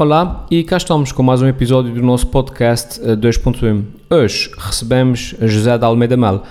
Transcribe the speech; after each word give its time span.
Olá, 0.00 0.46
e 0.50 0.64
cá 0.64 0.78
estamos 0.78 1.12
com 1.12 1.22
mais 1.22 1.42
um 1.42 1.46
episódio 1.46 1.92
do 1.92 2.00
nosso 2.00 2.26
podcast 2.28 2.98
2.1. 2.98 3.84
Hoje 4.08 4.50
recebemos 4.56 5.34
José 5.42 5.76
de 5.76 5.84
Almeida 5.84 6.16
Mel 6.16 6.42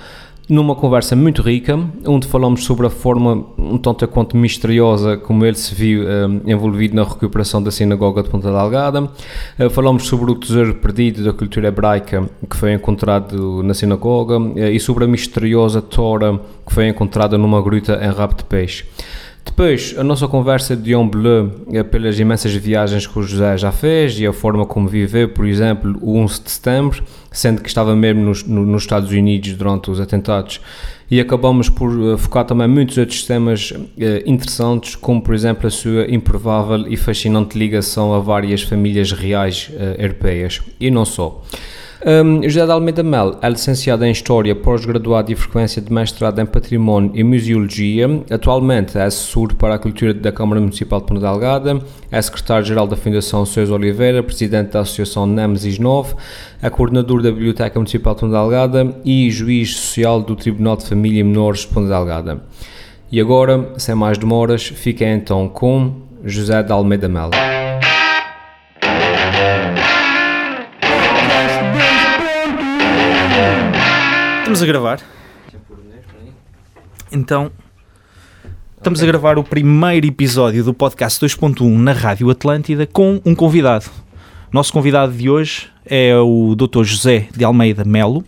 numa 0.48 0.76
conversa 0.76 1.16
muito 1.16 1.42
rica, 1.42 1.80
onde 2.06 2.28
falamos 2.28 2.64
sobre 2.64 2.86
a 2.86 2.92
forma 2.92 3.46
um 3.58 3.78
tanto 3.80 4.08
quanto 4.08 4.38
misteriosa 4.38 5.18
como 5.18 5.44
ele 5.46 5.56
se 5.56 5.74
viu 5.74 6.04
um, 6.04 6.42
envolvido 6.46 6.96
na 6.96 7.04
recuperação 7.04 7.62
da 7.62 7.72
sinagoga 7.72 8.22
de 8.22 8.30
Ponta 8.30 8.52
Delgada. 8.52 9.04
Uh, 9.04 9.70
falamos 9.72 10.06
sobre 10.06 10.30
o 10.30 10.36
tesouro 10.36 10.76
perdido 10.76 11.24
da 11.24 11.34
cultura 11.34 11.70
hebraica 11.70 12.30
que 12.48 12.56
foi 12.56 12.74
encontrado 12.74 13.64
na 13.64 13.74
sinagoga 13.74 14.40
uh, 14.40 14.60
e 14.60 14.80
sobre 14.80 15.06
a 15.06 15.08
misteriosa 15.08 15.82
tora 15.82 16.40
que 16.68 16.74
foi 16.74 16.88
encontrada 16.88 17.36
numa 17.36 17.62
gruta 17.62 18.00
em 18.04 18.12
Rabo 18.12 18.36
de 18.36 18.44
Peixe. 18.44 18.86
Depois, 19.46 19.96
a 19.98 20.04
nossa 20.04 20.28
conversa 20.28 20.76
de 20.76 20.84
Dion 20.84 21.08
Bleu 21.08 21.66
é 21.72 21.84
pelas 21.84 22.20
imensas 22.20 22.54
viagens 22.54 23.06
que 23.06 23.20
o 23.20 23.24
José 23.24 23.58
já 23.58 23.72
fez 23.72 24.20
e 24.20 24.26
a 24.26 24.32
forma 24.32 24.66
como 24.66 24.88
viveu, 24.88 25.30
por 25.30 25.46
exemplo, 25.46 25.98
o 26.02 26.18
11 26.18 26.44
de 26.44 26.52
setembro, 26.52 27.04
sendo 27.32 27.62
que 27.62 27.68
estava 27.68 27.96
mesmo 27.96 28.22
nos, 28.22 28.44
nos 28.44 28.84
Estados 28.84 29.12
Unidos 29.12 29.54
durante 29.54 29.92
os 29.92 30.00
atentados. 30.00 30.62
E 31.12 31.20
acabamos 31.20 31.70
por 31.70 31.90
uh, 31.90 32.18
focar 32.18 32.46
também 32.46 32.68
muitos 32.68 32.98
outros 32.98 33.26
temas 33.26 33.72
uh, 33.72 33.86
interessantes, 34.26 34.96
como 34.96 35.22
por 35.22 35.34
exemplo 35.34 35.68
a 35.68 35.72
sua 35.72 36.06
improvável 36.10 36.88
e 36.88 36.96
fascinante 36.96 37.58
ligação 37.58 38.14
a 38.14 38.20
várias 38.20 38.62
famílias 38.62 39.12
reais 39.12 39.72
uh, 39.74 40.02
europeias. 40.02 40.62
E 40.80 40.92
não 40.92 41.06
só. 41.06 41.44
Um, 42.06 42.42
José 42.44 42.66
de 42.66 42.72
Almeida 42.72 43.04
Mel 43.04 43.38
é 43.42 43.50
licenciado 43.50 44.06
em 44.06 44.12
História, 44.12 44.56
pós-graduado 44.56 45.34
e 45.34 45.36
frequência 45.36 45.82
de 45.82 45.92
mestrado 45.92 46.40
em 46.40 46.46
Património 46.46 47.12
e 47.14 47.26
Museologia. 47.26 48.08
Atualmente 48.32 48.98
é 48.98 49.04
assessor 49.04 49.54
para 49.56 49.76
a 49.76 49.80
cultura 49.80 50.14
da 50.14 50.32
Câmara 50.32 50.62
Municipal 50.62 51.02
de 51.02 51.08
Ponta 51.08 51.20
Delgada, 51.20 51.82
é 52.10 52.22
secretário-geral 52.22 52.88
da 52.88 52.96
Fundação 52.96 53.46
Sousa 53.46 53.74
Oliveira, 53.74 54.24
presidente 54.24 54.72
da 54.72 54.80
Associação 54.80 55.28
Nemesis 55.28 55.78
9, 55.78 56.16
é 56.62 56.70
coordenador 56.70 57.22
da 57.22 57.32
Biblioteca 57.32 57.78
Municipal 57.78 58.16
de 58.16 58.22
Ponta 58.22 58.34
Delgada 58.34 58.96
e 59.04 59.30
juiz 59.30 59.76
social 59.76 60.22
do 60.22 60.38
Tribunal 60.38 60.78
de 60.78 60.88
Família 60.88 61.20
e 61.20 61.24
Menores 61.24 61.62
de 61.62 61.68
Ponta 61.68 61.90
Delgada. 61.90 62.42
E 63.12 63.20
agora, 63.20 63.74
sem 63.78 63.94
mais 63.94 64.18
demoras, 64.18 64.64
fiquem 64.64 65.16
então 65.16 65.50
com 65.50 65.96
José 66.24 66.64
de 66.64 66.72
Almeida 66.72 67.10
Mel. 67.10 67.32
Estamos 74.50 74.64
a 74.64 74.66
gravar. 74.66 75.00
Então, 77.12 77.52
estamos 78.76 79.04
a 79.04 79.06
gravar 79.06 79.38
o 79.38 79.44
primeiro 79.44 80.08
episódio 80.08 80.64
do 80.64 80.74
podcast 80.74 81.24
2.1 81.24 81.78
na 81.78 81.94
Rádio 81.94 82.28
Atlântida 82.32 82.88
com 82.88 83.22
um 83.24 83.36
convidado. 83.36 83.86
Nosso 84.52 84.74
convidado 84.74 85.14
de 85.14 85.30
hoje 85.30 85.68
é 85.86 86.18
o 86.18 86.56
Dr. 86.56 86.84
José 86.84 87.28
de 87.32 87.44
Almeida 87.44 87.84
Melo. 87.84 88.26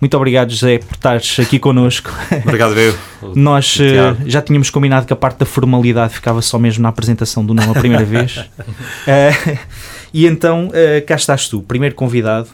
Muito 0.00 0.16
obrigado, 0.16 0.50
José, 0.50 0.78
por 0.78 0.94
estares 0.94 1.38
aqui 1.38 1.60
connosco. 1.60 2.10
Obrigado, 2.44 2.76
eu. 2.76 2.98
Nós 3.36 3.76
uh, 3.76 4.18
já 4.26 4.42
tínhamos 4.42 4.68
combinado 4.68 5.06
que 5.06 5.12
a 5.12 5.16
parte 5.16 5.38
da 5.38 5.46
formalidade 5.46 6.14
ficava 6.14 6.42
só 6.42 6.58
mesmo 6.58 6.82
na 6.82 6.88
apresentação 6.88 7.46
do 7.46 7.54
nome 7.54 7.70
a 7.70 7.78
primeira 7.78 8.04
vez. 8.04 8.38
Uh, 8.38 9.58
e 10.12 10.26
então, 10.26 10.70
uh, 10.70 11.06
cá 11.06 11.14
estás 11.14 11.48
tu, 11.48 11.62
primeiro 11.62 11.94
convidado 11.94 12.48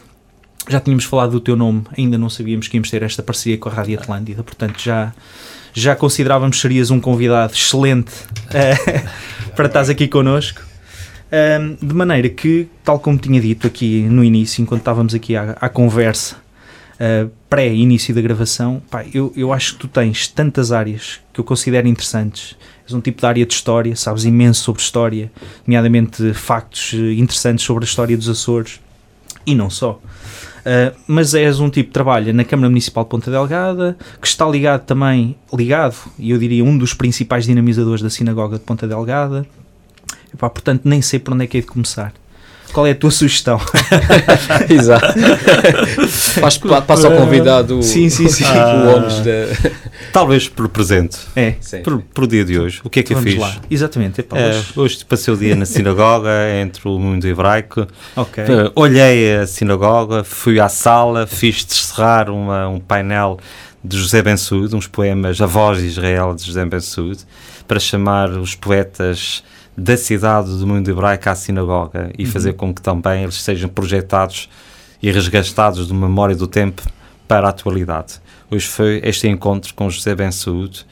já 0.69 0.79
tínhamos 0.79 1.03
falado 1.03 1.31
do 1.31 1.39
teu 1.39 1.55
nome, 1.55 1.83
ainda 1.97 2.17
não 2.17 2.29
sabíamos 2.29 2.67
que 2.67 2.77
íamos 2.77 2.89
ter 2.89 3.01
esta 3.01 3.23
parceria 3.23 3.57
com 3.57 3.67
a 3.67 3.71
Rádio 3.71 3.99
Atlântida, 3.99 4.43
portanto 4.43 4.79
já, 4.79 5.11
já 5.73 5.95
considerávamos 5.95 6.57
que 6.57 6.61
serias 6.61 6.91
um 6.91 7.01
convidado 7.01 7.53
excelente 7.53 8.11
uh, 8.13 9.09
para 9.55 9.65
estás 9.65 9.89
aqui 9.89 10.07
connosco. 10.07 10.61
Um, 11.31 11.87
de 11.87 11.93
maneira 11.93 12.29
que, 12.29 12.67
tal 12.83 12.99
como 12.99 13.17
tinha 13.17 13.41
dito 13.41 13.67
aqui 13.67 14.01
no 14.03 14.23
início, 14.23 14.61
enquanto 14.61 14.81
estávamos 14.81 15.13
aqui 15.13 15.35
à, 15.35 15.57
à 15.59 15.69
conversa, 15.69 16.35
uh, 16.99 17.29
pré-início 17.49 18.13
da 18.13 18.21
gravação, 18.21 18.81
pá, 18.91 19.03
eu, 19.11 19.33
eu 19.35 19.51
acho 19.51 19.73
que 19.73 19.79
tu 19.79 19.87
tens 19.87 20.27
tantas 20.27 20.71
áreas 20.71 21.19
que 21.33 21.39
eu 21.39 21.43
considero 21.43 21.87
interessantes. 21.87 22.55
És 22.85 22.93
um 22.93 23.01
tipo 23.01 23.21
de 23.21 23.27
área 23.27 23.45
de 23.45 23.53
história, 23.53 23.95
sabes 23.95 24.25
imenso 24.25 24.63
sobre 24.63 24.81
história, 24.81 25.31
nomeadamente 25.65 26.33
factos 26.33 26.93
interessantes 26.93 27.63
sobre 27.63 27.83
a 27.83 27.87
história 27.87 28.17
dos 28.17 28.27
Açores 28.27 28.79
e 29.45 29.53
não 29.53 29.69
só. 29.69 29.99
Uh, 30.59 30.95
mas 31.07 31.33
és 31.33 31.59
um 31.59 31.69
tipo 31.69 31.87
que 31.87 31.93
trabalha 31.93 32.33
na 32.33 32.43
Câmara 32.43 32.69
Municipal 32.69 33.03
de 33.03 33.09
Ponta 33.09 33.31
Delgada, 33.31 33.97
que 34.21 34.27
está 34.27 34.47
ligado 34.47 34.85
também, 34.85 35.35
ligado, 35.53 35.95
e 36.17 36.31
eu 36.31 36.37
diria 36.37 36.63
um 36.63 36.77
dos 36.77 36.93
principais 36.93 37.45
dinamizadores 37.45 38.01
da 38.01 38.09
Sinagoga 38.09 38.57
de 38.57 38.63
Ponta 38.63 38.87
Delgada. 38.87 39.45
Epá, 40.33 40.49
portanto, 40.49 40.81
nem 40.85 41.01
sei 41.01 41.19
por 41.19 41.33
onde 41.33 41.45
é 41.45 41.47
que 41.47 41.57
é 41.57 41.61
de 41.61 41.67
começar. 41.67 42.13
Qual 42.73 42.85
é 42.85 42.91
a 42.91 42.95
tua 42.95 43.09
sugestão? 43.11 43.59
Exato. 44.69 45.13
Passa 46.85 47.07
ao 47.07 47.15
convidado 47.17 47.81
sim, 47.83 48.09
sim, 48.09 48.27
sim. 48.27 48.43
o 48.45 48.95
ônus 48.95 49.19
da... 49.21 49.71
Talvez 50.13 50.47
por 50.47 50.69
presente. 50.69 51.17
É. 51.35 51.51
Por, 51.83 52.01
por 52.13 52.27
dia 52.27 52.45
de 52.45 52.59
hoje. 52.59 52.81
O 52.83 52.89
que 52.89 52.99
é 52.99 53.03
que 53.03 53.13
Vamos 53.13 53.25
eu 53.27 53.31
fiz? 53.33 53.41
lá. 53.41 53.55
Exatamente. 53.69 54.21
Epá, 54.21 54.37
É, 54.37 54.49
hoje- 54.49 54.63
hoje 54.75 55.05
passei 55.05 55.33
o 55.33 55.37
dia 55.37 55.55
na 55.55 55.65
sinagoga, 55.65 56.29
entre 56.61 56.87
o 56.87 56.97
mundo 56.99 57.25
hebraico. 57.25 57.87
Ok. 58.15 58.43
Eh, 58.43 58.71
Olhei 58.75 59.35
a 59.37 59.47
sinagoga, 59.47 60.23
fui 60.23 60.59
à 60.59 60.69
sala, 60.69 61.27
fiz 61.27 61.63
descerrar 61.65 62.29
uma, 62.29 62.67
um 62.67 62.79
painel 62.79 63.39
de 63.83 63.97
José 63.97 64.21
Ben 64.21 64.37
Suud, 64.37 64.75
uns 64.75 64.87
poemas 64.87 65.39
A 65.41 65.45
Voz 65.45 65.79
de 65.79 65.87
Israel 65.87 66.33
de 66.35 66.45
José 66.45 66.65
Ben 66.65 66.79
Suud, 66.81 67.17
para 67.67 67.79
chamar 67.79 68.29
os 68.31 68.55
poetas 68.55 69.43
da 69.79 69.95
cidade 69.95 70.57
do 70.57 70.67
mundo 70.67 70.89
hebraico 70.91 71.29
à 71.29 71.35
sinagoga 71.35 72.11
e 72.17 72.25
fazer 72.25 72.53
com 72.53 72.73
que 72.73 72.81
também 72.81 73.23
eles 73.23 73.41
sejam 73.41 73.69
projetados 73.69 74.49
e 75.01 75.09
resgatados 75.09 75.87
de 75.87 75.93
memória 75.93 76.35
do 76.35 76.47
tempo 76.47 76.83
para 77.27 77.47
a 77.47 77.49
atualidade. 77.49 78.15
Hoje 78.51 78.67
foi 78.67 79.01
este 79.03 79.27
encontro 79.27 79.73
com 79.73 79.89
José 79.89 80.13
Ben 80.13 80.31
Suud, 80.31 80.85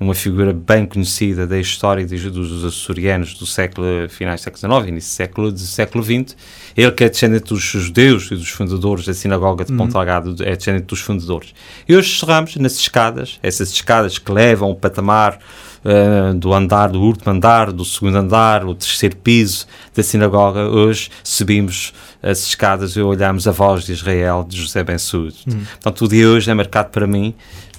uma 0.00 0.14
figura 0.14 0.52
bem 0.52 0.84
conhecida 0.84 1.46
da 1.46 1.58
história 1.58 2.04
dos, 2.04 2.22
dos 2.22 2.64
açorianos 2.64 3.34
do 3.34 3.46
século, 3.46 4.08
finais 4.08 4.40
do 4.40 4.44
século 4.44 4.74
XIX, 4.80 4.88
início 4.88 5.10
do 5.10 5.14
século, 5.14 5.52
do 5.52 5.58
século 5.58 6.04
XX. 6.04 6.36
Ele 6.76 6.90
que 6.90 7.04
é 7.04 7.08
descendente 7.08 7.44
dos 7.44 7.62
judeus 7.62 8.30
e 8.30 8.34
dos 8.34 8.48
fundadores 8.48 9.06
da 9.06 9.14
sinagoga 9.14 9.64
de 9.64 9.72
Ponta 9.72 9.92
Delgada, 9.92 10.34
é 10.44 10.56
descendente 10.56 10.86
dos 10.86 11.00
fundadores. 11.00 11.54
E 11.88 11.94
hoje 11.94 12.08
chegamos 12.08 12.56
nas 12.56 12.74
escadas, 12.74 13.38
essas 13.42 13.70
escadas 13.70 14.18
que 14.18 14.32
levam 14.32 14.70
ao 14.70 14.74
patamar 14.74 15.38
eh, 15.84 16.32
do 16.34 16.52
andar, 16.52 16.88
do 16.88 17.00
último 17.00 17.32
andar, 17.32 17.72
do 17.72 17.84
segundo 17.84 18.16
andar, 18.16 18.64
o 18.64 18.74
terceiro 18.74 19.16
piso 19.16 19.66
da 19.94 20.02
sinagoga. 20.02 20.68
Hoje 20.68 21.10
subimos 21.24 21.92
as 22.22 22.46
escadas 22.46 22.92
e 22.92 23.00
olhamos 23.00 23.48
a 23.48 23.52
voz 23.52 23.84
de 23.84 23.92
Israel 23.92 24.46
de 24.48 24.56
José 24.56 24.84
Ben 24.84 24.98
Suud. 24.98 25.36
Portanto, 25.44 26.04
o 26.04 26.08
dia 26.08 26.28
hoje 26.28 26.50
é 26.50 26.54
marcado 26.54 26.90
para 26.90 27.06
mim 27.06 27.34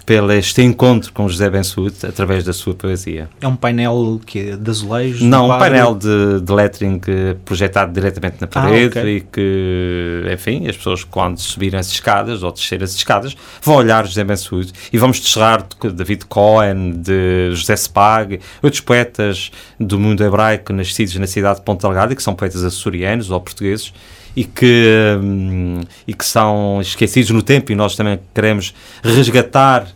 pelo 0.06 0.32
este 0.34 0.62
encontro 0.62 1.12
com 1.14 1.28
José 1.30 1.50
Ben 1.50 1.64
Suud 1.64 1.94
através 2.06 2.44
da 2.44 2.52
sua 2.54 2.74
poesia. 2.74 3.30
É 3.42 3.48
um 3.48 3.56
painel 3.56 4.20
que 4.26 4.56
de 4.58 4.70
azulejos? 4.70 5.22
Não, 5.22 5.46
um 5.46 5.58
painel 5.60 5.96
de, 5.96 6.42
de 6.42 6.52
lettering 6.54 7.00
projetado 7.46 7.94
diretamente 7.94 8.38
na 8.42 8.46
Ah, 8.46 8.50
parede 8.50 9.00
ok. 9.00 9.16
e 9.18 9.22
que, 9.22 10.24
enfim, 10.34 10.68
as 10.68 10.76
pessoas 10.78 11.04
quando 11.04 11.38
subirem 11.40 11.80
as 11.80 11.88
escadas 11.90 12.44
ou 12.44 12.52
descer 12.52 12.84
as 12.84 12.94
escadas 12.94 13.36
vão 13.62 13.76
olhar 13.76 14.06
José 14.06 14.24
Ben 14.24 14.36
Suud 14.38 14.72
e 14.92 14.98
vamos 14.98 15.20
descerrar 15.20 15.66
de 15.82 15.92
David 15.92 16.26
Cohen, 16.26 16.92
de 17.02 17.52
José 17.54 17.76
Spag, 17.76 18.40
outros 18.62 18.82
poetas 18.82 19.52
do 19.80 20.00
mundo 20.00 20.24
hebraico 20.24 20.74
nascidos 20.74 21.16
na 21.16 21.28
cidade 21.28 21.60
de 21.60 21.66
Ponta 21.66 21.88
Delgada, 21.88 22.16
que 22.16 22.24
são 22.24 22.36
poetas 22.36 22.64
açorianos 22.64 23.32
ou 23.32 23.40
portugueses 23.40 23.94
e 24.36 24.44
que, 24.44 25.18
hum, 25.22 25.82
e 26.08 26.14
que 26.14 26.26
são 26.26 26.80
esquecidos 26.82 27.32
no 27.32 27.42
tempo 27.42 27.72
e 27.72 27.76
nós 27.76 27.96
também 27.96 28.20
queremos 28.34 28.74
resgatar 29.04 29.88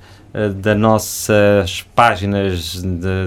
das 0.61 0.77
nossas 0.77 1.85
páginas 1.95 2.81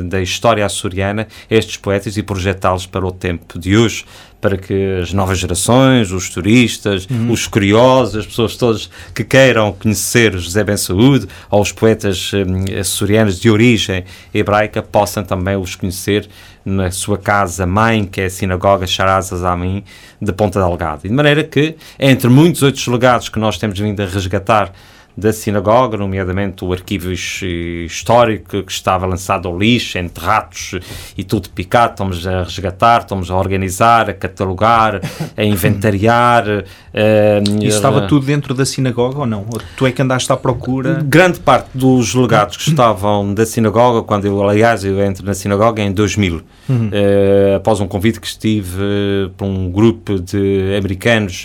da 0.04 0.21
história 0.21 0.65
açoriana 0.65 1.26
estes 1.50 1.76
poetas 1.76 2.16
e 2.16 2.22
projetá-los 2.22 2.87
para 2.87 3.04
o 3.04 3.10
tempo 3.10 3.59
de 3.59 3.76
hoje, 3.76 4.04
para 4.41 4.56
que 4.56 5.00
as 5.03 5.12
novas 5.12 5.38
gerações, 5.38 6.12
os 6.12 6.30
turistas, 6.30 7.07
os 7.28 7.47
curiosos, 7.47 8.16
as 8.16 8.27
pessoas 8.27 8.57
todas 8.57 8.91
que 9.15 9.24
queiram 9.24 9.72
conhecer 9.72 10.33
José 10.39 10.65
Ben 10.65 10.77
Saúde 10.77 11.27
ou 11.51 11.60
os 11.60 11.72
poetas 11.72 12.33
hum, 12.33 12.65
açorianos 12.78 13.39
de 13.39 13.51
origem 13.51 14.04
hebraica 14.33 14.83
possam 14.83 15.22
também 15.22 15.56
os 15.56 15.74
conhecer 15.74 16.28
na 16.65 16.91
sua 16.91 17.18
casa-mãe, 17.18 18.04
que 18.04 18.21
é 18.21 18.27
a 18.27 18.30
Sinagoga 18.30 18.86
Sharaz 18.86 19.33
Azamin 19.33 19.83
de 20.21 20.33
Ponta 20.33 20.60
Delgada. 20.60 21.01
E 21.04 21.09
de 21.09 21.15
maneira 21.15 21.42
que, 21.42 21.77
entre 21.98 22.28
muitos 22.28 22.63
outros 22.63 22.86
legados 22.86 23.28
que 23.28 23.39
nós 23.39 23.59
temos 23.59 23.78
vindo 23.78 24.01
a 24.01 24.06
resgatar 24.06 24.72
da 25.16 25.33
sinagoga, 25.33 25.97
nomeadamente 25.97 26.65
o 26.65 26.72
arquivo 26.72 27.12
histórico 27.12 28.62
que 28.62 28.72
estava 28.72 29.07
lançado 29.07 29.48
ao 29.48 29.59
lixo, 29.59 29.98
entre 29.98 30.24
ratos 30.24 30.74
e 31.16 31.24
tudo 31.24 31.51
picado. 31.51 31.92
Estamos 31.92 32.27
a 32.27 32.42
resgatar, 32.45 33.01
estamos 33.01 33.30
a 33.30 33.36
organizar, 33.36 34.09
a 34.10 34.15
catalogar, 34.15 35.01
a 35.36 35.45
inventariar. 35.45 36.47
Uh, 36.48 37.65
estava 37.65 38.07
tudo 38.07 38.27
dentro 38.27 38.54
da 38.54 38.65
sinagoga 38.65 39.21
ou 39.21 39.27
não? 39.27 39.47
Tu 39.77 39.86
é 39.86 39.92
que 39.92 40.03
andaste 40.03 40.33
à 40.33 40.36
procura? 40.36 41.03
Grande 41.04 41.41
parte 41.41 41.71
dos 41.74 42.15
legados 42.15 42.56
que 42.56 42.68
estavam 42.68 43.34
da 43.34 43.45
sinagoga, 43.45 44.03
quando 44.03 44.27
eu, 44.27 44.48
aliás, 44.48 44.84
eu 44.84 45.01
entro 45.03 45.24
na 45.24 45.34
sinagoga 45.34 45.83
em 45.83 45.92
2000, 45.92 46.42
uhum. 46.68 46.89
uh, 46.89 47.56
após 47.56 47.80
um 47.80 47.86
convite 47.86 48.21
que 48.21 48.27
estive 48.27 48.80
uh, 48.80 49.30
por 49.36 49.45
um 49.45 49.71
grupo 49.71 50.18
de 50.18 50.77
americanos 50.77 51.45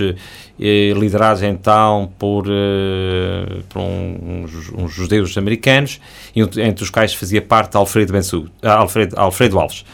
liderados 0.58 1.44
então 1.44 2.12
por, 2.18 2.48
uh, 2.48 3.64
por 3.70 3.80
um, 3.80 4.44
uns, 4.44 4.72
uns, 4.78 4.94
judeus 4.94 5.38
americanos, 5.38 6.00
entre 6.36 6.84
os 6.84 6.90
quais 6.90 7.14
fazia 7.14 7.42
parte 7.42 7.76
Alfredo, 7.76 8.14
Bensu, 8.14 8.50
Alfredo, 8.62 9.20
Alfredo 9.20 9.60
Alves. 9.60 9.86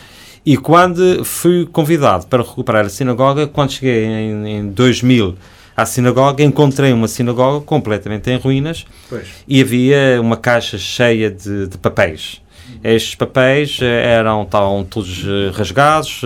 E 0.46 0.58
quando 0.58 1.24
fui 1.24 1.66
convidado 1.66 2.26
para 2.28 2.42
recuperar 2.42 2.86
a 2.86 2.90
sinagoga, 2.90 3.48
quando 3.48 3.72
cheguei 3.72 4.06
em, 4.06 4.58
em 4.58 4.68
2000 4.68 5.36
à 5.76 5.86
sinagoga, 5.86 6.44
encontrei 6.44 6.92
uma 6.92 7.08
sinagoga 7.08 7.64
completamente 7.64 8.30
em 8.30 8.38
ruínas 8.38 8.86
pois. 9.10 9.28
e 9.48 9.62
havia 9.62 10.20
uma 10.20 10.38
caixa 10.38 10.78
cheia 10.78 11.30
de, 11.30 11.68
de 11.68 11.78
papéis. 11.78 12.42
Estes 12.84 13.16
papéis 13.16 13.80
eh, 13.82 14.14
eram 14.16 14.44
estavam 14.44 14.84
todos 14.84 15.24
eh, 15.26 15.52
rasgados, 15.54 16.22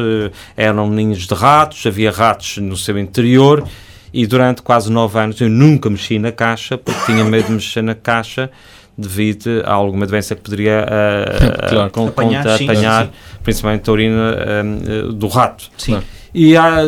eram 0.55 0.89
ninhos 0.89 1.25
de 1.25 1.33
ratos, 1.33 1.85
havia 1.85 2.11
ratos 2.11 2.57
no 2.57 2.77
seu 2.77 2.97
interior 2.97 3.67
e 4.15 4.25
durante 4.25 4.61
quase 4.61 4.89
nove 4.89 5.19
anos 5.19 5.41
eu 5.41 5.49
nunca 5.49 5.89
mexi 5.89 6.17
na 6.17 6.31
caixa 6.31 6.77
porque 6.77 7.05
tinha 7.05 7.21
medo 7.25 7.47
de 7.47 7.51
mexer 7.51 7.81
na 7.81 7.93
caixa 7.93 8.49
devido 8.97 9.61
a 9.65 9.73
alguma 9.73 10.07
doença 10.07 10.33
que 10.33 10.41
poderia 10.41 10.85
uh, 10.85 11.67
claro. 11.69 11.91
com, 11.91 12.07
apanhar, 12.07 12.57
sim, 12.57 12.63
apanhar 12.63 13.07
sim. 13.07 13.11
principalmente 13.43 13.89
a 13.89 13.91
urina 13.93 14.37
uh, 14.37 15.11
do 15.11 15.27
rato. 15.27 15.69
Sim. 15.77 15.91
Claro. 15.91 16.05
E 16.33 16.55
há 16.55 16.81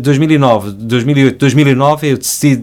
2009, 0.00 0.72
2008, 0.72 1.38
2009 1.38 2.08
eu 2.10 2.18
decidi 2.18 2.62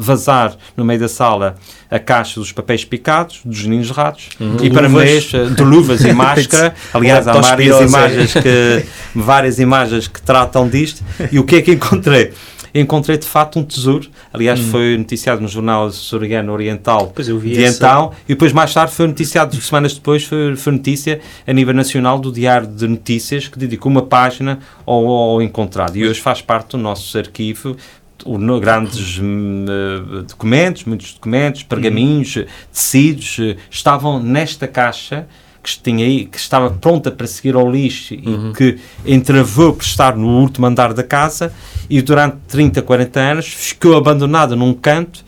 vazar 0.00 0.56
no 0.76 0.84
meio 0.84 0.98
da 0.98 1.08
sala 1.08 1.56
a 1.90 1.98
caixa 1.98 2.40
dos 2.40 2.52
papéis 2.52 2.84
picados, 2.84 3.40
dos 3.44 3.66
ninhos 3.66 3.90
ratos, 3.90 4.30
uhum. 4.40 4.56
e 4.62 4.70
para 4.70 4.88
mês 4.88 5.24
de 5.24 5.62
luvas 5.62 6.02
e 6.04 6.12
máscara. 6.14 6.74
Aliás, 6.94 7.28
há 7.28 7.32
várias 7.32 7.80
imagens, 7.80 8.32
que, 8.32 8.84
várias 9.14 9.58
imagens 9.58 10.08
que 10.08 10.22
tratam 10.22 10.68
disto. 10.68 11.04
E 11.30 11.38
o 11.38 11.44
que 11.44 11.56
é 11.56 11.62
que 11.62 11.72
encontrei? 11.72 12.32
encontrei 12.74 13.18
de 13.18 13.26
facto 13.26 13.58
um 13.58 13.64
tesouro. 13.64 14.08
Aliás, 14.32 14.60
hum. 14.60 14.70
foi 14.70 14.96
noticiado 14.96 15.40
no 15.40 15.48
jornal 15.48 15.90
Soriano 15.90 16.52
Oriental 16.52 17.12
de 17.16 17.64
essa... 17.64 17.76
então, 17.76 18.12
e 18.28 18.34
depois 18.34 18.52
mais 18.52 18.72
tarde 18.72 18.92
foi 18.92 19.06
noticiado, 19.06 19.56
semanas 19.56 19.94
depois, 19.94 20.24
foi, 20.24 20.54
foi, 20.56 20.72
notícia 20.72 21.20
a 21.46 21.52
nível 21.52 21.74
nacional 21.74 22.18
do 22.18 22.30
Diário 22.30 22.68
de 22.68 22.86
Notícias, 22.86 23.48
que 23.48 23.58
dedicou 23.58 23.90
uma 23.90 24.02
página 24.02 24.60
ao, 24.86 25.06
ao 25.06 25.42
encontrado. 25.42 25.96
E 25.96 26.06
hoje 26.06 26.20
faz 26.20 26.40
parte 26.40 26.70
do 26.70 26.78
nosso 26.78 27.16
arquivo 27.18 27.76
grandes 28.60 29.18
uh, 29.18 30.22
documentos, 30.22 30.84
muitos 30.84 31.14
documentos, 31.14 31.62
pergaminhos, 31.62 32.36
uhum. 32.36 32.44
tecidos, 32.72 33.38
uh, 33.38 33.56
estavam 33.70 34.22
nesta 34.22 34.68
caixa 34.68 35.26
que, 35.62 35.78
tinha 35.78 36.04
aí, 36.04 36.24
que 36.24 36.38
estava 36.38 36.70
pronta 36.70 37.10
para 37.10 37.26
seguir 37.26 37.54
ao 37.54 37.70
lixo 37.70 38.14
uhum. 38.14 38.50
e 38.50 38.54
que 38.54 38.78
entravou 39.04 39.74
por 39.74 39.84
estar 39.84 40.16
no 40.16 40.40
último 40.40 40.66
andar 40.66 40.92
da 40.94 41.02
casa 41.02 41.52
e 41.88 42.00
durante 42.00 42.36
30, 42.48 42.82
40 42.82 43.20
anos 43.20 43.46
ficou 43.48 43.96
abandonada 43.96 44.56
num 44.56 44.72
canto 44.72 45.24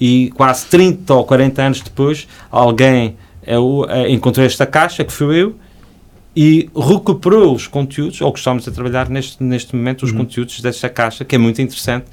e 0.00 0.32
quase 0.34 0.66
30 0.66 1.14
ou 1.14 1.24
40 1.24 1.62
anos 1.62 1.80
depois 1.80 2.26
alguém 2.50 3.16
eu, 3.46 3.80
uh, 3.80 4.06
encontrou 4.08 4.46
esta 4.46 4.66
caixa, 4.66 5.04
que 5.04 5.12
fui 5.12 5.42
eu, 5.42 5.56
e 6.34 6.70
recuperou 6.74 7.54
os 7.54 7.66
conteúdos, 7.66 8.20
ou 8.20 8.32
que 8.32 8.38
estamos 8.38 8.66
a 8.66 8.70
trabalhar 8.70 9.08
neste, 9.08 9.42
neste 9.42 9.76
momento, 9.76 10.04
os 10.04 10.12
uhum. 10.12 10.18
conteúdos 10.18 10.60
desta 10.60 10.88
caixa, 10.88 11.24
que 11.24 11.34
é 11.34 11.38
muito 11.38 11.60
interessante 11.60 12.06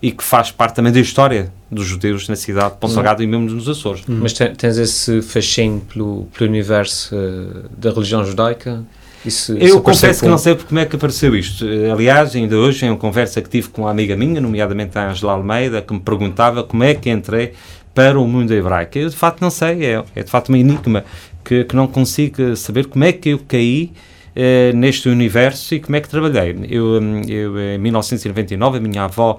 e 0.00 0.12
que 0.12 0.22
faz 0.22 0.50
parte 0.50 0.74
também 0.74 0.92
da 0.92 1.00
história 1.00 1.50
dos 1.70 1.86
judeus 1.86 2.28
na 2.28 2.36
cidade 2.36 2.74
de 2.74 2.80
Ponsalgado 2.80 3.22
uhum. 3.22 3.28
e 3.28 3.30
mesmo 3.30 3.50
nos 3.50 3.68
Açores. 3.68 4.04
Uhum. 4.06 4.20
Mas 4.22 4.32
tens 4.32 4.78
esse 4.78 5.22
fascínio 5.22 5.80
pelo, 5.92 6.28
pelo 6.36 6.50
universo 6.50 7.14
uh, 7.16 7.68
da 7.76 7.90
religião 7.90 8.24
judaica? 8.24 8.84
Isso, 9.24 9.52
eu 9.54 9.66
isso 9.66 9.80
confesso 9.80 10.20
que 10.20 10.28
não 10.28 10.38
sei 10.38 10.54
como 10.54 10.78
é 10.78 10.84
que 10.84 10.94
apareceu 10.94 11.34
isto. 11.34 11.66
Aliás, 11.92 12.36
ainda 12.36 12.56
hoje, 12.56 12.86
em 12.86 12.90
uma 12.90 12.96
conversa 12.96 13.42
que 13.42 13.48
tive 13.48 13.68
com 13.68 13.82
uma 13.82 13.90
amiga 13.90 14.14
minha, 14.14 14.40
nomeadamente 14.40 14.96
a 14.96 15.10
Angela 15.10 15.32
Almeida, 15.32 15.82
que 15.82 15.92
me 15.92 15.98
perguntava 15.98 16.62
como 16.62 16.84
é 16.84 16.94
que 16.94 17.10
entrei 17.10 17.54
para 17.92 18.20
o 18.20 18.28
mundo 18.28 18.52
hebraico. 18.52 18.98
Eu, 18.98 19.08
de 19.08 19.16
facto, 19.16 19.40
não 19.40 19.50
sei. 19.50 19.84
É, 19.84 20.04
é 20.14 20.22
de 20.22 20.30
facto 20.30 20.50
uma 20.50 20.58
enigma 20.58 21.04
que, 21.46 21.64
que 21.64 21.76
não 21.76 21.86
consigo 21.86 22.56
saber 22.56 22.86
como 22.86 23.04
é 23.04 23.12
que 23.12 23.28
eu 23.30 23.38
caí 23.46 23.92
eh, 24.34 24.72
neste 24.74 25.08
universo 25.08 25.74
e 25.74 25.80
como 25.80 25.96
é 25.96 26.00
que 26.00 26.08
trabalhei. 26.08 26.56
Eu, 26.68 27.00
hum, 27.00 27.22
eu 27.28 27.58
em 27.58 27.78
1999, 27.78 28.78
a 28.78 28.80
minha 28.80 29.04
avó 29.04 29.38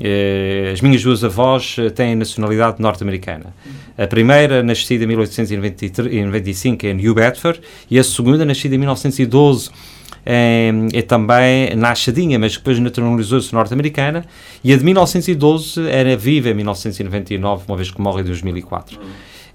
eh, 0.00 0.70
as 0.72 0.80
minhas 0.80 1.02
duas 1.02 1.22
avós 1.22 1.76
eh, 1.78 1.90
têm 1.90 2.16
nacionalidade 2.16 2.80
norte-americana. 2.80 3.54
A 3.98 4.06
primeira, 4.06 4.62
nascida 4.62 5.04
em 5.04 5.06
1895, 5.06 6.86
em 6.86 6.94
New 6.94 7.14
Bedford, 7.14 7.60
e 7.90 7.98
a 7.98 8.04
segunda, 8.04 8.44
nascida 8.44 8.74
em 8.74 8.78
1912, 8.78 9.70
é, 10.24 10.70
é 10.94 11.02
também 11.02 11.76
nascedinha, 11.76 12.38
mas 12.38 12.56
depois 12.56 12.78
naturalizou-se 12.78 13.52
norte-americana, 13.52 14.24
e 14.64 14.72
a 14.72 14.76
de 14.76 14.84
1912 14.84 15.86
era 15.88 16.16
viva 16.16 16.48
em 16.48 16.54
1999, 16.54 17.64
uma 17.68 17.76
vez 17.76 17.90
que 17.90 18.00
morre 18.00 18.22
em 18.22 18.24
2004. 18.24 18.98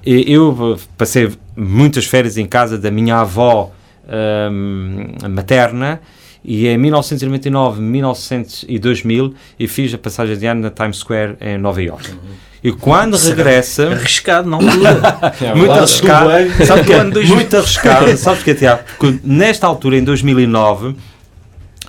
Eu 0.09 0.79
passei 0.97 1.29
muitas 1.53 2.05
férias 2.05 2.37
em 2.37 2.45
casa 2.45 2.77
da 2.77 2.89
minha 2.89 3.17
avó 3.17 3.73
um, 4.49 5.29
materna 5.29 5.99
e 6.45 6.65
em 6.65 6.77
1999, 6.77 7.81
1900 7.81 8.65
e 8.69 8.79
2000 8.79 9.33
eu 9.59 9.67
fiz 9.67 9.93
a 9.93 9.97
passagem 9.97 10.37
de 10.37 10.45
ano 10.45 10.61
na 10.61 10.69
Times 10.69 10.97
Square 10.97 11.35
em 11.41 11.57
Nova 11.57 11.81
York. 11.81 12.09
E 12.63 12.71
quando 12.71 13.17
regressa. 13.17 13.89
Arriscado, 13.89 14.49
não? 14.49 14.59
é, 15.41 15.53
muito 15.53 15.71
arriscado. 15.73 16.29
Sabe 16.65 16.85
que 16.85 16.93
é, 16.93 17.03
muito 17.03 17.57
arriscado. 17.57 18.15
Sabes 18.17 18.43
que 18.43 18.51
é, 18.51 18.53
Tiago? 18.53 18.83
Porque 18.97 19.19
nesta 19.25 19.67
altura, 19.67 19.97
em 19.97 20.03
2009, 20.05 20.95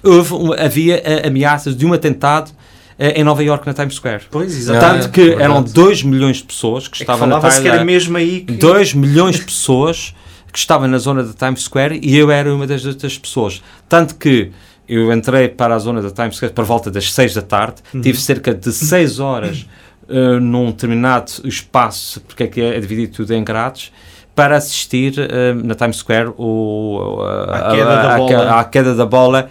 houve, 0.02 0.60
havia 0.60 1.00
ameaças 1.24 1.76
de 1.76 1.86
um 1.86 1.92
atentado 1.92 2.50
em 2.98 3.22
Nova 3.22 3.42
York 3.44 3.66
na 3.66 3.72
Times 3.72 3.94
Square. 3.94 4.24
Pois, 4.30 4.56
exatamente. 4.56 5.02
Tanto 5.02 5.12
que 5.12 5.30
eram 5.40 5.62
2 5.62 6.02
milhões 6.02 6.38
de 6.38 6.44
pessoas 6.44 6.88
que 6.88 6.98
é 6.98 7.04
estavam 7.04 7.28
que 7.28 7.34
na 7.34 7.40
Times 7.40 7.58
que 7.60 7.68
era 7.68 7.84
mesmo 7.84 8.16
aí. 8.16 8.40
Que... 8.40 8.54
2 8.54 8.94
milhões 8.94 9.36
de 9.36 9.44
pessoas 9.44 10.14
que 10.52 10.58
estava 10.58 10.88
na 10.88 10.98
zona 10.98 11.22
da 11.22 11.32
Times 11.32 11.62
Square 11.62 12.00
e 12.02 12.16
eu 12.16 12.30
era 12.30 12.52
uma 12.52 12.66
das, 12.66 12.82
das 12.82 13.18
pessoas. 13.18 13.62
Tanto 13.88 14.16
que 14.16 14.50
eu 14.88 15.12
entrei 15.12 15.48
para 15.48 15.74
a 15.74 15.78
zona 15.78 16.00
da 16.00 16.10
Times 16.10 16.36
Square 16.36 16.54
por 16.54 16.64
volta 16.64 16.90
das 16.90 17.12
6 17.12 17.34
da 17.34 17.42
tarde, 17.42 17.82
uhum. 17.92 18.00
tive 18.00 18.18
cerca 18.18 18.54
de 18.54 18.72
6 18.72 19.20
horas 19.20 19.66
uh, 20.08 20.40
num 20.40 20.66
determinado 20.66 21.30
espaço, 21.44 22.20
porque 22.22 22.44
é 22.44 22.46
que 22.46 22.60
é 22.60 22.80
dividido 22.80 23.12
tudo 23.12 23.34
em 23.34 23.44
grades, 23.44 23.92
para 24.34 24.56
assistir 24.56 25.14
uh, 25.18 25.66
na 25.66 25.74
Times 25.74 25.98
Square 25.98 26.32
o, 26.38 27.18
uh, 27.20 27.50
a, 27.52 27.70
queda 27.70 27.90
a, 27.90 28.02
da 28.02 28.16
bola, 28.16 28.42
a, 28.44 28.60
a 28.60 28.64
queda 28.64 28.94
da 28.94 29.06
bola 29.06 29.50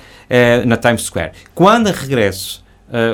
na 0.66 0.76
Times 0.76 1.04
Square. 1.04 1.32
Quando 1.56 1.88
regresso, 1.88 2.62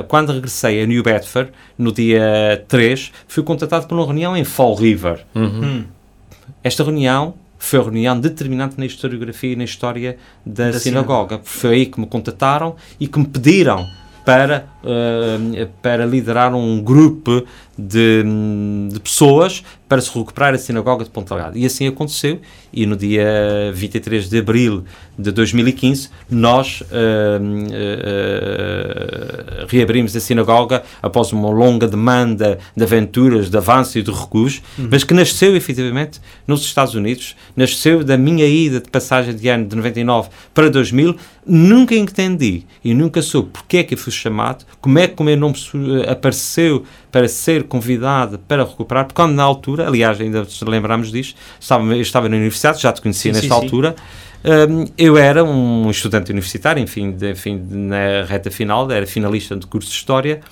quando 0.08 0.32
regressei 0.32 0.82
a 0.82 0.86
New 0.86 1.02
Bedford, 1.02 1.50
no 1.76 1.92
dia 1.92 2.64
3, 2.68 3.12
fui 3.26 3.42
contatado 3.42 3.86
por 3.86 3.96
uma 3.96 4.04
reunião 4.04 4.36
em 4.36 4.44
Fall 4.44 4.74
River. 4.74 5.24
Uhum. 5.34 5.84
Esta 6.62 6.84
reunião 6.84 7.34
foi 7.58 7.78
a 7.78 7.82
reunião 7.82 8.18
determinante 8.20 8.78
na 8.78 8.86
historiografia 8.86 9.52
e 9.52 9.56
na 9.56 9.64
história 9.64 10.18
da, 10.44 10.70
da 10.70 10.78
sinagoga. 10.78 11.40
Foi 11.42 11.74
aí 11.74 11.86
que 11.86 11.98
me 11.98 12.06
contataram 12.06 12.76
e 13.00 13.08
que 13.08 13.18
me 13.18 13.26
pediram 13.26 13.84
para, 14.24 14.66
uh, 14.84 15.66
para 15.82 16.06
liderar 16.06 16.54
um 16.54 16.80
grupo 16.80 17.44
de, 17.76 18.24
de 18.92 19.00
pessoas 19.00 19.64
para 19.88 20.00
se 20.00 20.08
recuperar 20.08 20.54
a 20.54 20.58
sinagoga 20.58 21.04
de 21.04 21.10
Ponta 21.10 21.34
Delgada. 21.34 21.58
E 21.58 21.66
assim 21.66 21.86
aconteceu, 21.86 22.40
e 22.72 22.86
no 22.86 22.96
dia 22.96 23.70
23 23.72 24.28
de 24.28 24.38
abril 24.38 24.84
de 25.18 25.30
2015, 25.30 26.08
nós 26.30 26.80
uh, 26.80 26.84
uh, 27.40 29.66
reabrimos 29.68 30.16
a 30.16 30.20
sinagoga 30.20 30.82
após 31.02 31.32
uma 31.32 31.50
longa 31.50 31.86
demanda 31.86 32.58
de 32.76 32.82
aventuras, 32.82 33.50
de 33.50 33.56
avanço 33.56 33.98
e 33.98 34.02
de 34.02 34.10
recuos, 34.10 34.62
uhum. 34.78 34.88
mas 34.90 35.04
que 35.04 35.14
nasceu 35.14 35.54
efetivamente 35.54 36.20
nos 36.46 36.62
Estados 36.62 36.94
Unidos, 36.94 37.36
nasceu 37.56 38.02
da 38.02 38.16
minha 38.16 38.46
ida 38.46 38.80
de 38.80 38.90
passagem 38.90 39.34
de 39.34 39.48
ano 39.48 39.66
de 39.66 39.76
99 39.76 40.30
para 40.52 40.70
2000. 40.70 41.16
Nunca 41.46 41.94
entendi 41.94 42.62
e 42.82 42.94
nunca 42.94 43.20
soube 43.20 43.50
porque 43.52 43.76
é 43.76 43.84
que 43.84 43.96
fui 43.96 44.10
chamado, 44.10 44.64
como 44.84 44.98
é 44.98 45.08
que 45.08 45.18
o 45.18 45.24
meu 45.24 45.34
nome 45.34 45.56
apareceu 46.06 46.84
para 47.10 47.26
ser 47.26 47.62
convidado 47.62 48.38
para 48.38 48.64
recuperar, 48.64 49.06
porque 49.06 49.16
quando 49.16 49.32
na 49.32 49.42
altura, 49.42 49.86
aliás, 49.88 50.20
ainda 50.20 50.46
lembramos 50.60 51.10
disto, 51.10 51.40
estava, 51.58 51.82
eu 51.86 52.02
estava 52.02 52.28
na 52.28 52.36
universidade, 52.36 52.82
já 52.82 52.92
te 52.92 53.00
conhecia 53.00 53.32
sim, 53.32 53.40
nesta 53.40 53.54
sim, 53.54 53.62
altura, 53.62 53.96
sim. 53.96 54.04
Um, 54.44 54.84
eu 54.98 55.16
era 55.16 55.42
um 55.42 55.90
estudante 55.90 56.30
universitário, 56.30 56.82
enfim, 56.82 57.12
de, 57.12 57.30
enfim, 57.30 57.58
na 57.66 58.24
reta 58.28 58.50
final, 58.50 58.90
era 58.90 59.06
finalista 59.06 59.56
de 59.56 59.66
curso 59.66 59.88
de 59.88 59.94
História, 59.94 60.42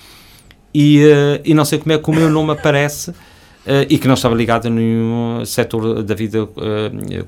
e, 0.73 1.05
uh, 1.05 1.39
e 1.45 1.53
não 1.53 1.63
sei 1.63 1.77
como 1.77 1.91
é 1.91 1.99
que 1.99 2.09
o 2.09 2.13
meu 2.15 2.27
nome 2.27 2.53
aparece 2.53 3.13
uh, 3.65 3.85
e 3.89 3.97
que 3.97 4.07
não 4.07 4.15
estava 4.15 4.35
ligado 4.35 4.67
a 4.67 4.69
nenhum 4.69 5.43
setor 5.45 6.03
da 6.03 6.15
vida 6.15 6.43
uh, 6.43 6.49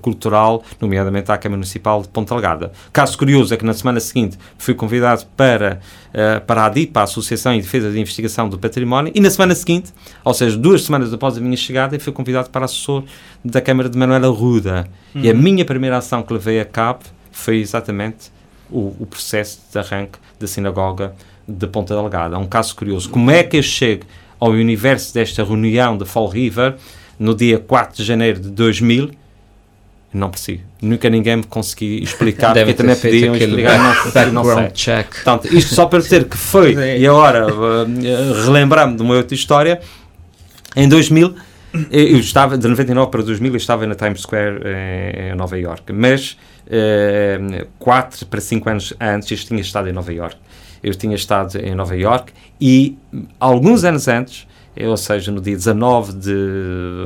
cultural, 0.01 0.63
nomeadamente 0.79 1.31
à 1.31 1.37
Câmara 1.37 1.57
Municipal 1.57 2.01
de 2.01 2.07
Ponta 2.07 2.33
Delgada. 2.33 2.71
Caso 2.91 3.17
curioso 3.17 3.53
é 3.53 3.57
que 3.57 3.65
na 3.65 3.73
semana 3.73 3.99
seguinte 3.99 4.37
fui 4.57 4.73
convidado 4.73 5.25
para, 5.35 5.79
para 6.45 6.63
a 6.63 6.65
ADIPA, 6.65 7.01
a 7.01 7.03
Associação 7.03 7.53
em 7.53 7.59
Defesa 7.59 7.91
de 7.91 7.99
Investigação 7.99 8.47
do 8.47 8.57
Património, 8.57 9.11
e 9.15 9.19
na 9.19 9.29
semana 9.29 9.55
seguinte, 9.55 9.93
ou 10.23 10.33
seja, 10.33 10.57
duas 10.57 10.83
semanas 10.83 11.13
após 11.13 11.37
a 11.37 11.41
minha 11.41 11.57
chegada, 11.57 11.99
fui 11.99 12.13
convidado 12.13 12.49
para 12.49 12.65
assessor 12.65 13.03
da 13.43 13.61
Câmara 13.61 13.89
de 13.89 13.97
Manuela 13.97 14.27
Ruda. 14.27 14.87
Uhum. 15.13 15.21
E 15.21 15.29
a 15.29 15.33
minha 15.33 15.65
primeira 15.65 15.97
ação 15.97 16.23
que 16.23 16.33
levei 16.33 16.59
a 16.59 16.65
cabo 16.65 17.03
foi 17.31 17.57
exatamente 17.57 18.31
o, 18.69 18.95
o 18.99 19.05
processo 19.05 19.59
de 19.71 19.77
arranque 19.77 20.17
da 20.39 20.47
sinagoga 20.47 21.13
de 21.47 21.67
Ponta 21.67 21.93
Delgada. 21.93 22.35
É 22.35 22.39
um 22.39 22.47
caso 22.47 22.75
curioso. 22.75 23.09
Como 23.09 23.29
é 23.29 23.43
que 23.43 23.57
eu 23.57 23.63
chego 23.63 24.05
ao 24.39 24.51
universo 24.51 25.13
desta 25.13 25.43
reunião 25.43 25.97
de 25.97 26.05
Fall 26.05 26.27
River 26.27 26.75
no 27.19 27.33
dia 27.35 27.59
4 27.59 27.97
de 27.97 28.03
janeiro 28.03 28.39
de 28.39 28.49
2000? 28.49 29.11
Não 30.13 30.29
persigo. 30.29 30.61
Nunca 30.81 31.09
ninguém 31.09 31.37
me 31.37 31.43
conseguiu 31.43 32.01
explicar, 32.01 32.53
Deve 32.53 32.73
porque 32.73 32.83
também 32.83 32.95
pediam 32.95 33.35
explicar, 33.35 34.31
não, 34.31 34.43
não 34.43 34.55
sei. 34.55 34.69
Check. 34.69 35.07
Portanto, 35.07 35.53
isto 35.53 35.75
só 35.75 35.87
para 35.87 35.99
dizer 35.99 36.23
que 36.23 36.37
foi, 36.37 36.73
e 36.73 37.05
agora 37.05 37.53
uh, 37.53 38.45
relembrar-me 38.45 38.95
de 38.95 39.01
uma 39.01 39.15
outra 39.15 39.35
história, 39.35 39.81
em 40.73 40.87
2000, 40.87 41.35
eu 41.91 42.17
estava, 42.19 42.57
de 42.57 42.65
99 42.65 43.11
para 43.11 43.23
2000, 43.23 43.51
eu 43.51 43.57
estava 43.57 43.85
na 43.85 43.95
Times 43.95 44.21
Square 44.21 44.61
em, 44.65 45.31
em 45.31 45.35
Nova 45.35 45.59
York, 45.59 45.91
mas 45.91 46.37
uh, 46.67 47.67
4 47.77 48.25
para 48.27 48.39
5 48.39 48.69
anos 48.69 48.93
antes 48.99 49.31
eu 49.31 49.47
tinha 49.47 49.61
estado 49.61 49.89
em 49.89 49.91
Nova 49.91 50.13
York 50.13 50.37
eu 50.85 50.93
tinha 50.93 51.15
estado 51.15 51.57
em 51.57 51.73
Nova 51.73 51.97
York 51.97 52.31
e 52.61 52.95
alguns 53.39 53.83
anos 53.83 54.07
antes, 54.07 54.47
ou 54.79 54.95
seja, 54.95 55.31
no 55.31 55.41
dia 55.41 55.55
19 55.55 56.13
de, 56.13 56.35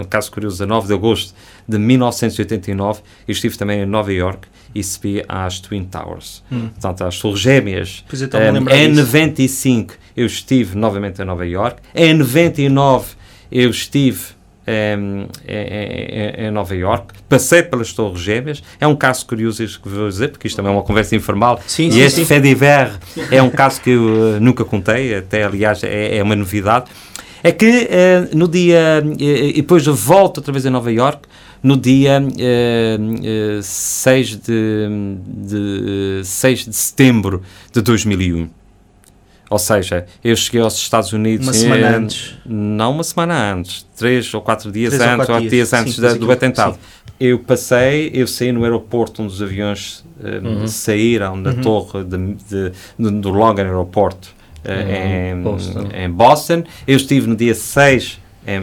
um 0.02 0.04
caso 0.04 0.30
curioso, 0.30 0.58
19 0.58 0.88
de 0.88 0.94
agosto 0.94 1.34
de 1.66 1.78
1989, 1.78 3.02
eu 3.26 3.32
estive 3.32 3.58
também 3.58 3.80
em 3.80 3.86
Nova 3.86 4.12
York 4.12 4.50
e 4.76 4.84
subi 4.84 5.24
às 5.30 5.62
Twin 5.62 5.86
Towers. 5.86 6.44
Hum. 6.52 6.68
Portanto, 6.68 7.06
às 7.06 7.18
Torres 7.20 7.40
Gêmeas. 7.40 8.04
Pois 8.10 8.22
então, 8.22 8.42
um, 8.42 8.70
em 8.70 8.90
disso. 8.90 9.02
95 9.02 9.94
eu 10.18 10.26
estive 10.26 10.78
novamente 10.78 11.22
em 11.22 11.26
Nova 11.26 11.48
York. 11.48 11.82
Em 11.96 12.14
99 12.14 13.14
eu 13.50 13.70
estive 13.70 14.38
em, 14.70 15.28
em, 15.48 16.46
em, 16.46 16.52
Nova 16.52 16.76
York, 16.76 17.14
passei 17.28 17.64
pelas 17.64 17.92
Torres 17.94 18.22
Gêmeas, 18.22 18.62
é 18.80 18.88
um 18.88 18.96
caso 18.96 19.26
curioso 19.26 19.64
isto 19.64 19.82
que 19.82 19.90
vou 19.90 20.08
dizer, 20.08 20.30
porque 20.30 20.48
isto 20.48 20.56
também 20.56 20.72
é 20.72 20.76
uma 20.76 20.84
conversa 20.84 21.16
informal, 21.16 21.60
sim, 21.66 21.88
e 21.88 21.92
sim, 21.94 22.02
este 22.02 22.26
Fediver 22.26 22.92
é 23.32 23.42
um 23.42 23.50
caso 23.50 23.82
que 23.82 23.90
eu 23.90 24.02
uh, 24.02 24.40
nunca 24.40 24.64
contei, 24.64 25.16
até 25.16 25.44
aliás 25.44 25.84
é, 25.84 26.18
é 26.18 26.24
uma 26.24 26.36
novidade, 26.36 26.86
é 27.44 27.52
que 27.52 27.66
uh, 27.66 28.38
no 28.38 28.48
dia, 28.48 29.02
uh, 29.04 29.16
e 29.20 29.54
depois 29.54 29.86
volto 29.86 30.38
outra 30.38 30.52
vez 30.52 30.66
a 30.66 30.70
Nova 30.70 30.92
York, 30.92 31.22
no 31.64 31.76
dia 31.76 32.22
uh, 32.22 33.64
6, 33.64 34.36
de, 34.38 34.88
de, 35.28 36.22
6 36.24 36.66
de 36.66 36.76
setembro 36.76 37.42
de 37.72 37.82
2001. 37.82 38.59
Ou 39.50 39.58
seja, 39.58 40.06
eu 40.24 40.36
cheguei 40.36 40.62
aos 40.62 40.77
Estados 40.77 41.12
Unidos. 41.12 41.48
Uma 41.48 41.53
semana 41.53 41.89
em, 41.89 41.96
antes? 41.96 42.36
Não 42.46 42.91
uma 42.91 43.03
semana 43.03 43.53
antes, 43.53 43.86
três 43.98 44.32
ou 44.34 44.41
quatro 44.41 44.72
dias 44.72 44.94
três 44.94 45.10
antes, 45.10 45.20
ou 45.22 45.36
quatro 45.36 45.50
dias, 45.50 45.74
antes 45.74 45.96
sim, 45.96 46.01
da, 46.01 46.13
do 46.13 46.32
atentado. 46.32 46.74
Sim. 46.74 46.79
Eu 47.20 47.39
passei, 47.39 48.12
eu 48.13 48.27
saí 48.27 48.51
no 48.51 48.63
aeroporto 48.63 49.22
onde 49.22 49.34
os 49.34 49.41
aviões 49.41 50.06
uh, 50.22 50.48
uhum. 50.48 50.68
saíram 50.68 51.41
da 51.41 51.50
uhum. 51.51 51.62
torre 51.62 52.03
de, 52.03 52.18
de, 52.18 52.72
de, 52.98 53.12
do 53.12 53.29
Logan 53.29 53.63
Aeroporto 53.63 54.29
uh, 54.63 54.70
uhum. 54.70 55.39
em, 55.39 55.44
Boston. 55.44 55.89
em 55.94 56.10
Boston. 56.10 56.63
Eu 56.88 56.96
estive 56.96 57.27
no 57.27 57.36
dia 57.36 57.56
6 57.56 58.20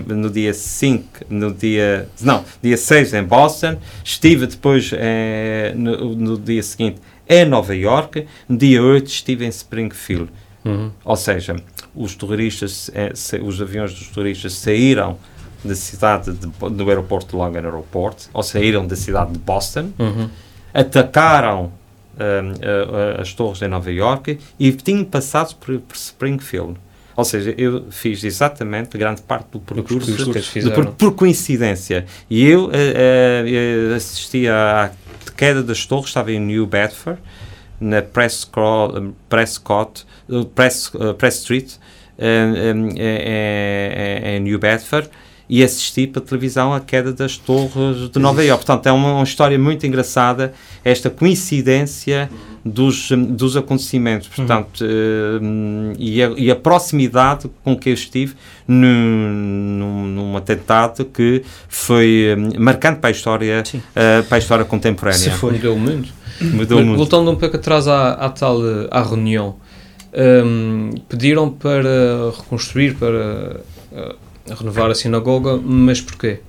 no 0.06 0.30
dia 0.30 0.52
5, 0.52 1.26
no 1.28 1.52
dia. 1.52 2.08
Não, 2.20 2.44
dia 2.62 2.76
6 2.76 3.14
em 3.14 3.22
Boston, 3.22 3.76
estive 4.02 4.46
depois 4.46 4.90
eh, 4.92 5.72
no, 5.76 6.14
no, 6.14 6.38
dia 6.38 6.62
seguinte 6.62 7.00
em 7.28 7.44
Nova 7.44 7.74
York, 7.74 8.26
no 8.48 8.56
dia 8.56 8.82
8 8.82 9.06
estive 9.06 9.44
em 9.44 9.48
Springfield. 9.48 10.28
Uhum. 10.66 10.90
Ou 11.04 11.16
seja, 11.16 11.56
os 11.94 12.14
terroristas, 12.14 12.90
é, 12.94 13.12
os 13.40 13.62
aviões 13.62 13.94
dos 13.94 14.08
terroristas 14.08 14.54
saíram 14.54 15.16
da 15.64 15.74
cidade 15.74 16.32
de, 16.32 16.46
do 16.46 16.88
aeroporto 16.88 17.30
de 17.30 17.36
Logan 17.36 17.62
Airport, 17.62 18.26
ou 18.32 18.42
saíram 18.42 18.86
da 18.86 18.96
cidade 18.96 19.32
de 19.32 19.38
Boston, 19.38 19.90
uhum. 19.98 20.28
atacaram 20.74 21.72
um, 22.16 23.20
as 23.20 23.32
torres 23.32 23.58
de 23.58 23.68
Nova 23.68 23.90
York 23.90 24.38
e 24.58 24.72
tinham 24.72 25.04
passado 25.04 25.54
por, 25.56 25.78
por, 25.80 25.96
Springfield. 25.96 26.76
Ou 27.16 27.24
seja, 27.24 27.54
eu 27.56 27.86
fiz 27.90 28.22
exatamente 28.24 28.98
grande 28.98 29.22
parte 29.22 29.48
do 29.52 29.60
percurso, 29.60 30.12
do, 30.12 30.72
por, 30.72 30.86
por, 30.92 31.14
coincidência. 31.14 32.04
E 32.28 32.44
eu 32.44 32.66
uh, 32.66 32.68
uh, 32.68 33.94
assisti 33.94 34.46
à 34.46 34.90
queda 35.34 35.62
das 35.62 35.86
torres, 35.86 36.08
estava 36.08 36.30
em 36.30 36.38
New 36.38 36.66
Bedford, 36.66 37.18
na 37.80 38.02
Prescott, 38.02 39.12
Prescott 39.28 40.04
Press, 40.54 40.90
uh, 40.94 41.14
Press 41.14 41.38
Street, 41.38 41.74
em 42.18 44.40
New 44.40 44.58
Bedford, 44.58 45.10
e 45.48 45.62
assisti 45.62 46.06
para 46.06 46.22
televisão 46.22 46.74
a 46.74 46.80
queda 46.80 47.12
das 47.12 47.36
torres 47.36 48.10
de 48.10 48.18
Nova 48.18 48.42
Iorque. 48.42 48.64
Portanto, 48.64 48.86
é 48.86 48.92
uma, 48.92 49.14
uma, 49.14 49.24
história 49.24 49.58
muito 49.58 49.86
engraçada, 49.86 50.52
esta 50.84 51.08
coincidência 51.08 52.28
dos, 52.64 53.10
dos 53.10 53.56
acontecimentos. 53.56 54.28
Portanto, 54.28 54.80
uhum. 54.80 55.92
uh, 55.92 55.96
e, 55.98 56.22
a, 56.22 56.28
e, 56.36 56.50
a, 56.50 56.56
proximidade 56.56 57.48
com 57.62 57.76
que 57.76 57.90
eu 57.90 57.94
estive 57.94 58.34
num, 58.66 59.78
num, 59.78 60.06
num 60.06 60.36
atentado 60.36 61.04
que 61.04 61.44
foi 61.68 62.36
marcante 62.58 62.98
para 62.98 63.10
a 63.10 63.12
história, 63.12 63.62
uh, 63.72 64.24
para 64.24 64.36
a 64.36 64.38
história 64.38 64.64
contemporânea. 64.64 65.18
Se 65.18 65.30
foi. 65.30 65.52
Mudou 65.52 65.78
muito. 65.78 66.12
Mudou 66.40 66.82
muito. 66.84 66.96
Voltando 66.96 67.30
um 67.30 67.36
pouco 67.36 67.56
atrás 67.56 67.88
à, 67.88 68.12
à 68.12 68.28
tal 68.30 68.58
à 68.90 69.02
reunião, 69.02 69.56
um, 70.16 70.90
pediram 71.08 71.50
para 71.50 72.30
reconstruir, 72.36 72.94
para 72.94 73.60
uh, 73.92 74.54
renovar 74.54 74.90
a 74.90 74.94
sinagoga, 74.94 75.56
mas 75.62 76.00
porquê? 76.00 76.40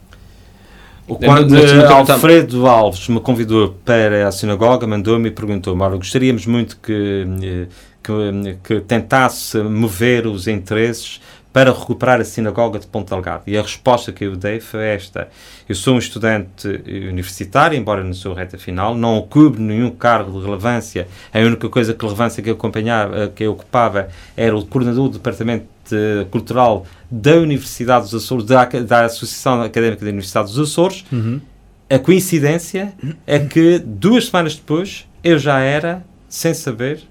Quando 1.07 1.55
Alfredo 1.55 2.67
Alves 2.67 3.07
me 3.07 3.21
convidou 3.21 3.75
para 3.85 4.27
a 4.27 4.31
sinagoga, 4.31 4.85
mandou-me 4.85 5.29
e 5.29 5.31
perguntou-me: 5.31 5.97
gostaríamos 5.97 6.45
muito 6.45 6.77
que, 6.77 7.25
eh, 7.41 7.67
que, 8.03 8.57
que 8.61 8.81
tentasse 8.81 9.57
mover 9.59 10.27
os 10.27 10.47
interesses 10.47 11.21
para 11.57 11.71
recuperar 11.71 12.21
a 12.21 12.23
sinagoga 12.23 12.77
de 12.77 12.85
Ponte 12.85 13.09
Delgado. 13.09 13.41
E 13.47 13.57
a 13.57 13.63
resposta 13.63 14.11
que 14.11 14.25
eu 14.25 14.35
dei 14.35 14.59
foi 14.59 14.89
esta. 14.89 15.27
Eu 15.67 15.73
sou 15.73 15.95
um 15.95 15.97
estudante 15.97 16.67
universitário, 16.85 17.75
embora 17.75 18.03
não 18.03 18.13
sou 18.13 18.35
reta 18.35 18.59
final, 18.59 18.95
não 18.95 19.17
ocupo 19.17 19.59
nenhum 19.59 19.89
cargo 19.89 20.37
de 20.37 20.45
relevância. 20.45 21.07
A 21.33 21.39
única 21.39 21.67
coisa 21.67 21.95
de 21.95 21.99
relevância 21.99 22.43
que 22.43 22.51
eu, 22.51 22.53
acompanhava, 22.53 23.29
que 23.29 23.43
eu 23.43 23.53
ocupava 23.53 24.07
era 24.35 24.55
o 24.55 24.63
coordenador 24.67 25.09
do 25.09 25.17
departamento 25.17 25.65
cultural 26.29 26.85
da 27.09 27.37
Universidade 27.37 28.03
dos 28.05 28.13
Açores, 28.13 28.45
da, 28.45 28.63
da 28.63 29.05
Associação 29.05 29.63
Académica 29.63 30.05
da 30.05 30.11
Universidade 30.11 30.49
dos 30.49 30.59
Açores. 30.59 31.05
Uhum. 31.11 31.41
A 31.89 31.97
coincidência 31.97 32.93
é 33.25 33.39
que 33.39 33.79
duas 33.79 34.27
semanas 34.27 34.55
depois 34.55 35.07
eu 35.23 35.39
já 35.39 35.57
era, 35.57 36.05
sem 36.29 36.53
saber, 36.53 37.01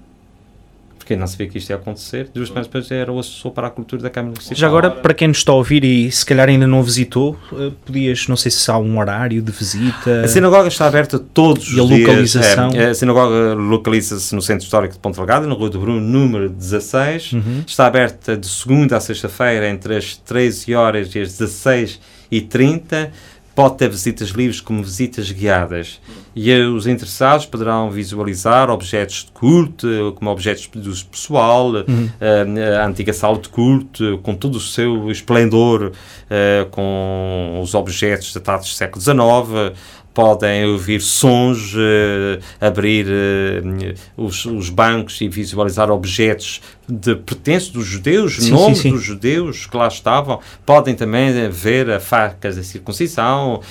porque 1.07 1.15
não 1.15 1.25
sabia 1.25 1.47
que 1.47 1.57
isto 1.57 1.69
ia 1.69 1.77
acontecer. 1.77 2.29
Duas 2.33 2.49
semanas 2.49 2.67
depois 2.67 2.91
era 2.91 3.09
o 3.09 3.17
assessor 3.17 3.51
para 3.53 3.67
a 3.67 3.69
cultura 3.69 4.01
da 4.01 4.09
Câmara 4.09 4.31
Municipal. 4.31 4.57
Já 4.57 4.67
agora, 4.67 4.91
para 4.91 5.13
quem 5.13 5.29
nos 5.29 5.37
está 5.37 5.53
a 5.53 5.55
ouvir 5.55 5.85
e 5.85 6.11
se 6.11 6.25
calhar 6.25 6.49
ainda 6.49 6.67
não 6.67 6.83
visitou, 6.83 7.37
eh, 7.53 7.71
podias, 7.85 8.27
não 8.27 8.35
sei 8.35 8.51
se 8.51 8.69
há 8.69 8.77
um 8.77 8.99
horário 8.99 9.41
de 9.41 9.51
visita. 9.51 10.23
A 10.25 10.27
sinagoga 10.27 10.67
está 10.67 10.85
aberta 10.85 11.17
todos 11.17 11.69
os 11.69 11.73
dias. 11.73 11.89
E 11.89 11.93
a 11.93 11.97
localização? 11.97 12.69
É, 12.71 12.89
a 12.89 12.93
sinagoga 12.93 13.53
localiza-se 13.53 14.35
no 14.35 14.41
Centro 14.41 14.65
Histórico 14.65 14.95
de 14.95 14.99
Ponte 14.99 15.15
Delgada, 15.15 15.47
na 15.47 15.55
Rua 15.55 15.69
do 15.69 15.79
Bruno, 15.79 16.01
número 16.01 16.49
16. 16.49 17.33
Uhum. 17.33 17.63
Está 17.65 17.87
aberta 17.87 18.35
de 18.35 18.47
segunda 18.47 18.97
a 18.97 18.99
sexta-feira, 18.99 19.69
entre 19.69 19.95
as 19.95 20.17
13 20.17 20.75
horas 20.75 21.15
e 21.15 21.21
as 21.21 21.37
16 21.37 22.01
e 22.29 22.41
30 22.41 23.13
pode 23.57 23.75
ter 23.75 23.89
visitas 23.89 24.29
livres 24.29 24.61
como 24.61 24.83
visitas 24.83 25.31
guiadas 25.31 25.99
e 26.35 26.53
os 26.53 26.85
interessados 26.85 27.47
poderão 27.47 27.89
visualizar 27.89 28.69
objetos 28.69 29.25
de 29.25 29.31
culto, 29.31 30.13
como 30.15 30.29
objetos 30.29 30.69
de 30.71 30.87
uso 30.87 31.07
pessoal, 31.07 31.71
uhum. 31.71 32.07
a, 32.21 32.83
a, 32.83 32.85
antiga 32.85 33.11
sala 33.11 33.39
de 33.39 33.49
culto, 33.49 34.19
com 34.21 34.35
todo 34.35 34.57
o 34.57 34.59
seu 34.59 35.09
esplendor, 35.09 35.91
uh, 35.91 36.69
com 36.69 37.59
os 37.59 37.73
objetos 37.73 38.31
datados 38.31 38.67
do 38.67 38.75
século 38.75 39.01
XIX, 39.01 39.75
podem 40.17 40.65
ouvir 40.65 40.99
sons, 40.99 41.75
uh, 41.75 42.41
abrir 42.59 43.05
uh, 43.05 43.93
os, 44.17 44.47
os, 44.47 44.67
bancos 44.67 45.21
e 45.21 45.27
visualizar 45.27 45.91
objetos 45.91 46.59
de 46.89 47.15
pertences 47.17 47.69
dos 47.69 47.85
judeus, 47.85 48.37
sim, 48.37 48.49
nomes 48.49 48.79
sim, 48.79 48.89
sim. 48.89 48.91
dos 48.93 49.03
judeus 49.03 49.67
que 49.67 49.77
lá 49.77 49.87
estavam. 49.87 50.39
Podem 50.65 50.95
também 50.95 51.47
ver 51.51 51.91
a 51.91 51.99
facas 51.99 52.55
da 52.55 52.63
circuncisão, 52.63 53.61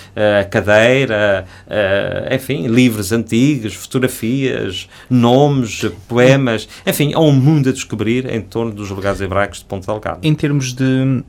a 0.40 0.44
cadeira, 0.44 1.44
uh, 1.66 2.32
enfim, 2.32 2.68
livros 2.68 3.10
antigos, 3.10 3.74
fotografias, 3.74 4.88
nomes, 5.10 5.84
poemas, 6.06 6.68
enfim, 6.86 7.12
há 7.12 7.18
um 7.18 7.32
mundo 7.32 7.70
a 7.70 7.72
descobrir 7.72 8.32
em 8.32 8.40
torno 8.40 8.70
dos 8.70 8.88
legados 8.92 9.20
hebraicos 9.20 9.58
de 9.58 9.64
Ponta 9.64 9.90
Delgada. 9.90 10.20
Em 10.22 10.32
termos 10.32 10.72
de. 10.72 11.24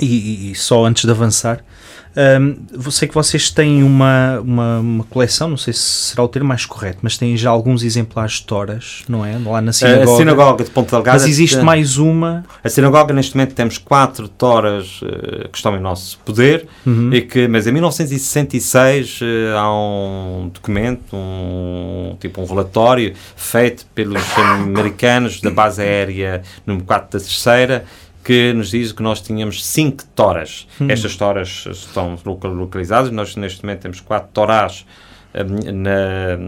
E, 0.00 0.52
e, 0.52 0.54
só 0.54 0.86
antes 0.86 1.04
de 1.04 1.10
avançar, 1.10 1.62
um, 2.16 2.90
sei 2.90 3.06
que 3.06 3.14
vocês 3.14 3.50
têm 3.50 3.82
uma, 3.82 4.40
uma, 4.40 4.78
uma, 4.80 5.04
coleção, 5.04 5.48
não 5.48 5.56
sei 5.56 5.72
se 5.72 5.80
será 5.80 6.22
o 6.22 6.28
termo 6.28 6.48
mais 6.48 6.66
correto, 6.66 6.98
mas 7.02 7.16
têm 7.16 7.36
já 7.36 7.50
alguns 7.50 7.82
exemplares 7.82 8.34
de 8.34 8.44
toras, 8.44 9.02
não 9.08 9.24
é? 9.24 9.38
Lá 9.38 9.60
na 9.60 9.72
sinagoga. 9.72 10.12
A 10.12 10.16
sinagoga 10.16 10.64
de 10.64 10.70
Delgada. 10.70 11.18
Mas 11.18 11.26
existe 11.26 11.58
mais 11.58 11.98
uma. 11.98 12.44
A 12.62 12.68
sinagoga, 12.68 13.12
neste 13.12 13.36
momento, 13.36 13.54
temos 13.54 13.78
quatro 13.78 14.28
toras 14.28 15.00
uh, 15.02 15.48
que 15.48 15.56
estão 15.56 15.76
em 15.76 15.80
nosso 15.80 16.18
poder, 16.24 16.66
uhum. 16.86 17.12
e 17.12 17.22
que, 17.22 17.46
mas 17.46 17.66
em 17.66 17.72
1966 17.72 19.20
uh, 19.20 19.24
eh, 19.24 19.56
há 19.56 19.72
um 19.72 20.50
documento, 20.52 21.14
um, 21.14 22.16
tipo 22.18 22.40
um 22.40 22.46
relatório 22.46 23.14
feito 23.36 23.86
pelos 23.94 24.22
americanos 24.38 25.40
da 25.40 25.50
base 25.50 25.82
aérea 25.82 26.42
número 26.66 26.84
4 26.84 27.18
da 27.18 27.24
terceira 27.24 27.84
que 28.28 28.52
nos 28.52 28.72
diz 28.72 28.92
que 28.92 29.02
nós 29.02 29.22
tínhamos 29.22 29.64
cinco 29.64 30.04
toras. 30.14 30.68
Hum. 30.78 30.90
Estas 30.90 31.16
toras 31.16 31.64
estão 31.66 32.18
localizadas, 32.24 33.10
nós 33.10 33.34
neste 33.36 33.64
momento 33.64 33.80
temos 33.80 34.00
quatro 34.02 34.28
torás 34.34 34.84
um, 35.34 35.72
na, 35.72 36.38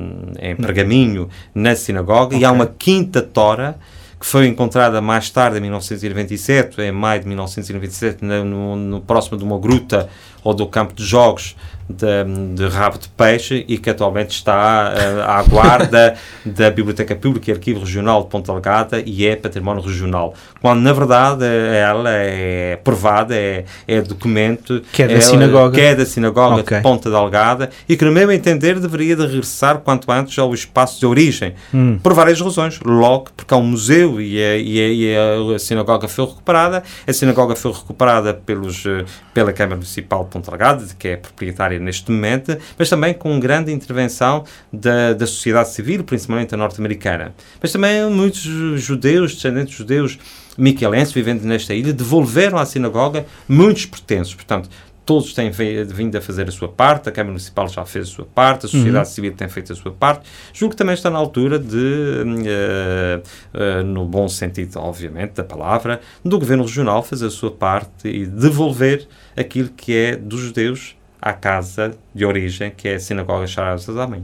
em 0.47 0.55
pergaminho 0.57 1.31
na 1.55 1.75
sinagoga 1.75 2.37
okay. 2.37 2.41
e 2.41 2.45
há 2.45 2.53
uma 2.53 2.67
quinta 2.67 3.23
tora 3.23 3.79
que 4.21 4.27
foi 4.27 4.47
encontrada 4.47 5.01
mais 5.01 5.31
tarde, 5.31 5.57
em 5.57 5.63
1997, 5.63 6.83
em 6.83 6.93
maio 6.93 7.23
de 7.23 7.29
1997, 7.29 8.23
no, 8.23 8.45
no, 8.45 8.77
no 8.77 9.01
próximo 9.01 9.39
de 9.39 9.45
uma 9.45 9.59
gruta 9.59 10.11
ou 10.43 10.55
do 10.55 10.67
campo 10.67 10.95
de 10.95 11.05
jogos 11.05 11.57
de, 11.91 12.55
de, 12.55 12.69
rabo 12.69 12.99
de 12.99 13.09
peixe 13.09 13.65
e 13.67 13.77
que 13.77 13.91
atualmente 13.91 14.31
está 14.31 14.93
uh, 14.95 15.23
à 15.23 15.43
guarda 15.43 16.15
da 16.47 16.71
Biblioteca 16.71 17.17
Pública 17.17 17.51
e 17.51 17.55
Arquivo 17.55 17.81
Regional 17.81 18.23
de 18.23 18.29
Ponta 18.29 18.53
Delgada 18.53 19.03
e 19.05 19.27
é 19.27 19.37
património 19.37 19.83
regional. 19.83 20.35
Quando, 20.61 20.81
na 20.81 20.93
verdade, 20.93 21.45
ela 21.45 22.11
é 22.11 22.77
provada, 22.83 23.35
é, 23.35 23.65
é 23.89 24.01
documento 24.01 24.83
que 24.93 25.03
é 25.03 25.09
da 25.09 25.21
sinagoga, 25.21 25.75
que 25.75 25.81
é 25.81 25.95
da 25.95 26.07
sinagoga 26.07 26.61
okay. 26.61 26.77
de 26.79 26.83
Ponta 26.83 27.11
Delgada 27.11 27.71
e 27.89 27.97
que, 27.97 28.05
no 28.05 28.13
meu 28.13 28.31
entender, 28.31 28.79
deveria 28.79 29.17
de 29.17 29.27
regressar 29.27 29.79
quanto 29.79 30.11
antes 30.13 30.39
ao 30.39 30.53
espaço 30.55 31.01
de 31.01 31.07
origem, 31.07 31.55
hum. 31.75 31.99
por 32.03 32.15
várias 32.15 32.41
razões. 32.41 32.79
Logo, 32.85 33.31
porque 33.37 33.53
há 33.53 33.57
um 33.57 33.63
museu 33.63 34.21
e 34.21 34.43
a, 34.43 34.57
e 34.57 34.81
a, 34.81 34.89
e 34.89 35.55
a 35.55 35.59
sinagoga 35.59 36.07
foi 36.07 36.25
recuperada. 36.25 36.83
A 37.07 37.13
sinagoga 37.13 37.57
foi 37.57 37.73
recuperada 37.73 38.35
pelos, 38.35 38.85
eh, 38.87 39.05
pela 39.35 39.53
Câmara 39.53 39.77
Municipal 39.77 40.25
de 40.31 40.33
Ponta 40.33 40.51
Delgada, 40.51 40.87
que 40.99 41.09
é 41.09 41.17
proprietária 41.17 41.79
neste 41.79 42.11
momento, 42.11 42.57
mas 42.79 42.89
também 42.89 43.13
com 43.13 43.39
grande 43.41 43.73
intervenção 43.73 44.45
da, 44.73 45.13
da 45.13 45.27
sociedade 45.27 45.71
civil, 45.71 46.05
principalmente 46.05 46.55
a 46.55 46.57
norte-americana. 46.57 47.35
Mas 47.61 47.73
também 47.73 48.09
muitos 48.09 48.41
judeus, 48.41 49.35
descendentes 49.35 49.75
judeus 49.75 50.19
miquelenses 50.57 51.13
vivendo 51.13 51.43
nesta 51.43 51.75
ilha, 51.75 51.93
devolveram 51.93 52.59
à 52.59 52.67
sinagoga 52.67 53.27
muitos 53.49 53.87
pertences. 53.87 54.35
Portanto, 54.35 54.69
todos 55.11 55.35
têm 55.35 55.51
vindo 55.51 56.17
a 56.17 56.21
fazer 56.21 56.49
a 56.49 56.53
sua 56.53 56.69
parte, 56.69 57.09
a 57.09 57.13
Câmara 57.13 57.33
Municipal 57.33 57.67
já 57.67 57.85
fez 57.85 58.07
a 58.07 58.11
sua 58.13 58.25
parte, 58.25 58.67
a 58.67 58.69
sociedade 58.69 59.09
uhum. 59.09 59.13
civil 59.13 59.33
tem 59.33 59.49
feito 59.49 59.73
a 59.73 59.75
sua 59.75 59.91
parte. 59.91 60.31
Julgo 60.53 60.71
que 60.71 60.77
também 60.77 60.95
está 60.95 61.11
na 61.11 61.19
altura 61.19 61.59
de, 61.59 61.77
uh, 61.77 63.59
uh, 63.59 63.85
no 63.85 64.07
bom 64.07 64.29
sentido, 64.29 64.79
obviamente, 64.79 65.33
da 65.33 65.43
palavra, 65.43 66.01
do 66.25 66.39
Governo 66.39 66.63
Regional 66.63 67.03
fazer 67.03 67.27
a 67.27 67.31
sua 67.31 67.51
parte 67.51 68.07
e 68.07 68.25
devolver 68.25 69.09
aquilo 69.37 69.71
que 69.71 69.97
é 69.97 70.15
dos 70.15 70.43
judeus 70.43 70.95
à 71.21 71.33
casa 71.33 71.91
de 72.15 72.25
origem, 72.25 72.71
que 72.71 72.87
é 72.87 72.95
a 72.95 73.01
Sinagoga 73.01 73.49
Sharaz 73.49 73.89
Amém. 73.89 74.23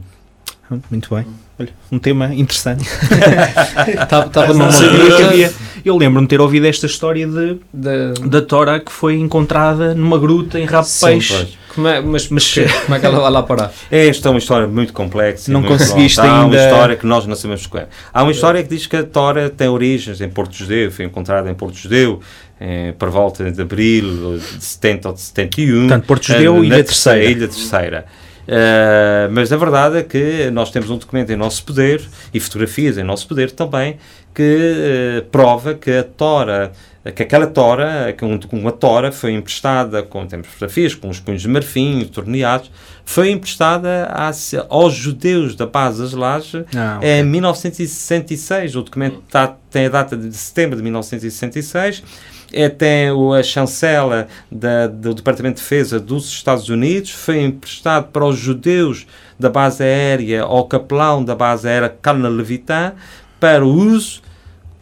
Muito 0.91 1.15
bem. 1.15 1.25
Olha, 1.59 1.69
um 1.91 1.97
tema 1.97 2.35
interessante. 2.35 2.87
Estava 3.89 4.29
tá, 4.29 4.47
numa 4.47 4.67
havia, 4.67 5.51
Eu 5.83 5.97
lembro-me 5.97 6.27
de 6.27 6.29
ter 6.29 6.41
ouvido 6.41 6.67
esta 6.67 6.85
história 6.85 7.25
de, 7.25 7.59
de, 7.73 8.27
da 8.27 8.41
Tora 8.41 8.79
que 8.79 8.91
foi 8.91 9.15
encontrada 9.15 9.95
numa 9.95 10.19
gruta 10.19 10.59
em 10.59 10.65
rabo 10.65 10.87
de 10.87 10.99
peixe. 10.99 11.57
Como 11.73 11.87
é, 11.87 12.01
mas, 12.01 12.27
mas 12.29 12.53
como 12.85 12.95
é 12.95 12.99
que 12.99 13.05
ela 13.05 13.19
vai 13.19 13.31
lá 13.31 13.43
parar? 13.43 13.71
Esta 13.89 14.27
é 14.27 14.31
uma 14.31 14.39
história 14.39 14.67
muito 14.67 14.93
complexa. 14.93 15.51
Não 15.51 15.61
muito 15.61 15.77
conseguiste 15.77 16.19
ainda... 16.19 16.33
Há 16.33 16.45
uma 16.45 16.55
história 16.55 16.95
que 16.95 17.05
nós 17.07 17.25
não 17.25 17.35
sabemos 17.35 17.65
qual 17.65 17.83
é. 17.83 17.87
Há 18.13 18.23
uma 18.23 18.31
história 18.31 18.61
que 18.61 18.69
diz 18.69 18.85
que 18.85 18.97
a 18.97 19.03
Tora 19.03 19.49
tem 19.49 19.67
origens 19.67 20.19
em 20.21 20.29
Porto 20.29 20.53
Judeu, 20.53 20.91
foi 20.91 21.05
encontrada 21.05 21.49
em 21.49 21.55
Porto 21.55 21.77
Judeu, 21.77 22.19
eh, 22.59 22.93
por 22.99 23.09
volta 23.09 23.49
de 23.51 23.61
abril 23.61 24.37
de 24.37 24.63
70 24.63 25.07
ou 25.07 25.13
de 25.13 25.21
71. 25.21 25.79
Portanto, 25.81 26.05
Porto 26.05 26.25
Judeu 26.25 26.63
e 26.63 26.67
Ilha 26.67 26.83
Terceira. 26.83 27.23
Ilha 27.23 27.47
Terceira. 27.47 28.05
Uh, 28.47 29.29
mas 29.31 29.51
a 29.51 29.57
verdade 29.57 29.97
é 29.97 30.03
que 30.03 30.49
nós 30.51 30.71
temos 30.71 30.89
um 30.89 30.97
documento 30.97 31.31
em 31.31 31.35
nosso 31.35 31.65
poder 31.65 32.01
e 32.33 32.39
fotografias 32.39 32.97
em 32.97 33.03
nosso 33.03 33.27
poder 33.27 33.51
também 33.51 33.97
que 34.33 35.21
uh, 35.21 35.25
prova 35.25 35.73
que 35.73 35.91
a 35.91 36.03
tora 36.03 36.71
que 37.11 37.23
aquela 37.23 37.47
tora, 37.47 38.13
que 38.13 38.25
uma 38.25 38.71
tora 38.71 39.11
foi 39.11 39.33
emprestada, 39.33 40.03
com, 40.03 40.25
temos 40.27 40.47
fotografias, 40.47 40.93
com 40.95 41.09
os 41.09 41.19
punhos 41.19 41.41
de 41.41 41.47
marfim, 41.47 42.03
torneados, 42.05 42.71
foi 43.05 43.31
emprestada 43.31 44.05
às, 44.07 44.53
aos 44.69 44.93
judeus 44.93 45.55
da 45.55 45.65
base 45.65 46.01
das 46.01 46.13
Lajes 46.13 46.65
ah, 46.75 46.97
okay. 46.97 47.19
em 47.19 47.23
1966. 47.23 48.75
O 48.75 48.81
documento 48.81 49.21
tá, 49.29 49.55
tem 49.71 49.85
a 49.85 49.89
data 49.89 50.17
de 50.17 50.35
setembro 50.35 50.75
de 50.75 50.83
1966 50.83 52.03
é, 52.51 52.69
tem 52.69 53.09
a 53.37 53.43
chancela 53.43 54.27
da, 54.51 54.87
do 54.87 55.13
Departamento 55.13 55.55
de 55.55 55.61
Defesa 55.61 55.99
dos 55.99 56.27
Estados 56.29 56.69
Unidos, 56.69 57.11
foi 57.11 57.41
emprestado 57.41 58.11
para 58.11 58.25
os 58.25 58.37
judeus 58.37 59.05
da 59.39 59.49
base 59.49 59.83
aérea 59.83 60.43
ao 60.43 60.65
capelão 60.65 61.23
da 61.23 61.35
base 61.35 61.67
aérea 61.67 61.89
Carna 61.89 62.29
Levitan 62.29 62.93
para 63.39 63.65
uso 63.65 64.21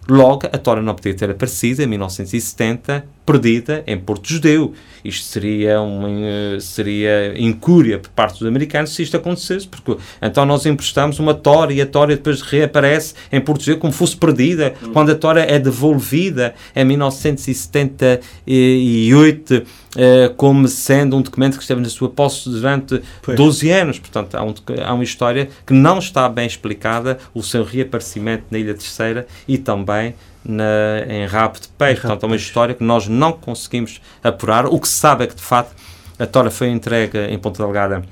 Logo, 0.08 0.45
a 0.45 0.58
Tora 0.58 0.82
não 0.82 0.93
podia 0.93 1.15
ter 1.15 1.32
aparecido 1.32 1.82
em 1.82 1.88
1970, 1.88 3.06
perdida 3.25 3.83
em 3.88 3.97
Porto 3.97 4.29
Judeu. 4.29 4.73
Isto 5.03 5.25
seria, 5.25 5.81
uma, 5.81 6.07
eh, 6.09 6.57
seria 6.59 7.33
incúria 7.38 7.97
por 7.99 8.09
parte 8.09 8.39
dos 8.39 8.47
americanos 8.47 8.95
se 8.95 9.03
isto 9.03 9.17
acontecesse, 9.17 9.67
porque 9.67 9.97
então 10.21 10.45
nós 10.45 10.65
emprestamos 10.65 11.19
uma 11.19 11.33
Tora 11.33 11.73
e 11.73 11.81
a 11.81 11.85
Tora 11.85 12.15
depois 12.15 12.41
reaparece 12.41 13.13
em 13.31 13.41
Porto 13.41 13.63
Judeu 13.63 13.79
como 13.79 13.93
fosse 13.93 14.17
perdida, 14.17 14.73
hum. 14.81 14.93
quando 14.93 15.11
a 15.11 15.15
Tora 15.15 15.41
é 15.41 15.59
devolvida 15.59 16.55
em 16.75 16.85
1978 16.85 19.63
eh, 19.97 20.33
como 20.35 20.67
sendo 20.67 21.15
um 21.15 21.21
documento 21.21 21.55
que 21.55 21.61
esteve 21.61 21.79
na 21.79 21.88
sua 21.88 22.09
posse 22.09 22.49
durante 22.49 23.01
pois. 23.21 23.38
12 23.38 23.71
anos. 23.71 23.99
Portanto, 23.99 24.35
há, 24.35 24.43
um, 24.43 24.53
há, 24.83 24.93
uma 24.93 25.03
história 25.03 25.49
que 25.65 25.73
não 25.73 25.99
está 25.99 26.27
bem 26.27 26.45
explicada, 26.45 27.17
o 27.33 27.41
seu 27.41 27.63
reaparecimento 27.63 28.43
na 28.51 28.59
Ilha 28.59 28.73
Terceira 28.73 29.25
e 29.47 29.57
também 29.57 30.13
na, 30.45 31.05
em 31.08 31.25
Rabo 31.25 31.60
de 31.60 31.67
Peixe. 31.67 32.01
Portanto, 32.01 32.23
é 32.23 32.27
uma 32.27 32.36
história 32.36 32.75
que 32.75 32.84
nós 32.84 33.08
não 33.08 33.34
conseguimos 33.34 34.01
apurar. 34.23 34.65
O 34.65 34.79
que 34.79 34.88
se 34.88 34.95
sabe 34.95 35.23
é 35.23 35.27
que, 35.27 35.36
de 35.36 35.41
facto, 35.41 35.75
a 36.17 36.25
Tora 36.25 36.49
foi 36.51 36.69
entregue 36.69 37.17
em 37.17 37.38
Ponta 37.38 37.63
Delgada 37.63 38.03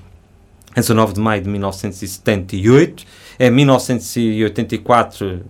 em 0.75 0.79
19 0.79 1.13
de 1.13 1.19
maio 1.19 1.41
de 1.41 1.49
1978. 1.49 3.05
Em 3.39 3.51
1984 3.51 5.45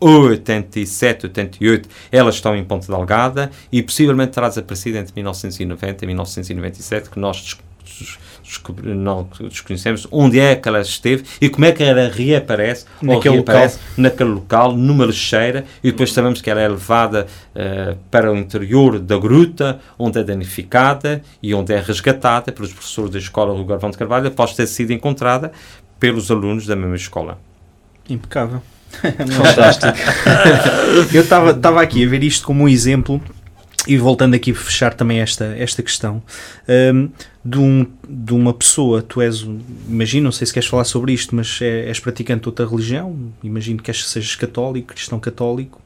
87, 0.00 1.26
88, 1.26 1.88
elas 2.12 2.36
estão 2.36 2.56
em 2.56 2.64
Ponta 2.64 2.86
Delgada 2.86 3.50
e 3.70 3.82
possivelmente 3.82 4.32
terá 4.32 4.48
desaparecido 4.48 4.98
entre 4.98 5.12
1990 5.16 6.04
e 6.04 6.06
1997, 6.06 7.10
que 7.10 7.18
nós 7.18 7.58
não 8.82 9.28
desconhecemos 9.48 10.06
onde 10.10 10.40
é 10.40 10.56
que 10.56 10.68
ela 10.68 10.80
esteve 10.80 11.24
e 11.40 11.48
como 11.48 11.64
é 11.64 11.72
que 11.72 11.82
ela 11.82 12.08
reaparece 12.08 12.86
naquele, 13.00 13.36
reaparece 13.36 13.78
local. 13.78 13.94
naquele 13.96 14.30
local, 14.30 14.76
numa 14.76 15.04
lixeira, 15.04 15.64
e 15.82 15.90
depois 15.90 16.12
sabemos 16.12 16.40
que 16.40 16.50
ela 16.50 16.60
é 16.60 16.68
levada 16.68 17.26
uh, 17.54 17.96
para 18.10 18.32
o 18.32 18.36
interior 18.36 18.98
da 18.98 19.18
gruta, 19.18 19.80
onde 19.98 20.18
é 20.18 20.24
danificada 20.24 21.22
e 21.42 21.54
onde 21.54 21.72
é 21.72 21.80
resgatada 21.80 22.50
pelos 22.52 22.72
professores 22.72 23.10
da 23.10 23.18
escola 23.18 23.54
do 23.54 23.64
Garvão 23.64 23.90
de 23.90 23.98
Carvalho, 23.98 24.28
após 24.28 24.54
ter 24.54 24.66
sido 24.66 24.92
encontrada 24.92 25.52
pelos 26.00 26.30
alunos 26.30 26.66
da 26.66 26.76
mesma 26.76 26.96
escola. 26.96 27.38
Impecável. 28.08 28.62
Fantástico. 28.98 29.92
Eu 31.12 31.22
estava 31.22 31.82
aqui 31.82 32.04
a 32.04 32.08
ver 32.08 32.22
isto 32.22 32.46
como 32.46 32.64
um 32.64 32.68
exemplo 32.68 33.20
e 33.88 33.96
voltando 33.96 34.34
aqui 34.34 34.50
a 34.50 34.54
fechar 34.54 34.92
também 34.92 35.20
esta, 35.20 35.46
esta 35.56 35.82
questão 35.82 36.22
um, 36.68 37.08
de, 37.42 37.58
um, 37.58 37.86
de 38.06 38.34
uma 38.34 38.52
pessoa, 38.52 39.00
tu 39.00 39.22
és, 39.22 39.46
imagino, 39.88 40.24
não 40.24 40.32
sei 40.32 40.46
se 40.46 40.52
queres 40.52 40.68
falar 40.68 40.84
sobre 40.84 41.12
isto, 41.14 41.34
mas 41.34 41.58
é, 41.62 41.88
és 41.88 41.98
praticante 41.98 42.42
de 42.42 42.48
outra 42.48 42.66
religião, 42.66 43.32
imagino 43.42 43.82
que 43.82 43.90
sejas 43.94 44.36
católico, 44.36 44.88
cristão 44.88 45.18
católico, 45.18 45.80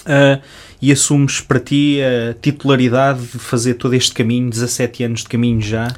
uh, 0.00 0.40
e 0.82 0.92
assumes 0.92 1.40
para 1.40 1.58
ti 1.58 1.98
a 2.02 2.34
titularidade 2.34 3.22
de 3.22 3.38
fazer 3.38 3.74
todo 3.74 3.94
este 3.94 4.12
caminho, 4.12 4.50
17 4.50 5.04
anos 5.04 5.20
de 5.20 5.28
caminho 5.28 5.62
já, 5.62 5.88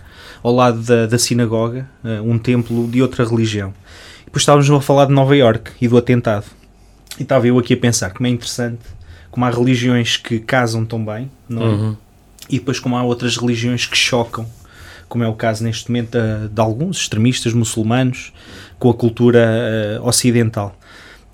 ao 0.44 0.54
lado 0.54 0.80
da, 0.80 1.06
da 1.06 1.18
sinagoga, 1.18 1.88
uh, 2.04 2.22
um 2.22 2.38
templo 2.38 2.86
de 2.86 3.02
outra 3.02 3.24
religião. 3.24 3.74
Depois 4.24 4.42
estávamos 4.42 4.70
a 4.70 4.80
falar 4.80 5.06
de 5.06 5.12
Nova 5.12 5.36
York 5.36 5.72
e 5.80 5.88
do 5.88 5.98
atentado. 5.98 6.46
E 7.18 7.24
estava 7.24 7.46
eu 7.48 7.58
aqui 7.58 7.74
a 7.74 7.76
pensar 7.76 8.12
como 8.12 8.28
é 8.28 8.30
interessante, 8.30 8.80
como 9.32 9.44
há 9.44 9.50
religiões 9.50 10.16
que 10.16 10.38
casam 10.38 10.84
tão 10.84 11.04
bem, 11.04 11.28
não 11.48 11.62
é? 11.62 11.66
Uhum. 11.66 11.96
E 12.48 12.58
depois 12.58 12.78
como 12.78 12.96
há 12.96 13.02
outras 13.02 13.36
religiões 13.36 13.86
que 13.86 13.96
chocam 13.96 14.46
como 15.12 15.22
é 15.22 15.28
o 15.28 15.34
caso 15.34 15.62
neste 15.62 15.90
momento 15.90 16.18
de, 16.18 16.48
de 16.48 16.58
alguns 16.58 16.96
extremistas 16.96 17.52
muçulmanos 17.52 18.32
com 18.78 18.88
a 18.88 18.94
cultura 18.94 19.46
uh, 20.00 20.08
ocidental. 20.08 20.74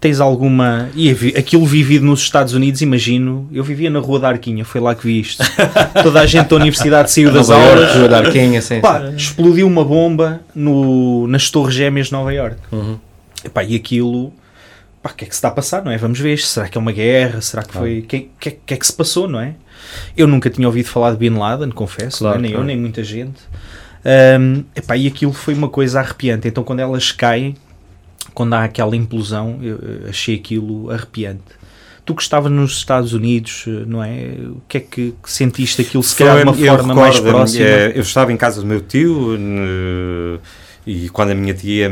Tens 0.00 0.18
alguma. 0.18 0.88
E 0.96 1.10
aquilo 1.36 1.64
vivido 1.64 2.04
nos 2.04 2.20
Estados 2.20 2.54
Unidos, 2.54 2.82
imagino. 2.82 3.48
Eu 3.52 3.62
vivia 3.62 3.88
na 3.88 4.00
Rua 4.00 4.18
da 4.18 4.28
Arquinha, 4.30 4.64
foi 4.64 4.80
lá 4.80 4.96
que 4.96 5.06
vi 5.06 5.20
isto. 5.20 5.44
Toda 6.02 6.20
a 6.20 6.26
gente 6.26 6.48
da 6.48 6.56
universidade 6.56 7.08
saiu 7.12 7.32
das 7.32 7.50
aulas. 7.50 7.94
Rua 7.94 8.08
da 8.08 8.18
Arquinha, 8.18 8.60
sim. 8.60 8.80
Pá, 8.80 9.12
explodiu 9.16 9.68
uma 9.68 9.84
bomba 9.84 10.40
no, 10.52 11.28
nas 11.28 11.48
Torres 11.48 11.76
Gêmeas 11.76 12.08
de 12.08 12.12
Nova 12.14 12.34
York. 12.34 12.56
Uhum. 12.72 12.98
Epá, 13.44 13.62
e 13.62 13.76
aquilo. 13.76 14.32
Pá, 15.02 15.10
o 15.10 15.14
que 15.14 15.24
é 15.24 15.28
que 15.28 15.34
se 15.34 15.38
está 15.38 15.48
a 15.48 15.52
passar, 15.52 15.84
não 15.84 15.92
é? 15.92 15.96
Vamos 15.96 16.18
ver. 16.18 16.38
Será 16.38 16.68
que 16.68 16.76
é 16.76 16.80
uma 16.80 16.92
guerra? 16.92 17.40
Será 17.40 17.62
que 17.62 17.72
foi. 17.72 18.00
O 18.00 18.02
que, 18.02 18.28
que, 18.40 18.50
que 18.50 18.74
é 18.74 18.76
que 18.76 18.86
se 18.86 18.92
passou, 18.92 19.28
não 19.28 19.40
é? 19.40 19.54
Eu 20.16 20.26
nunca 20.26 20.50
tinha 20.50 20.66
ouvido 20.66 20.86
falar 20.88 21.12
de 21.12 21.16
Bin 21.18 21.30
Laden, 21.38 21.70
confesso, 21.70 22.18
Claro, 22.18 22.34
não 22.34 22.40
é? 22.40 22.42
nem 22.42 22.50
claro. 22.52 22.64
eu, 22.64 22.66
nem 22.66 22.76
muita 22.76 23.02
gente. 23.04 23.40
Um, 24.40 24.64
epá, 24.74 24.96
e 24.96 25.06
aquilo 25.06 25.32
foi 25.32 25.54
uma 25.54 25.68
coisa 25.68 26.00
arrepiante. 26.00 26.48
Então, 26.48 26.64
quando 26.64 26.80
elas 26.80 27.12
caem, 27.12 27.54
quando 28.34 28.54
há 28.54 28.64
aquela 28.64 28.96
implosão, 28.96 29.58
eu, 29.62 29.78
achei 30.08 30.34
aquilo 30.36 30.90
arrepiante. 30.90 31.42
Tu 32.04 32.14
que 32.14 32.22
estavas 32.22 32.50
nos 32.50 32.72
Estados 32.72 33.12
Unidos, 33.12 33.64
não 33.86 34.02
é? 34.02 34.34
O 34.48 34.62
que 34.66 34.78
é 34.78 34.80
que, 34.80 35.14
que 35.22 35.30
sentiste 35.30 35.82
aquilo, 35.82 36.02
se 36.02 36.16
calhar 36.16 36.38
de 36.38 36.42
uma 36.42 36.54
forma 36.54 36.94
mais 36.94 37.16
recordo-me, 37.16 37.30
próxima? 37.30 37.64
eh, 37.64 37.92
Eu 37.94 38.00
estava 38.02 38.32
em 38.32 38.36
casa 38.36 38.60
do 38.62 38.66
meu 38.66 38.80
tio 38.80 39.36
e 40.90 41.08
quando 41.10 41.30
a 41.30 41.34
minha 41.34 41.52
tia 41.54 41.90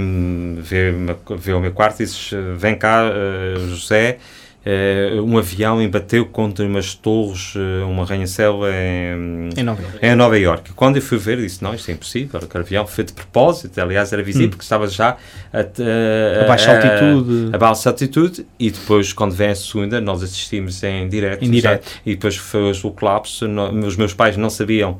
vê, 0.58 0.92
vê 1.38 1.52
o 1.52 1.60
meu 1.60 1.72
quarto 1.72 1.98
disse 1.98 2.34
vem 2.56 2.74
cá 2.76 3.04
eh, 3.12 3.54
José 3.68 4.18
eh, 4.64 5.12
um 5.22 5.36
avião 5.38 5.80
embateu 5.80 6.24
contra 6.26 6.64
umas 6.66 6.94
torres 6.94 7.52
eh, 7.56 7.84
um 7.84 8.00
arranha-céu 8.02 8.60
em, 8.66 9.50
Em 9.56 9.62
Nova 9.62 9.80
Iorque. 9.82 9.98
em 10.06 10.14
Nova 10.16 10.38
Iorque. 10.38 10.72
Quando 10.72 10.96
eu 10.96 11.02
fui 11.02 11.18
ver, 11.18 11.36
disse: 11.36 11.62
Não, 11.62 11.72
isto 11.72 11.88
é 11.88 11.94
impossível. 11.94 12.40
Aquele 12.42 12.64
avião 12.64 12.84
foi 12.84 13.04
de 13.04 13.12
propósito. 13.12 13.78
Aliás, 13.80 14.12
era 14.12 14.22
visível 14.24 14.48
Hum. 14.48 14.50
porque 14.50 14.64
estava 14.64 14.88
já 14.88 15.16
a, 15.52 15.58
a, 15.60 16.44
A 16.44 16.48
baixa 16.48 16.72
altitude. 16.74 17.50
A 17.54 17.58
baixa 17.58 17.90
altitude. 17.90 18.46
E 18.58 18.70
depois, 18.72 19.12
quando 19.12 19.32
vem 19.36 19.50
a 19.50 19.54
segunda, 19.54 20.00
nós 20.00 20.20
assistimos 20.22 20.82
em 20.82 21.08
direto. 21.08 21.44
Em 21.44 21.52
já- 21.60 21.74
direto. 21.74 21.88
e 22.04 22.14
depois 22.16 22.34
foi 22.36 22.72
o 22.72 22.90
colapso. 22.90 23.46
No- 23.46 23.86
os 23.86 23.94
meus 23.96 24.14
pais 24.14 24.36
não 24.36 24.50
sabiam 24.50 24.98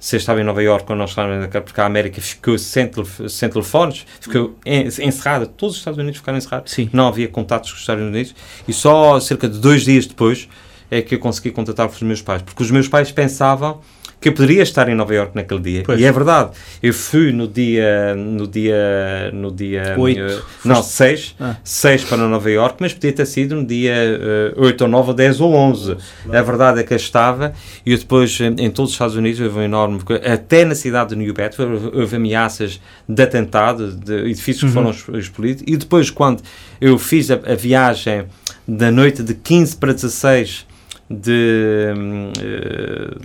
se 0.00 0.14
eu 0.16 0.18
estava 0.18 0.40
em 0.40 0.44
Nova 0.44 0.62
Iorque 0.62 0.92
ou 0.92 0.96
não 0.96 1.04
estava 1.06 1.32
em 1.34 1.40
Nova 1.40 1.60
porque 1.60 1.80
a 1.80 1.86
América 1.86 2.20
ficou 2.20 2.56
sem, 2.58 2.90
sem 3.28 3.48
telefones, 3.48 4.06
ficou 4.20 4.54
en- 4.64 4.86
encerrada. 4.86 5.46
Todos 5.46 5.74
os 5.74 5.80
Estados 5.80 5.98
Unidos 5.98 6.18
ficaram 6.18 6.38
encerrados. 6.38 6.72
Sim. 6.72 6.88
Não 6.92 7.08
havia 7.08 7.28
contatos 7.28 7.70
com 7.70 7.74
os 7.76 7.80
Estados 7.80 8.04
Unidos. 8.04 8.34
E 8.66 8.72
só 8.72 9.18
cerca 9.20 9.48
de 9.48 9.58
dois 9.58 9.82
dias 9.84 10.06
depois 10.06 10.48
é 10.90 11.02
que 11.02 11.14
eu 11.14 11.18
consegui 11.18 11.50
contatar 11.50 11.86
com 11.88 11.94
os 11.94 12.02
meus 12.02 12.22
pais. 12.22 12.42
Porque 12.42 12.62
os 12.62 12.70
meus 12.70 12.86
pais 12.88 13.10
pensavam 13.10 13.80
que 14.20 14.28
eu 14.28 14.32
poderia 14.32 14.62
estar 14.62 14.88
em 14.88 14.94
Nova 14.96 15.14
Iorque 15.14 15.36
naquele 15.36 15.60
dia. 15.60 15.82
Pois. 15.86 16.00
E 16.00 16.04
é 16.04 16.10
verdade. 16.10 16.50
Eu 16.82 16.92
fui 16.92 17.30
no 17.32 17.46
dia 17.46 18.14
no 18.16 18.48
dia 18.48 19.30
no 19.32 19.52
dia 19.52 19.94
Oito. 19.96 20.20
eh, 20.20 20.40
não, 20.64 20.82
6, 20.82 21.36
Ah. 21.38 21.56
6 21.62 22.04
para 22.04 22.16
Nova 22.18 22.50
Iorque, 22.50 22.78
mas 22.80 22.92
podia 22.92 23.12
ter 23.12 23.26
sido 23.26 23.54
no 23.54 23.64
dia 23.64 23.92
eh, 23.94 24.54
8 24.56 24.82
ou 24.82 24.88
9 24.88 25.08
ou 25.10 25.14
10 25.14 25.40
ou 25.40 25.54
11. 25.54 25.96
A 26.32 26.42
verdade 26.42 26.80
é 26.80 26.82
que 26.82 26.92
eu 26.92 26.96
estava 26.96 27.52
e 27.86 27.92
eu 27.92 27.98
depois 27.98 28.38
em, 28.40 28.54
em 28.58 28.70
todos 28.70 28.90
os 28.90 28.94
Estados 28.94 29.14
Unidos 29.14 29.40
houve 29.40 29.58
um 29.58 29.62
enorme 29.62 30.00
até 30.24 30.64
na 30.64 30.74
cidade 30.74 31.10
de 31.10 31.16
New 31.16 31.32
Bedford 31.32 31.72
houve, 31.84 31.96
houve 32.00 32.16
ameaças 32.16 32.80
de 33.08 33.22
atentado, 33.22 33.92
de 33.92 34.14
edifícios 34.30 34.64
que 34.70 34.74
foram 34.74 34.90
explodidos 35.18 35.62
e 35.66 35.76
depois 35.76 36.10
quando 36.10 36.42
eu 36.80 36.98
fiz 36.98 37.30
a, 37.30 37.34
a 37.34 37.54
viagem 37.54 38.24
da 38.66 38.90
noite 38.90 39.22
de 39.22 39.34
15 39.34 39.76
para 39.76 39.92
16 39.94 40.66
de, 41.10 41.94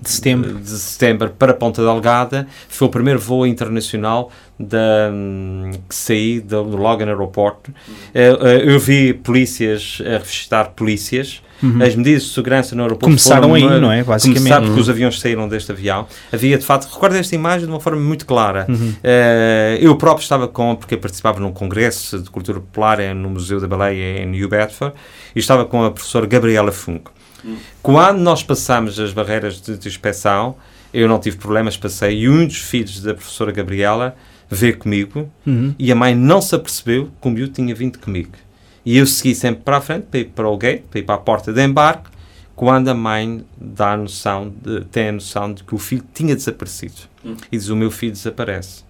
De 0.02 0.10
setembro. 0.10 0.56
de 0.56 0.70
setembro 0.70 1.30
para 1.32 1.54
Ponta 1.54 1.82
Delgada 1.82 2.48
foi 2.70 2.88
o 2.88 2.92
primeiro 2.92 3.20
voo 3.20 3.46
internacional 3.46 4.32
da, 4.60 5.12
que 5.90 5.96
saí 5.96 6.40
do 6.40 6.64
Logan 6.64 7.08
Aeroport. 7.08 7.70
Eh, 8.14 8.38
eh, 8.40 8.64
eu 8.66 8.80
vi 8.80 9.14
polícias 9.14 10.02
a 10.06 10.18
revistar 10.20 10.72
polícias. 10.72 11.42
As 11.82 11.96
medidas 11.96 12.24
de 12.24 12.30
segurança 12.34 12.76
no 12.76 12.82
aeroporto 12.84 13.06
Uhum. 13.06 13.12
Começaram 13.14 13.50
foram 13.50 13.56
aí, 13.56 13.80
não 13.80 13.90
é? 13.90 14.04
Basicamente. 14.04 14.40
Começaram 14.40 14.66
porque 14.66 14.82
os 14.82 14.90
aviões 14.90 15.18
saíram 15.18 15.48
deste 15.48 15.72
avião. 15.72 16.06
Havia, 16.30 16.58
de 16.58 16.66
fato, 16.66 16.92
recordo 16.94 17.16
esta 17.16 17.34
imagem 17.36 17.66
de 17.68 17.72
uma 17.72 17.80
forma 17.80 18.02
muito 18.02 18.26
clara. 18.26 18.66
Uhum. 18.68 18.94
Eh, 19.02 19.78
eu 19.80 19.96
próprio 19.96 20.24
estava 20.24 20.46
com, 20.46 20.76
porque 20.76 20.98
participava 20.98 21.40
num 21.40 21.54
congresso 21.54 22.20
de 22.20 22.30
cultura 22.30 22.60
popular 22.60 22.98
no 23.16 23.30
Museu 23.30 23.62
da 23.62 23.68
Baleia 23.68 24.24
em 24.24 24.26
New 24.26 24.50
Bedford, 24.50 24.94
e 25.34 25.40
estava 25.40 25.64
com 25.64 25.86
a 25.86 25.92
professora 25.92 26.26
Gabriela 26.26 26.72
Funko. 26.74 27.13
Quando 27.82 28.20
nós 28.20 28.42
passamos 28.44 29.00
as 29.00 29.12
barreiras 29.14 29.62
de, 29.62 29.78
de 29.78 29.88
inspeção, 29.88 30.56
eu 30.94 31.08
não 31.08 31.20
tive 31.20 31.38
problemas, 31.38 31.76
passei, 31.76 32.20
e 32.22 32.30
um 32.30 32.46
dos 32.46 32.58
filhos 32.58 33.02
da 33.02 33.14
professora 33.14 33.52
Gabriela 33.52 34.16
veio 34.50 34.78
comigo, 34.78 35.30
Uhum. 35.46 35.74
e 35.80 35.92
a 35.92 35.96
mãe 35.96 36.14
não 36.16 36.42
se 36.42 36.54
apercebeu 36.56 37.10
que 37.22 37.28
o 37.28 37.32
miúdo 37.32 37.54
tinha 37.54 37.74
vindo 37.74 37.98
comigo. 38.00 38.32
E 38.86 38.98
eu 38.98 39.08
segui 39.08 39.34
sempre 39.34 39.64
para 39.64 39.78
a 39.78 39.82
frente, 39.82 40.06
para 40.12 40.20
ir 40.20 40.26
para 40.26 40.48
o 40.48 40.58
gate, 40.58 40.84
para 40.90 41.00
ir 41.00 41.04
para 41.04 41.16
a 41.16 41.18
porta 41.18 41.52
de 41.52 41.64
embarque, 41.64 42.10
quando 42.56 42.90
a 42.90 42.94
mãe 42.94 43.44
dá 43.58 43.94
a 43.94 43.98
noção 43.98 44.54
de, 44.62 44.82
tem 44.86 45.08
a 45.10 45.12
noção 45.14 45.54
de 45.54 45.64
que 45.64 45.74
o 45.74 45.78
filho 45.80 46.04
tinha 46.14 46.36
desaparecido. 46.36 46.94
E 47.52 47.58
diz, 47.58 47.70
o 47.70 47.76
meu 47.76 47.90
filho 47.90 48.12
desaparece. 48.12 48.84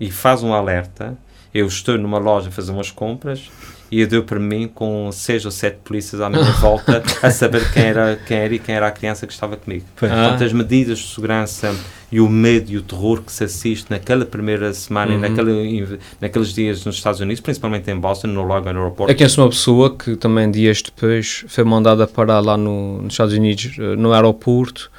E 0.00 0.10
faz 0.10 0.42
um 0.42 0.52
alerta, 0.52 1.16
eu 1.54 1.66
estou 1.66 1.96
numa 1.98 2.18
loja 2.18 2.48
a 2.48 2.50
fazer 2.50 2.72
umas 2.72 2.90
compras, 2.90 3.50
e 3.90 4.00
eu 4.00 4.06
deu 4.06 4.22
para 4.22 4.38
mim 4.38 4.68
com 4.72 5.10
seis 5.12 5.44
ou 5.44 5.50
sete 5.50 5.78
polícias 5.84 6.20
à 6.20 6.28
minha 6.28 6.42
volta 6.52 7.02
a 7.22 7.30
saber 7.30 7.70
quem 7.72 7.84
era, 7.84 8.18
quem 8.26 8.36
era 8.36 8.54
e 8.54 8.58
quem 8.58 8.74
era 8.74 8.86
a 8.86 8.90
criança 8.90 9.26
que 9.26 9.32
estava 9.32 9.56
comigo. 9.56 9.84
Pois. 9.96 10.12
Ah. 10.12 10.22
Portanto, 10.22 10.44
as 10.44 10.52
medidas 10.52 10.98
de 10.98 11.06
segurança 11.06 11.74
e 12.10 12.20
o 12.20 12.28
medo 12.28 12.70
e 12.70 12.76
o 12.76 12.82
terror 12.82 13.22
que 13.22 13.30
se 13.30 13.44
assiste 13.44 13.90
naquela 13.90 14.24
primeira 14.24 14.72
semana 14.72 15.12
Uhum. 15.12 15.18
e 15.18 15.20
naquele, 15.20 15.98
naqueles 16.20 16.52
dias 16.54 16.84
nos 16.84 16.96
Estados 16.96 17.20
Unidos, 17.20 17.40
principalmente 17.40 17.90
em 17.90 17.96
Boston, 17.96 18.28
no 18.28 18.42
Logan 18.42 18.78
Airport. 18.78 19.10
Eu 19.10 19.16
conheço 19.16 19.40
uma 19.40 19.48
pessoa 19.48 19.94
que 19.94 20.16
também 20.16 20.50
dias 20.50 20.82
depois 20.82 21.44
foi 21.48 21.64
mandada 21.64 22.06
parar 22.06 22.40
lá 22.40 22.56
no, 22.56 23.02
nos 23.02 23.12
Estados 23.12 23.34
Unidos, 23.34 23.76
eh, 23.78 23.96
no 23.96 24.12
aeroporto, 24.12 24.90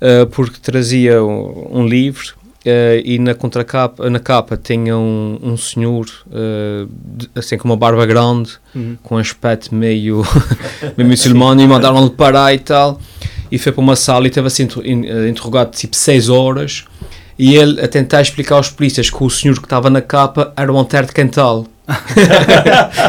eh, 0.00 0.24
porque 0.26 0.58
trazia 0.60 1.22
um, 1.22 1.80
um 1.80 1.86
livro 1.86 2.37
eh, 2.64 3.00
e 3.04 3.18
na 3.18 3.34
contracapa, 3.34 4.08
na 4.10 4.18
capa 4.18 4.56
tinha 4.56 4.96
um, 4.96 5.38
um 5.42 5.56
senhor 5.56 6.06
eh, 6.32 6.86
de- 7.16 7.30
assim 7.34 7.56
com 7.56 7.68
uma 7.68 7.76
barba 7.76 8.04
grande, 8.06 8.52
Uhum. 8.74 8.96
com 9.02 9.14
um 9.16 9.18
aspecto 9.18 9.74
meio, 9.74 10.22
meio 10.96 11.08
muçulmano 11.08 11.60
e 11.60 11.66
mandaram-lhe 11.66 12.10
parar 12.10 12.52
e 12.54 12.58
tal. 12.58 13.00
E 13.50 13.58
foi 13.58 13.72
para 13.72 13.80
uma 13.80 13.96
sala 13.96 14.26
e 14.26 14.30
teve 14.30 14.46
assim 14.46 14.68
eh, 14.84 15.28
interrogado 15.28 15.70
tipo 15.76 15.96
6 15.96 16.28
horas. 16.28 16.84
E 17.38 17.54
ele 17.54 17.80
a 17.80 17.86
tentar 17.88 18.20
explicar 18.20 18.56
aos 18.56 18.68
polícias 18.68 19.08
que 19.10 19.22
o 19.22 19.30
senhor 19.30 19.54
que 19.58 19.64
estava 19.64 19.88
na 19.88 20.00
capa 20.02 20.52
era 20.56 20.72
o 20.72 20.76
Antero 20.78 21.06
de 21.06 21.12
Cantal. 21.12 21.66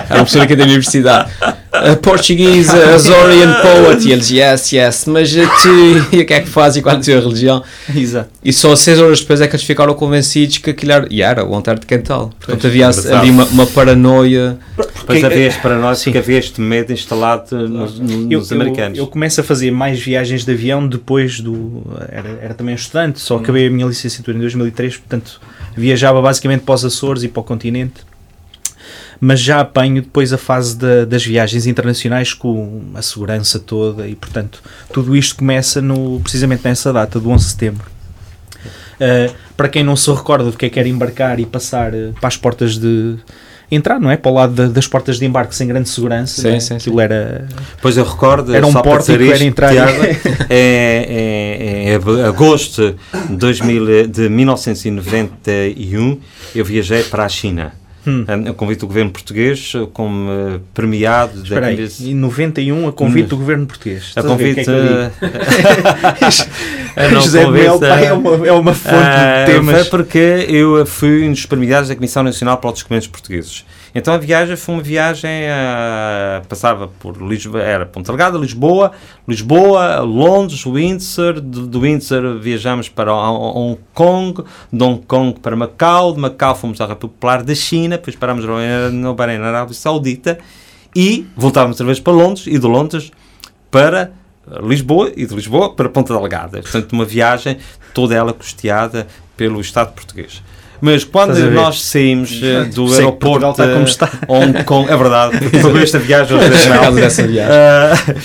era 0.10 0.16
uma 0.16 0.24
pessoa 0.26 0.44
aqui 0.46 0.56
da 0.56 0.64
universidade. 0.64 1.30
A 1.72 1.96
Portuguese 1.98 2.70
Azorian 2.72 3.54
Poet. 3.62 4.08
E 4.08 4.12
eles, 4.12 4.32
yes, 4.32 4.72
yes, 4.74 5.06
mas 5.06 5.32
tu, 5.32 5.70
e 6.16 6.22
o 6.22 6.26
que 6.26 6.34
é 6.34 6.40
que 6.42 6.48
faz 6.50 6.76
e 6.76 6.82
qual 6.82 6.96
é 6.96 6.98
a 6.98 7.02
tua 7.02 7.20
religião? 7.20 7.64
Exato. 7.94 8.30
E 8.44 8.52
só 8.52 8.76
seis 8.76 9.00
horas 9.00 9.20
depois 9.20 9.40
é 9.42 9.48
que 9.48 9.56
eles 9.56 9.66
ficaram 9.66 9.94
convencidos 9.94 10.58
que 10.58 10.70
aquilo 10.72 10.92
era, 10.92 11.08
e 11.10 11.22
era 11.22 11.46
o 11.46 11.56
Antero 11.56 11.80
de 11.80 11.86
Cantal. 11.86 12.32
Portanto, 12.40 12.68
havia 12.68 12.88
engraçado. 12.88 13.14
ali 13.22 13.30
uma, 13.30 13.46
uma 13.46 13.66
paranoia. 13.68 14.58
Depois 14.78 15.20
Que- 15.20 15.26
havia 15.26 15.48
este 15.48 15.62
para 15.62 15.78
nós 15.78 16.00
Sim. 16.00 16.12
que 16.12 16.18
havia 16.18 16.38
este 16.40 16.60
medo 16.62 16.92
instalado 16.92 17.56
nos, 17.68 18.00
nos 18.00 18.32
Eu, 18.32 18.58
eu, 18.58 18.62
americanos. 18.62 18.98
eu 18.98 19.08
começo 19.08 19.42
a 19.42 19.44
fazer 19.44 19.72
mais 19.72 20.00
viagens 20.00 20.44
de 20.46 20.52
avião 20.52 20.88
depois 20.88 21.40
do. 21.40 21.84
Era, 22.10 22.40
era 22.42 22.54
também 22.54 22.74
estudante, 22.76 23.20
só 23.20 23.38
acabei 23.38 23.68
a 23.68 23.70
minha 23.70 23.86
licenciatura 23.86 24.38
em 24.38 24.42
2003, 24.42 24.98
portanto 24.98 25.40
viajava 25.78 26.22
basicamente 26.22 26.62
para 26.62 26.76
os 26.76 26.84
Açores 26.86 27.24
e 27.24 27.28
para 27.28 27.42
o 27.42 27.44
continente. 27.44 28.09
Mas 29.22 29.40
já 29.42 29.60
apanho 29.60 30.02
depois 30.02 30.32
a 30.32 30.38
fase 30.38 30.78
da- 30.78 31.04
das 31.06 31.26
viagens 31.26 31.66
internacionais 31.68 32.34
com 32.34 32.82
a 32.96 33.02
segurança 33.02 33.60
toda 33.60 34.08
e, 34.08 34.16
portanto, 34.16 34.62
tudo 34.94 35.16
isto 35.16 35.36
começa 35.36 35.82
no, 35.82 36.20
precisamente 36.22 36.62
nessa 36.64 36.94
data, 36.94 37.20
do 37.20 37.30
11 37.30 37.44
de 37.46 37.52
setembro. 37.52 37.86
Uh, 39.00 39.34
para 39.56 39.70
quem 39.70 39.84
não 39.84 39.96
se 39.96 40.10
recorda 40.12 40.52
do 40.52 40.58
que 40.58 40.66
é 40.66 40.70
que 40.70 40.78
era 40.80 40.88
embarcar 40.88 41.40
e 41.40 41.46
passar 41.46 41.94
uh, 41.94 42.14
para 42.20 42.28
as 42.28 42.36
portas 42.36 42.78
de. 42.78 43.16
entrar, 43.72 43.98
não 44.00 44.10
é? 44.12 44.18
Para 44.18 44.32
o 44.32 44.34
lado 44.34 44.54
da- 44.54 44.68
das 44.68 44.88
portas 44.88 45.18
de 45.20 45.26
embarque 45.26 45.56
sem 45.56 45.68
grande 45.68 45.88
segurança. 45.88 46.42
Sim, 46.42 46.48
não 46.50 46.56
é? 46.56 46.60
sim, 46.60 46.76
Aquilo 46.76 47.00
era. 47.00 47.48
Pois 47.82 47.96
eu 47.96 48.04
recordo, 48.04 48.54
Era 48.54 48.66
um 48.68 48.74
pórtico, 48.74 49.18
dizer 49.18 49.22
era 49.22 49.34
isto, 49.36 49.44
entrar- 49.46 49.72
Tiago, 49.72 50.04
é, 50.50 51.86
é, 51.90 51.90
é 51.92 51.96
ab- 51.96 52.22
agosto 52.26 52.96
de, 53.30 53.36
2000, 53.38 54.08
de 54.08 54.28
1991, 54.30 56.20
eu 56.56 56.66
viajei 56.66 57.04
para 57.04 57.24
a 57.26 57.30
China. 57.30 57.74
Hum. 58.08 58.26
A 58.50 58.54
convite 58.54 58.80
do 58.80 58.88
governo 58.88 59.12
português, 59.12 59.74
como 59.94 60.30
eh, 60.32 60.60
premiado 60.74 61.44
Espera 61.44 61.68
aí, 61.68 61.76
Miss- 61.78 62.00
em 62.02 62.16
91 62.16 62.88
a 62.88 62.94
convite 62.94 63.26
Hum. 63.26 63.30
do 63.30 63.38
governo 63.38 63.66
português. 63.68 64.14
a 64.16 64.24
convite. 64.24 64.60
é 64.62 64.64
digo? 64.64 64.74
eh, 66.96 67.10
José 67.22 67.44
convite, 67.46 67.64
Mel 67.64 67.80
eh, 67.84 68.06
é 68.06 68.14
uma, 68.14 68.48
é 68.48 68.52
uma 68.52 68.74
fonte 68.74 68.96
Ah, 68.96 69.46
de 69.46 69.52
temas. 69.54 69.76
Foi 69.88 70.00
porque 70.00 70.46
eu 70.48 70.86
fui 70.86 71.28
um 71.28 71.32
dos 71.32 71.46
premiados 71.46 71.90
da 71.90 71.96
Comissão 71.96 72.24
Nacional 72.24 72.58
para 72.58 72.72
os 72.72 72.80
Documentos 72.80 73.08
Portugueses. 73.08 73.66
Então 73.94 74.14
a 74.14 74.18
viagem 74.18 74.56
foi 74.56 74.76
uma 74.76 74.84
viagem, 74.84 75.46
uh, 75.46 76.46
passava 76.48 76.88
por 76.88 77.18
Lisboa, 77.18 77.62
era 77.62 77.86
Ponta 77.86 78.12
Delgada, 78.12 78.38
Lisboa, 78.38 78.92
Lisboa, 79.28 80.00
Londres, 80.02 80.64
Windsor, 80.64 81.42
de, 81.42 81.78
Windsor 81.78 82.40
viajamos 82.40 82.88
para 82.88 83.14
Hong 83.14 83.80
Kong, 83.94 84.44
de 84.72 84.84
Hong 84.84 85.02
Kong 85.08 85.40
para 85.40 85.56
Macau, 85.56 86.14
de 86.14 86.20
Macau 86.20 86.56
fomos 86.56 86.80
à 86.80 86.86
República 86.86 87.00
Popular 87.00 87.44
da 87.44 87.56
China, 87.56 87.98
depois 87.98 88.16
parámos 88.16 88.46
no 88.94 89.16
Bahrein, 89.16 89.40
na 89.40 89.48
Arábia 89.48 89.74
Saudita, 89.74 90.38
e 90.96 91.26
voltávamos 91.36 91.76
outra 91.76 91.86
vez 91.88 92.00
para 92.00 92.14
Londres, 92.14 92.46
e 92.46 92.60
de 92.60 92.68
Londres 92.68 93.12
para 93.72 94.12
Lisboa, 94.62 95.12
e 95.16 95.26
de 95.26 95.34
Lisboa 95.34 95.74
para 95.74 95.90
Ponta 95.90 96.14
Delgada. 96.14 96.62
Portanto, 96.62 96.94
uma 96.94 97.06
viagem 97.06 97.58
toda 97.94 98.16
ela 98.16 98.34
custeada 98.34 99.08
pelo 99.36 99.62
Estado 99.62 99.94
português. 99.94 100.44
Mas 100.82 101.04
quando 101.04 101.38
nós 101.52 101.82
saímos 101.82 102.32
uh, 102.42 102.70
do 102.74 102.88
Sei 102.90 103.00
aeroporto 103.00 103.50
está 103.50 103.68
como 103.68 103.86
está. 103.86 104.10
Hong 104.28 104.64
Kong, 104.64 104.90
é 104.90 104.98
verdade, 104.98 105.38
sobre 105.62 105.84
esta 105.84 106.00
viagem, 106.00 106.38
dessa 106.96 107.28
viagem. 107.28 108.16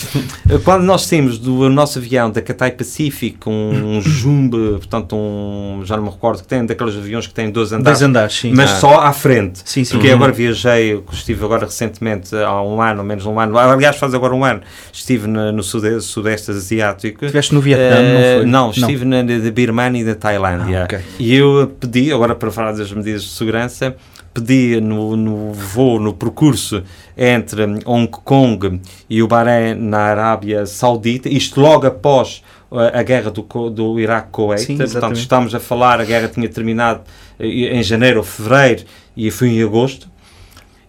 Uh, 0.51 0.59
quando 0.61 0.85
nós 0.85 1.03
saímos 1.03 1.38
do 1.38 1.69
nosso 1.69 1.99
avião 1.99 2.31
da 2.31 2.40
Cathay 2.40 2.73
Pacific, 2.73 3.38
um, 3.49 3.97
um 3.97 4.01
Jumbo, 4.01 4.79
portanto, 4.79 5.17
um, 5.17 5.83
já 5.85 5.97
não 5.97 6.05
me 6.05 6.11
recordo 6.11 6.43
que 6.43 6.49
tem, 6.49 6.64
daqueles 6.64 6.97
aviões 6.97 7.27
que 7.27 7.35
têm 7.35 7.51
dois 7.51 7.73
andares, 7.73 7.99
dois 7.99 8.09
andares 8.09 8.35
sim. 8.35 8.53
mas 8.55 8.71
ah. 8.71 8.77
só 8.77 9.01
à 9.01 9.12
frente. 9.12 9.61
Sim, 9.64 9.85
sim. 9.85 9.95
Porque 9.95 10.09
uhum. 10.09 10.14
agora 10.14 10.33
viajei, 10.33 11.03
estive 11.12 11.45
agora 11.45 11.67
recentemente, 11.67 12.35
há 12.37 12.62
um 12.62 12.81
ano, 12.81 13.03
menos 13.03 13.27
um 13.27 13.38
ano, 13.38 13.59
aliás, 13.59 13.97
faz 13.97 14.14
agora 14.14 14.35
um 14.35 14.45
ano, 14.45 14.61
estive 14.93 15.27
no, 15.27 15.53
no 15.53 15.62
sudeste, 15.62 16.03
sudeste 16.03 16.51
asiático. 16.51 17.25
Estiveste 17.25 17.55
no 17.55 17.61
Vietnã, 17.61 17.99
uh, 17.99 18.03
não 18.03 18.21
foi? 18.21 18.47
Não, 18.47 18.71
estive 18.71 19.05
não. 19.05 19.23
na, 19.23 19.45
na 19.45 19.51
Birmania 19.51 20.03
e 20.03 20.05
da 20.05 20.14
Tailândia. 20.14 20.83
Ah, 20.83 20.85
okay. 20.85 21.01
E 21.19 21.35
eu 21.35 21.73
pedi, 21.81 22.12
agora 22.12 22.35
para 22.44 22.52
falar 22.52 22.72
das 22.72 22.92
medidas 22.92 23.22
de 23.22 23.30
segurança, 23.30 23.96
pedia 24.35 24.78
no, 24.78 25.16
no 25.16 25.52
voo, 25.54 25.98
no 25.98 26.12
percurso 26.12 26.83
entre 27.16 27.62
Hong 27.87 28.09
Kong 28.09 28.83
e 29.09 29.22
o 29.22 29.26
Bahrein 29.26 29.74
na 29.74 29.98
Arábia 29.98 30.66
Saudita, 30.66 31.28
isto 31.28 31.59
logo 31.59 31.87
após 31.87 32.42
a 32.70 33.02
guerra 33.02 33.30
do, 33.30 33.42
do 33.70 33.98
Iraque-Kuwait, 33.98 34.76
portanto 34.76 35.16
estamos 35.16 35.54
a 35.54 35.61
falar, 35.61 36.00
a 36.00 36.04
guerra 36.04 36.28
tinha 36.28 36.48
terminado 36.48 37.02
eh, 37.38 37.46
em 37.46 37.83
janeiro 37.83 38.18
ou 38.18 38.24
fevereiro 38.24 38.85
e 39.16 39.30
foi 39.30 39.48
em 39.50 39.62
agosto, 39.62 40.09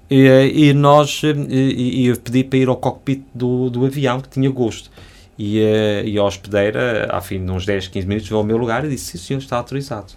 e, 0.09 0.69
e 0.69 0.73
nós, 0.73 1.21
e, 1.23 2.07
eu 2.07 2.17
pedi 2.17 2.43
para 2.43 2.59
ir 2.59 2.67
ao 2.67 2.75
cockpit 2.75 3.23
do, 3.33 3.69
do 3.69 3.85
avião, 3.85 4.19
que 4.19 4.29
tinha 4.29 4.49
gosto. 4.49 4.91
E, 5.37 5.59
eh, 5.59 6.03
e 6.05 6.17
a 6.17 6.23
hospedeira, 6.23 7.09
a 7.11 7.19
fim 7.21 7.43
de 7.43 7.51
uns 7.51 7.65
10, 7.65 7.87
15 7.87 8.07
minutos, 8.07 8.29
veio 8.29 8.39
ao 8.39 8.45
meu 8.45 8.57
lugar 8.57 8.85
e 8.85 8.89
disse: 8.89 9.17
Sim, 9.17 9.25
senhor, 9.25 9.39
está 9.39 9.57
autorizado. 9.57 10.13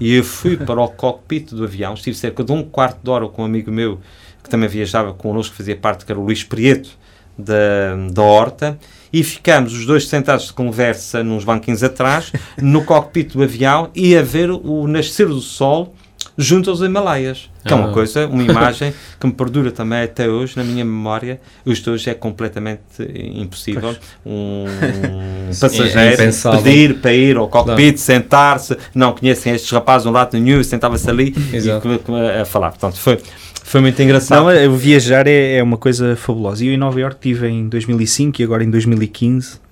E 0.00 0.14
eu 0.14 0.24
fui 0.24 0.56
para 0.56 0.80
o 0.80 0.88
cockpit 0.88 1.52
do 1.52 1.64
avião, 1.64 1.94
estive 1.94 2.16
cerca 2.16 2.44
de 2.44 2.52
um 2.52 2.62
quarto 2.62 3.00
de 3.02 3.10
hora 3.10 3.28
com 3.28 3.42
um 3.42 3.44
amigo 3.44 3.70
meu 3.70 4.00
que 4.42 4.48
também 4.48 4.68
viajava 4.68 5.12
connosco, 5.12 5.54
fazia 5.54 5.76
parte, 5.76 6.04
que 6.04 6.12
era 6.12 6.20
o 6.20 6.24
Luís 6.24 6.42
Prieto, 6.42 6.90
da, 7.36 7.94
da 8.10 8.22
Horta, 8.22 8.78
e 9.12 9.22
ficamos 9.22 9.72
os 9.72 9.86
dois 9.86 10.08
sentados 10.08 10.46
de 10.46 10.52
conversa 10.52 11.22
nos 11.22 11.44
banquinhos 11.44 11.82
atrás, 11.82 12.32
no 12.60 12.84
cockpit 12.84 13.32
do 13.32 13.42
avião, 13.42 13.90
e 13.94 14.16
a 14.16 14.22
ver 14.22 14.50
o 14.50 14.86
nascer 14.86 15.28
do 15.28 15.40
sol 15.40 15.94
junto 16.36 16.70
aos 16.70 16.80
Himalaias. 16.80 17.50
Que 17.68 17.74
é 17.74 17.76
uma 17.76 17.90
ah. 17.90 17.92
coisa, 17.92 18.26
uma 18.26 18.42
imagem 18.44 18.92
que 19.18 19.26
me 19.26 19.32
perdura 19.32 19.70
também 19.70 20.02
até 20.02 20.28
hoje 20.28 20.56
na 20.56 20.64
minha 20.64 20.84
memória. 20.84 21.40
Hoje 21.64 22.10
é 22.10 22.14
completamente 22.14 22.80
impossível. 23.34 23.94
Um 24.24 24.64
passageiro 25.60 26.22
é 26.22 26.56
pedir 26.56 27.00
para 27.00 27.12
ir 27.12 27.36
ao 27.36 27.48
cockpit, 27.48 27.98
sentar-se, 27.98 28.76
não 28.94 29.12
conhecem 29.12 29.54
estes 29.54 29.70
rapazes 29.70 30.06
um 30.06 30.10
lado 30.10 30.38
nenhum, 30.38 30.62
sentava-se 30.62 31.08
ali 31.08 31.34
Exato. 31.52 31.88
e 31.88 32.40
a 32.40 32.44
falar. 32.44 32.70
Portanto, 32.70 32.98
foi. 32.98 33.18
Foi 33.62 33.82
muito 33.82 34.00
engraçado. 34.00 34.46
Não, 34.46 34.76
viajar 34.76 35.26
é, 35.26 35.58
é 35.58 35.62
uma 35.62 35.76
coisa 35.76 36.16
fabulosa. 36.16 36.64
E 36.64 36.68
eu 36.68 36.72
em 36.72 36.78
Nova 36.78 36.98
York 36.98 37.16
estive 37.16 37.48
em 37.48 37.68
2005 37.68 38.40
e 38.40 38.44
agora 38.44 38.64
em 38.64 38.70
2015 38.70 39.67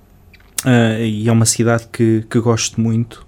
Uh, 0.65 1.05
e 1.05 1.29
é 1.29 1.33
uma 1.33 1.45
cidade 1.45 1.87
que, 1.93 2.25
que 2.31 2.41
gosto 2.41 2.81
muito 2.81 3.27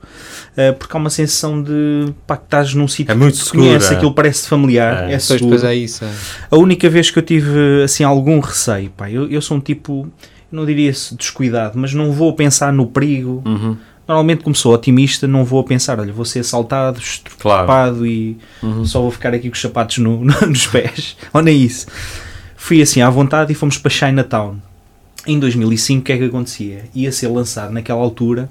uh, 0.56 0.74
porque 0.78 0.96
há 0.96 0.98
uma 0.98 1.10
sensação 1.10 1.62
de 1.62 2.12
pá, 2.26 2.36
que 2.36 2.44
estás 2.44 2.74
num 2.74 2.88
sítio 2.88 3.12
é 3.12 3.14
muito 3.14 3.38
que 3.38 3.50
conhece, 3.50 3.94
aquilo 3.94 4.12
parece 4.12 4.48
familiar, 4.48 5.08
é, 5.08 5.14
é 5.14 5.18
seguro. 5.18 5.64
É 5.66 5.74
isso. 5.74 6.04
É. 6.04 6.10
A 6.50 6.56
única 6.56 6.88
vez 6.88 7.10
que 7.10 7.18
eu 7.18 7.22
tive 7.22 7.82
assim 7.84 8.02
algum 8.02 8.40
receio, 8.40 8.90
pá, 8.90 9.10
eu, 9.10 9.30
eu 9.30 9.40
sou 9.42 9.56
um 9.56 9.60
tipo, 9.60 10.08
não 10.50 10.64
diria 10.64 10.90
descuidado, 10.90 11.78
mas 11.78 11.94
não 11.94 12.12
vou 12.12 12.32
pensar 12.32 12.72
no 12.72 12.86
perigo. 12.86 13.42
Uhum. 13.44 13.76
Normalmente, 14.06 14.42
como 14.42 14.56
sou 14.56 14.72
otimista, 14.72 15.28
não 15.28 15.44
vou 15.44 15.62
pensar, 15.62 16.00
olha, 16.00 16.12
vou 16.12 16.24
ser 16.24 16.40
assaltado, 16.40 16.98
estrupado 16.98 17.66
claro. 17.66 18.06
e 18.06 18.38
uhum. 18.62 18.84
só 18.86 19.02
vou 19.02 19.10
ficar 19.10 19.34
aqui 19.34 19.50
com 19.50 19.54
os 19.54 19.60
sapatos 19.60 19.98
no, 19.98 20.24
no, 20.24 20.46
nos 20.46 20.66
pés. 20.66 21.14
Ou 21.32 21.42
nem 21.42 21.62
isso. 21.62 21.86
Fui 22.56 22.80
assim 22.80 23.02
à 23.02 23.10
vontade 23.10 23.52
e 23.52 23.54
fomos 23.54 23.76
para 23.76 23.90
Chinatown 23.90 24.56
em 25.28 25.38
2005, 25.38 26.00
o 26.00 26.04
que 26.04 26.12
é 26.12 26.18
que 26.18 26.24
acontecia? 26.24 26.84
Ia 26.94 27.12
ser 27.12 27.28
lançado 27.28 27.70
naquela 27.70 28.00
altura, 28.00 28.50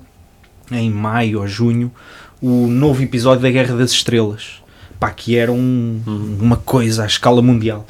em 0.71 0.91
maio 0.91 1.41
ou 1.41 1.47
junho, 1.47 1.91
o 2.39 2.67
novo 2.67 3.01
episódio 3.01 3.41
da 3.41 3.49
Guerra 3.49 3.75
das 3.75 3.91
Estrelas. 3.91 4.61
Pá, 4.99 5.11
que 5.11 5.35
era 5.35 5.51
um, 5.51 6.01
uhum. 6.05 6.37
uma 6.39 6.57
coisa 6.57 7.03
à 7.03 7.05
escala 7.05 7.41
mundial. 7.41 7.85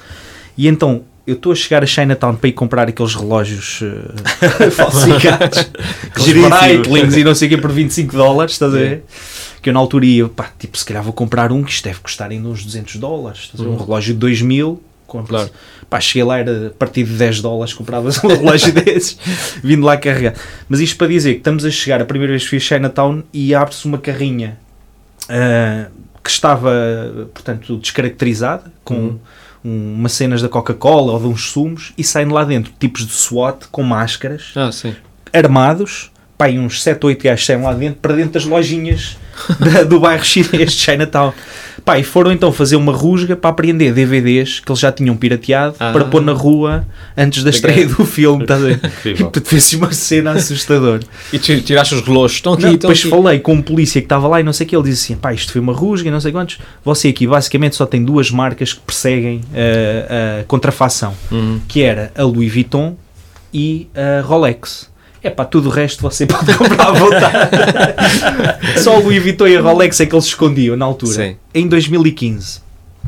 E 0.58 0.68
então, 0.68 1.04
eu 1.26 1.36
estou 1.36 1.52
a 1.52 1.56
chegar 1.56 1.84
a 1.84 1.86
Chinatown 1.86 2.36
para 2.36 2.50
ir 2.50 2.54
comprar 2.54 2.88
aqueles 2.88 3.14
relógios 3.14 3.82
uh, 3.82 4.72
falsificados, 4.72 5.70
Breitlings 6.16 7.18
e 7.18 7.24
não 7.24 7.36
sei 7.36 7.48
o 7.48 7.52
que 7.52 7.58
por 7.58 7.72
25 7.72 8.16
dólares, 8.16 8.54
estás 8.54 8.74
a 8.74 8.78
ver? 8.78 9.04
Que 9.62 9.70
eu 9.70 9.74
na 9.74 9.80
altura 9.80 10.06
ia, 10.06 10.28
pá, 10.30 10.50
tipo, 10.58 10.78
se 10.78 10.86
calhar 10.86 11.04
vou 11.04 11.14
comprar 11.14 11.52
um 11.52 11.64
que 11.64 11.72
isto 11.72 11.84
deve 11.84 12.00
custar 12.00 12.30
ainda 12.32 12.48
uns 12.48 12.64
200 12.64 12.96
dólares, 12.96 13.42
estás 13.42 13.60
a 13.60 13.64
ver? 13.64 13.70
Um 13.70 13.74
uhum. 13.74 13.86
relógio 13.86 14.14
de 14.14 14.20
2000 14.20 14.82
Claro. 15.08 15.50
Pá, 15.90 16.00
cheguei 16.00 16.24
lá, 16.24 16.40
era 16.40 16.68
a 16.68 16.70
partir 16.72 17.04
de 17.04 17.14
10 17.14 17.42
dólares, 17.42 17.74
compravas 17.74 18.22
um 18.24 18.28
relógio 18.28 18.74
desses, 18.74 19.18
vindo 19.64 19.86
lá 19.86 19.98
carregar. 19.98 20.34
Mas 20.68 20.80
isto 20.80 20.98
para 20.98 21.08
dizer 21.08 21.34
que 21.34 21.38
estamos 21.40 21.64
a 21.66 21.72
chegar, 21.72 22.02
a 22.02 22.06
primeira 22.06 22.32
vez 22.32 22.44
que 22.44 22.50
fui 22.50 22.58
a 22.58 22.62
Chinatown 22.62 23.24
e 23.34 23.56
abre-se 23.56 23.86
uma 23.86 23.98
carrinha 23.98 24.58
uh, 25.30 25.92
que 26.22 26.30
estava, 26.30 27.30
portanto, 27.34 27.78
descaracterizada, 27.78 28.72
com 28.84 28.96
uhum. 28.96 29.20
um, 29.64 29.94
umas 29.96 30.12
cenas 30.12 30.42
da 30.42 30.50
Coca-Cola 30.50 31.14
ou 31.14 31.20
de 31.20 31.28
uns 31.28 31.52
sumos, 31.52 31.94
e 31.98 32.04
saem 32.04 32.28
lá 32.28 32.44
dentro 32.44 32.74
tipos 32.78 33.08
de 33.08 33.14
SWAT 33.14 33.68
com 33.72 33.82
máscaras, 33.82 34.54
ah, 34.56 34.70
armados, 35.32 36.12
pá, 36.38 36.50
uns 36.50 36.84
7 36.84 37.04
ou 37.04 37.08
8 37.10 37.24
gajos 37.24 37.46
saem 37.46 37.62
lá 37.62 37.74
dentro, 37.74 38.00
para 38.02 38.14
dentro 38.14 38.34
das 38.34 38.46
lojinhas 38.46 39.18
da, 39.60 39.84
do 39.84 40.00
bairro 40.00 40.26
chinês 40.26 40.74
de 40.74 40.80
Chinatown. 40.80 41.34
Pá, 41.88 41.98
e 41.98 42.04
foram 42.04 42.34
então 42.34 42.52
fazer 42.52 42.76
uma 42.76 42.92
rusga 42.92 43.34
para 43.34 43.50
apreender 43.50 43.94
DVDs 43.94 44.60
que 44.60 44.70
eles 44.70 44.82
já 44.82 44.92
tinham 44.92 45.16
pirateado 45.16 45.74
ah. 45.80 45.94
para 45.94 46.04
pôr 46.04 46.22
na 46.22 46.34
rua 46.34 46.86
antes 47.16 47.46
da 47.46 47.50
estreia 47.50 47.88
do 47.88 48.06
filme. 48.06 48.46
Tá 48.46 48.58
e 49.06 49.16
portanto 49.16 49.48
fez 49.48 49.72
uma 49.72 49.94
cena 49.94 50.32
assustadora. 50.32 51.00
E 51.32 51.40
tiraste 51.40 51.96
os 51.96 52.02
relógios, 52.02 52.40
estão 52.40 52.52
aqui, 52.52 52.64
não, 52.64 52.74
estão 52.74 52.90
Depois 52.90 53.00
aqui. 53.00 53.10
falei 53.10 53.40
com 53.40 53.54
um 53.54 53.62
polícia 53.62 54.02
que 54.02 54.06
estava 54.06 54.28
lá 54.28 54.42
e 54.42 54.44
não 54.44 54.52
sei 54.52 54.66
o 54.66 54.70
que, 54.70 54.76
ele 54.76 54.84
disse 54.84 55.14
assim: 55.14 55.18
pá, 55.18 55.34
isto 55.34 55.50
foi 55.50 55.62
uma 55.62 55.72
rusga 55.72 56.10
e 56.10 56.12
não 56.12 56.20
sei 56.20 56.34
quantos. 56.34 56.60
Você 56.84 57.08
aqui 57.08 57.26
basicamente 57.26 57.78
só 57.78 57.86
tem 57.86 58.04
duas 58.04 58.30
marcas 58.32 58.74
que 58.74 58.82
perseguem 58.82 59.40
a, 59.54 60.42
a 60.42 60.44
contrafação, 60.44 61.14
uhum. 61.32 61.62
que 61.70 61.84
era 61.84 62.12
a 62.18 62.24
Louis 62.24 62.52
Vuitton 62.52 62.98
e 63.54 63.88
a 63.96 64.20
Rolex. 64.24 64.90
É 65.22 65.30
pá, 65.30 65.46
tudo 65.46 65.70
o 65.70 65.72
resto 65.72 66.02
você 66.02 66.26
pode 66.28 66.54
comprar 66.56 66.88
à 66.88 66.92
vontade. 66.92 68.80
Só 68.80 68.98
o 68.98 69.04
Louis 69.04 69.22
Vuitton 69.22 69.48
e 69.48 69.58
a 69.58 69.62
Rolex 69.62 70.00
é 70.00 70.06
que 70.06 70.14
eles 70.14 70.26
escondiam 70.26 70.76
na 70.76 70.86
altura. 70.86 71.14
Sim. 71.14 71.38
Em 71.54 71.68
2015 71.68 72.68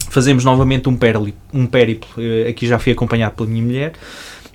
fazemos 0.10 0.44
novamente 0.44 0.88
um, 0.90 0.96
perli, 0.96 1.36
um 1.54 1.66
périplo, 1.66 2.10
uh, 2.18 2.50
aqui 2.50 2.66
já 2.68 2.80
fui 2.80 2.92
acompanhado 2.92 3.36
pela 3.36 3.50
minha 3.50 3.64
mulher. 3.64 3.94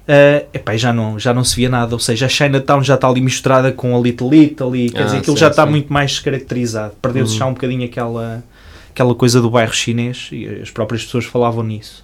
Uh, 0.07 0.47
epá, 0.53 0.77
já, 0.77 0.93
não, 0.93 1.19
já 1.19 1.33
não 1.33 1.43
se 1.43 1.57
via 1.57 1.69
nada, 1.69 1.95
ou 1.95 1.99
seja, 1.99 2.27
a 2.27 2.29
Chinatown 2.29 2.83
já 2.83 2.95
está 2.95 3.09
ali 3.09 3.23
misturada 3.23 3.73
com 3.73 3.97
a 3.97 4.01
Little 4.01 4.35
Italy, 4.35 4.91
quer 4.91 5.03
ah, 5.03 5.05
dizer, 5.05 5.19
aquilo 5.19 5.37
sim, 5.37 5.41
já 5.41 5.49
está 5.49 5.65
sim. 5.65 5.71
muito 5.71 5.91
mais 5.93 6.11
descaracterizado. 6.11 6.95
Perdeu-se 7.01 7.33
uhum. 7.33 7.39
já 7.39 7.47
um 7.47 7.55
bocadinho 7.55 7.85
aquela, 7.85 8.45
aquela 8.91 9.15
coisa 9.15 9.41
do 9.41 9.49
bairro 9.49 9.73
chinês 9.73 10.29
e 10.31 10.47
as 10.63 10.71
próprias 10.71 11.05
pessoas 11.05 11.25
falavam 11.25 11.65
nisso 11.65 12.04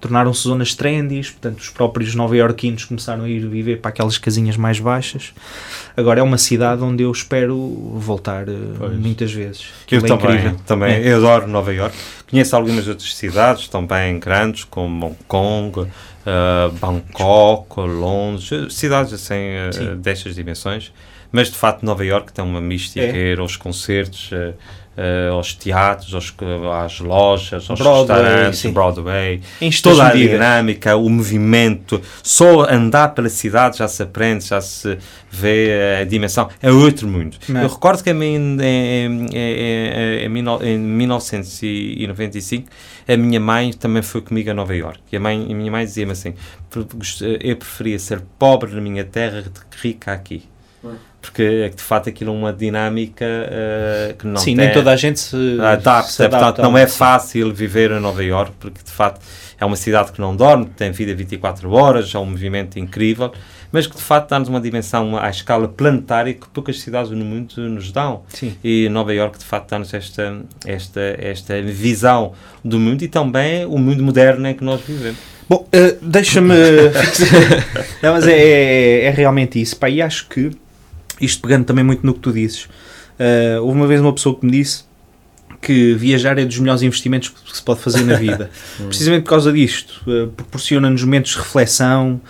tornaram-se 0.00 0.42
zonas 0.42 0.74
trendies, 0.74 1.30
portanto 1.30 1.58
os 1.60 1.70
próprios 1.70 2.14
nova-iorquinos 2.14 2.84
começaram 2.84 3.24
a 3.24 3.28
ir 3.28 3.46
viver 3.46 3.80
para 3.80 3.90
aquelas 3.90 4.18
casinhas 4.18 4.56
mais 4.56 4.78
baixas. 4.78 5.32
Agora 5.96 6.20
é 6.20 6.22
uma 6.22 6.38
cidade 6.38 6.82
onde 6.82 7.02
eu 7.02 7.10
espero 7.10 7.56
voltar 7.94 8.48
eh, 8.48 8.52
pois. 8.78 8.98
muitas 8.98 9.32
vezes. 9.32 9.66
Eu 9.90 9.98
é 9.98 10.02
também, 10.02 10.36
incrível. 10.36 10.56
também 10.66 10.94
é. 10.94 11.12
eu 11.12 11.16
adoro 11.16 11.46
Nova 11.48 11.72
Iorque. 11.72 11.96
Conheço 12.30 12.56
algumas 12.56 12.88
outras 12.88 13.14
cidades 13.14 13.68
também 13.68 14.18
grandes, 14.18 14.64
como 14.64 15.06
Hong 15.06 15.16
Kong, 15.28 15.80
uh, 15.80 15.88
Bangkok, 16.80 17.80
Londres, 17.80 18.74
cidades 18.74 19.12
assim 19.12 19.34
uh, 19.34 19.96
destas 19.96 20.34
dimensões. 20.34 20.92
Mas 21.30 21.50
de 21.50 21.56
facto 21.56 21.84
Nova 21.84 22.04
Iorque 22.04 22.32
tem 22.32 22.44
uma 22.44 22.60
mística, 22.60 23.04
é. 23.04 23.32
ir 23.32 23.40
aos 23.40 23.56
concertos, 23.56 24.30
uh, 24.32 24.54
uh, 24.96 25.32
aos 25.34 25.54
teatros, 25.54 26.14
aos, 26.14 26.34
às 26.84 27.00
lojas, 27.00 27.68
aos 27.70 27.78
Broadway, 27.80 28.16
restaurantes, 28.22 28.58
sim. 28.60 28.72
Broadway, 28.72 29.40
Em 29.60 29.70
toda 29.70 30.02
a 30.04 30.06
medidas. 30.14 30.30
dinâmica, 30.32 30.96
o 30.96 31.08
movimento, 31.08 32.00
só 32.22 32.68
andar 32.70 33.08
pela 33.14 33.28
cidade 33.28 33.78
já 33.78 33.88
se 33.88 34.02
aprende, 34.02 34.44
já 34.46 34.60
se 34.60 34.98
vê 35.30 35.98
a 36.00 36.04
dimensão, 36.04 36.48
é 36.62 36.70
outro 36.72 37.06
mundo. 37.06 37.36
Não. 37.48 37.62
Eu 37.62 37.68
recordo 37.68 38.02
que 38.02 38.10
em, 38.10 38.22
em, 38.24 38.58
em, 38.60 39.26
em, 39.32 40.24
em, 40.24 40.28
mil- 40.28 40.62
em 40.62 40.78
1995 40.78 42.68
a 43.08 43.16
minha 43.16 43.38
mãe 43.40 43.72
também 43.72 44.02
foi 44.02 44.20
comigo 44.20 44.50
a 44.50 44.54
Nova 44.54 44.74
Iorque 44.74 45.02
e 45.12 45.16
a, 45.16 45.20
mãe, 45.20 45.46
a 45.50 45.54
minha 45.54 45.70
mãe 45.70 45.84
dizia-me 45.84 46.12
assim, 46.12 46.34
eu 47.40 47.56
preferia 47.56 47.98
ser 47.98 48.22
pobre 48.38 48.72
na 48.74 48.80
minha 48.80 49.04
terra 49.04 49.42
do 49.42 49.50
que 49.50 49.88
rica 49.88 50.12
aqui. 50.12 50.44
Porque 51.26 51.72
de 51.74 51.82
facto 51.82 52.08
aquilo 52.08 52.30
é 52.30 52.34
uma 52.34 52.52
dinâmica 52.52 53.24
eh, 53.24 54.14
que 54.16 54.26
não 54.26 54.36
Sim, 54.36 54.56
tem, 54.56 54.66
nem 54.66 54.72
toda 54.72 54.92
a 54.92 54.96
gente 54.96 55.18
se, 55.18 55.58
adapta, 55.60 56.10
se 56.10 56.22
adapta 56.22 56.46
portanto 56.46 56.62
não 56.64 56.78
é 56.78 56.86
fácil 56.86 57.52
viver 57.52 57.90
em 57.90 58.00
Nova 58.00 58.22
Iorque 58.22 58.54
porque 58.60 58.80
de 58.82 58.90
facto 58.90 59.20
é 59.58 59.64
uma 59.64 59.76
cidade 59.76 60.12
que 60.12 60.20
não 60.20 60.36
dorme, 60.36 60.66
tem 60.66 60.90
vida 60.92 61.14
24 61.14 61.70
horas, 61.72 62.14
é 62.14 62.18
um 62.18 62.26
movimento 62.26 62.78
incrível, 62.78 63.32
mas 63.72 63.86
que 63.86 63.96
de 63.96 64.02
facto 64.02 64.30
dá-nos 64.30 64.48
uma 64.48 64.60
dimensão 64.60 65.18
à 65.18 65.28
escala 65.28 65.66
planetária 65.66 66.34
que 66.34 66.46
poucas 66.48 66.80
cidades 66.80 67.10
no 67.10 67.24
mundo 67.24 67.68
nos 67.68 67.90
dão. 67.90 68.22
Sim. 68.28 68.54
E 68.62 68.88
Nova 68.88 69.12
Iorque 69.14 69.38
de 69.38 69.44
facto 69.44 69.70
dá-nos 69.70 69.92
esta, 69.92 70.42
esta, 70.64 71.00
esta 71.18 71.60
visão 71.62 72.32
do 72.64 72.78
mundo 72.78 73.02
e 73.02 73.08
também 73.08 73.64
o 73.64 73.78
mundo 73.78 74.02
moderno 74.02 74.46
em 74.46 74.54
que 74.54 74.62
nós 74.62 74.80
vivemos. 74.82 75.18
Bom, 75.48 75.66
eh, 75.72 75.96
deixa-me. 76.02 76.54
Não, 78.02 78.12
mas 78.14 78.26
é, 78.26 78.36
é, 78.36 79.04
é 79.04 79.10
realmente 79.10 79.60
isso. 79.60 79.76
Pá, 79.76 79.88
e 79.88 80.02
acho 80.02 80.28
que, 80.28 80.50
isto 81.20 81.40
pegando 81.42 81.64
também 81.64 81.84
muito 81.84 82.04
no 82.06 82.14
que 82.14 82.20
tu 82.20 82.32
dizes, 82.32 82.68
eh, 83.18 83.58
houve 83.60 83.76
uma 83.78 83.86
vez 83.86 84.00
uma 84.00 84.12
pessoa 84.12 84.38
que 84.38 84.44
me 84.46 84.52
disse 84.52 84.84
que 85.60 85.94
viajar 85.94 86.38
é 86.38 86.44
dos 86.44 86.58
melhores 86.58 86.82
investimentos 86.82 87.28
que 87.30 87.56
se 87.56 87.62
pode 87.62 87.80
fazer 87.80 88.02
na 88.04 88.16
vida. 88.16 88.50
Precisamente 88.86 89.22
por 89.22 89.30
causa 89.30 89.52
disto, 89.52 90.02
eh, 90.06 90.28
proporciona-nos 90.36 91.02
momentos 91.02 91.32
de 91.32 91.38
reflexão, 91.38 92.20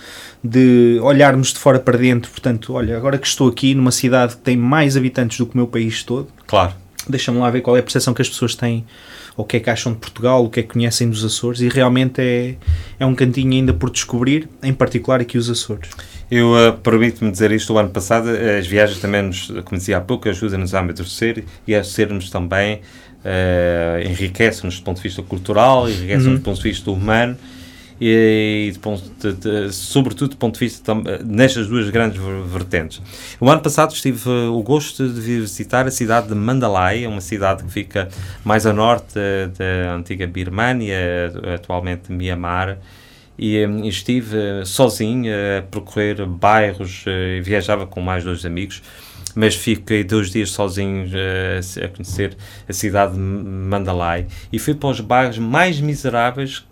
de 0.43 0.99
olharmos 1.01 1.51
de 1.53 1.59
fora 1.59 1.79
para 1.79 1.97
dentro. 1.97 2.31
Portanto, 2.31 2.73
olha, 2.73 2.95
agora 2.95 3.17
que 3.17 3.27
estou 3.27 3.49
aqui 3.49 3.75
numa 3.75 3.91
cidade 3.91 4.35
que 4.35 4.41
tem 4.41 4.55
mais 4.55 4.95
habitantes 4.95 5.37
do 5.37 5.45
que 5.45 5.53
o 5.55 5.57
meu 5.57 5.67
país 5.67 6.03
todo, 6.03 6.27
Claro. 6.45 6.73
deixa-me 7.07 7.37
lá 7.39 7.49
ver 7.49 7.61
qual 7.61 7.75
é 7.75 7.79
a 7.79 7.83
percepção 7.83 8.13
que 8.13 8.21
as 8.21 8.29
pessoas 8.29 8.55
têm, 8.55 8.85
o 9.37 9.45
que 9.45 9.57
é 9.57 9.59
que 9.59 9.69
acham 9.69 9.93
de 9.93 9.99
Portugal, 9.99 10.43
o 10.43 10.49
que 10.49 10.59
é 10.59 10.63
que 10.63 10.69
conhecem 10.69 11.09
dos 11.09 11.23
Açores, 11.23 11.61
e 11.61 11.69
realmente 11.69 12.19
é, 12.19 12.55
é 12.99 13.05
um 13.05 13.13
cantinho 13.13 13.53
ainda 13.53 13.73
por 13.73 13.91
descobrir, 13.91 14.49
em 14.63 14.73
particular 14.73 15.21
aqui 15.21 15.37
os 15.37 15.49
Açores. 15.49 15.89
Eu 16.29 16.53
uh, 16.53 16.73
permito-me 16.73 17.31
dizer 17.31 17.51
isto, 17.51 17.71
o 17.71 17.77
ano 17.77 17.89
passado 17.89 18.29
as 18.29 18.65
viagens 18.65 18.99
também, 18.99 19.21
nos, 19.21 19.47
como 19.63 19.77
dizia 19.77 19.97
há 19.97 20.01
pouco, 20.01 20.27
ajudam-nos 20.27 20.73
a 20.73 20.79
amadurecer 20.79 21.45
e 21.65 21.75
a 21.75 21.83
sermos 21.83 22.29
também, 22.29 22.81
uh, 23.23 24.09
enriquecem-nos 24.09 24.79
do 24.79 24.83
ponto 24.83 24.97
de 24.97 25.03
vista 25.03 25.21
cultural, 25.21 25.87
enriquecem-nos 25.87 26.25
Uhum. 26.25 26.35
do 26.35 26.41
ponto 26.41 26.57
de 26.57 26.63
vista 26.63 26.91
humano 26.91 27.37
e, 27.99 28.69
de 28.73 28.79
ponto 28.79 29.03
de- 29.19 29.33
de- 29.33 29.71
sobretudo 29.73 30.31
do 30.31 30.37
ponto 30.37 30.53
de 30.53 30.59
vista 30.59 30.93
nestas 31.25 31.67
duas 31.67 31.89
grandes 31.89 32.21
ver- 32.21 32.43
vertentes. 32.43 33.01
O 33.39 33.49
ano 33.49 33.61
passado 33.61 33.93
tive 33.93 34.29
uh, 34.29 34.53
o 34.53 34.61
gosto 34.61 35.07
de 35.07 35.19
visitar 35.19 35.87
a 35.87 35.91
cidade 35.91 36.27
de 36.27 36.35
Mandalay, 36.35 37.07
uma 37.07 37.21
cidade 37.21 37.63
que 37.63 37.71
fica 37.71 38.07
mais 38.43 38.65
a 38.65 38.73
norte 38.73 39.17
uh, 39.17 39.49
da 39.57 39.95
antiga 39.95 40.27
Birmânia, 40.27 40.97
uh, 41.33 41.49
atualmente 41.55 42.11
Mianmar, 42.11 42.77
e 43.39 43.63
hum, 43.67 43.85
estive 43.85 44.35
eh, 44.35 44.65
sozinho 44.65 45.31
a 45.31 45.61
percorrer 45.61 46.25
bairros, 46.25 47.03
eh, 47.05 47.39
viajava 47.39 47.85
com 47.85 48.01
mais 48.01 48.23
dois 48.23 48.43
amigos, 48.43 48.81
mas 49.35 49.53
fiquei 49.53 50.03
dois 50.03 50.31
dias 50.31 50.49
sozinho 50.49 51.07
eh, 51.13 51.59
a 51.83 51.87
conhecer 51.87 52.35
a 52.67 52.73
cidade 52.73 53.13
de 53.13 53.19
Mandalay 53.19 54.25
e 54.51 54.57
fui 54.57 54.73
para 54.73 54.89
os 54.89 54.99
bairros 55.01 55.37
mais 55.37 55.79
miseráveis 55.79 56.65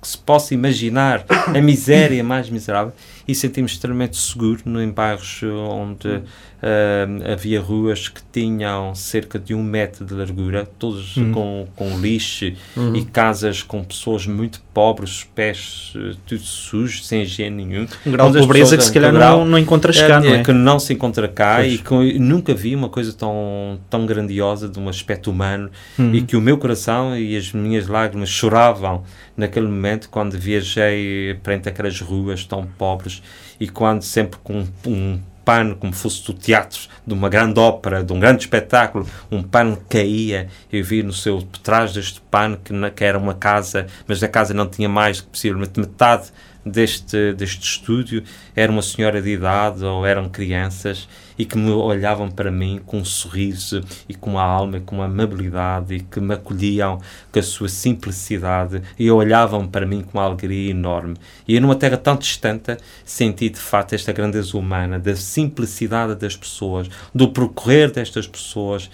que 0.00 0.08
se 0.08 0.18
possa 0.18 0.54
imaginar, 0.54 1.24
a 1.28 1.60
miséria 1.60 2.22
mais 2.22 2.48
miserável, 2.48 2.92
e 3.26 3.34
senti-me 3.34 3.66
extremamente 3.66 4.16
seguro 4.16 4.62
em 4.80 4.90
bairros 4.90 5.42
onde 5.42 6.22
eh, 6.62 7.06
havia 7.32 7.60
ruas 7.60 8.08
que 8.08 8.20
tinham 8.32 8.94
cerca 8.94 9.38
de 9.38 9.54
um 9.54 9.62
metro 9.62 10.04
de 10.04 10.12
largura, 10.14 10.68
todos 10.78 11.16
Hum. 11.16 11.32
com, 11.32 11.68
com 11.76 11.98
lixo 12.00 12.52
e 12.94 13.04
casas 13.12 13.62
com 13.62 13.82
pessoas 13.84 14.26
muito 14.26 14.60
pobres, 14.74 15.10
os 15.18 15.24
pés 15.24 15.92
eh, 15.96 16.14
tudo 16.26 16.40
sujos, 16.42 17.06
sem 17.06 17.22
higiene 17.22 17.64
nenhum. 17.64 17.86
Um 18.06 18.10
grau 18.12 18.30
de 18.30 18.38
pobreza 18.38 18.76
que 18.76 18.84
se 18.84 18.92
calhar 18.92 19.12
grau- 19.12 19.38
não, 19.40 19.46
não 19.46 19.58
encontras 19.58 19.96
é, 19.96 20.08
cá, 20.08 20.20
não 20.20 20.34
é? 20.34 20.42
que 20.42 20.52
não 20.52 20.78
se 20.78 20.92
encontra 20.92 21.28
cá 21.28 21.56
Pois. 21.58 21.74
e 21.74 21.78
que 21.78 22.18
nunca 22.18 22.54
vi 22.54 22.74
uma 22.74 22.88
coisa 22.88 23.12
tão, 23.12 23.78
tão 23.88 24.04
grandiosa 24.06 24.68
de 24.68 24.78
um 24.78 24.88
aspecto 24.88 25.30
humano 25.30 25.70
Uhum. 25.98 26.14
e 26.14 26.22
que 26.22 26.36
o 26.36 26.40
meu 26.40 26.58
coração 26.58 27.16
e 27.16 27.36
as 27.36 27.52
minhas 27.52 27.86
lágrimas 27.86 28.28
choravam 28.28 29.02
naquele 29.36 29.66
momento 29.66 30.08
quando 30.10 30.36
viajei 30.38 31.34
perante 31.42 31.68
aquelas 31.68 32.00
ruas 32.00 32.44
tão 32.44 32.66
pobres 32.78 33.22
e 33.60 33.68
quando 33.68 34.02
sempre 34.02 34.38
com 34.42 34.64
um 34.86 35.18
pano 35.48 35.76
como 35.76 35.94
fosse 35.94 36.22
do 36.26 36.34
teatro, 36.34 36.78
de 37.06 37.14
uma 37.14 37.30
grande 37.30 37.58
ópera, 37.58 38.04
de 38.04 38.12
um 38.12 38.20
grande 38.20 38.42
espetáculo, 38.42 39.08
um 39.30 39.42
pano 39.42 39.78
caía, 39.88 40.48
eu 40.70 40.84
vi 40.84 41.02
no 41.02 41.10
seu, 41.10 41.40
trás 41.62 41.94
deste 41.94 42.20
pano 42.20 42.58
que, 42.62 42.70
na- 42.70 42.90
que 42.90 43.02
era 43.02 43.16
uma 43.16 43.32
casa, 43.32 43.86
mas 44.06 44.22
a 44.22 44.28
casa 44.28 44.52
não 44.52 44.68
tinha 44.68 44.90
mais 44.90 45.22
que 45.22 45.26
possivelmente 45.28 45.80
metade 45.80 46.24
deste, 46.66 47.32
deste 47.32 47.62
estúdio, 47.62 48.22
era 48.54 48.70
uma 48.70 48.82
senhora 48.82 49.22
de 49.22 49.30
idade 49.30 49.82
ou 49.82 50.04
eram 50.04 50.28
crianças 50.28 51.08
e 51.38 51.44
que 51.44 51.56
me 51.56 51.70
olhavam 51.70 52.30
para 52.30 52.50
mim 52.50 52.80
com 52.84 52.98
um 52.98 53.04
sorriso 53.04 53.80
e 54.08 54.14
com 54.14 54.30
uma 54.32 54.42
alma, 54.42 54.80
com 54.80 54.96
uma 54.96 55.04
amabilidade 55.04 55.94
e 55.94 56.00
que 56.00 56.20
me 56.20 56.34
acolhiam 56.34 56.98
com 57.32 57.38
a 57.38 57.42
sua 57.42 57.68
simplicidade 57.68 58.82
e 58.98 59.10
olhavam 59.10 59.66
para 59.66 59.86
mim 59.86 60.02
com 60.02 60.18
uma 60.18 60.24
alegria 60.24 60.70
enorme. 60.70 61.16
E 61.46 61.54
eu, 61.54 61.60
numa 61.60 61.76
terra 61.76 61.96
tão 61.96 62.16
distante, 62.16 62.76
senti 63.04 63.48
de 63.50 63.60
facto 63.60 63.92
esta 63.92 64.12
grandeza 64.12 64.56
humana, 64.56 64.98
da 64.98 65.14
simplicidade 65.14 66.14
das 66.16 66.36
pessoas, 66.36 66.88
do 67.14 67.28
percorrer 67.28 67.90
destas 67.92 68.26
pessoas 68.26 68.90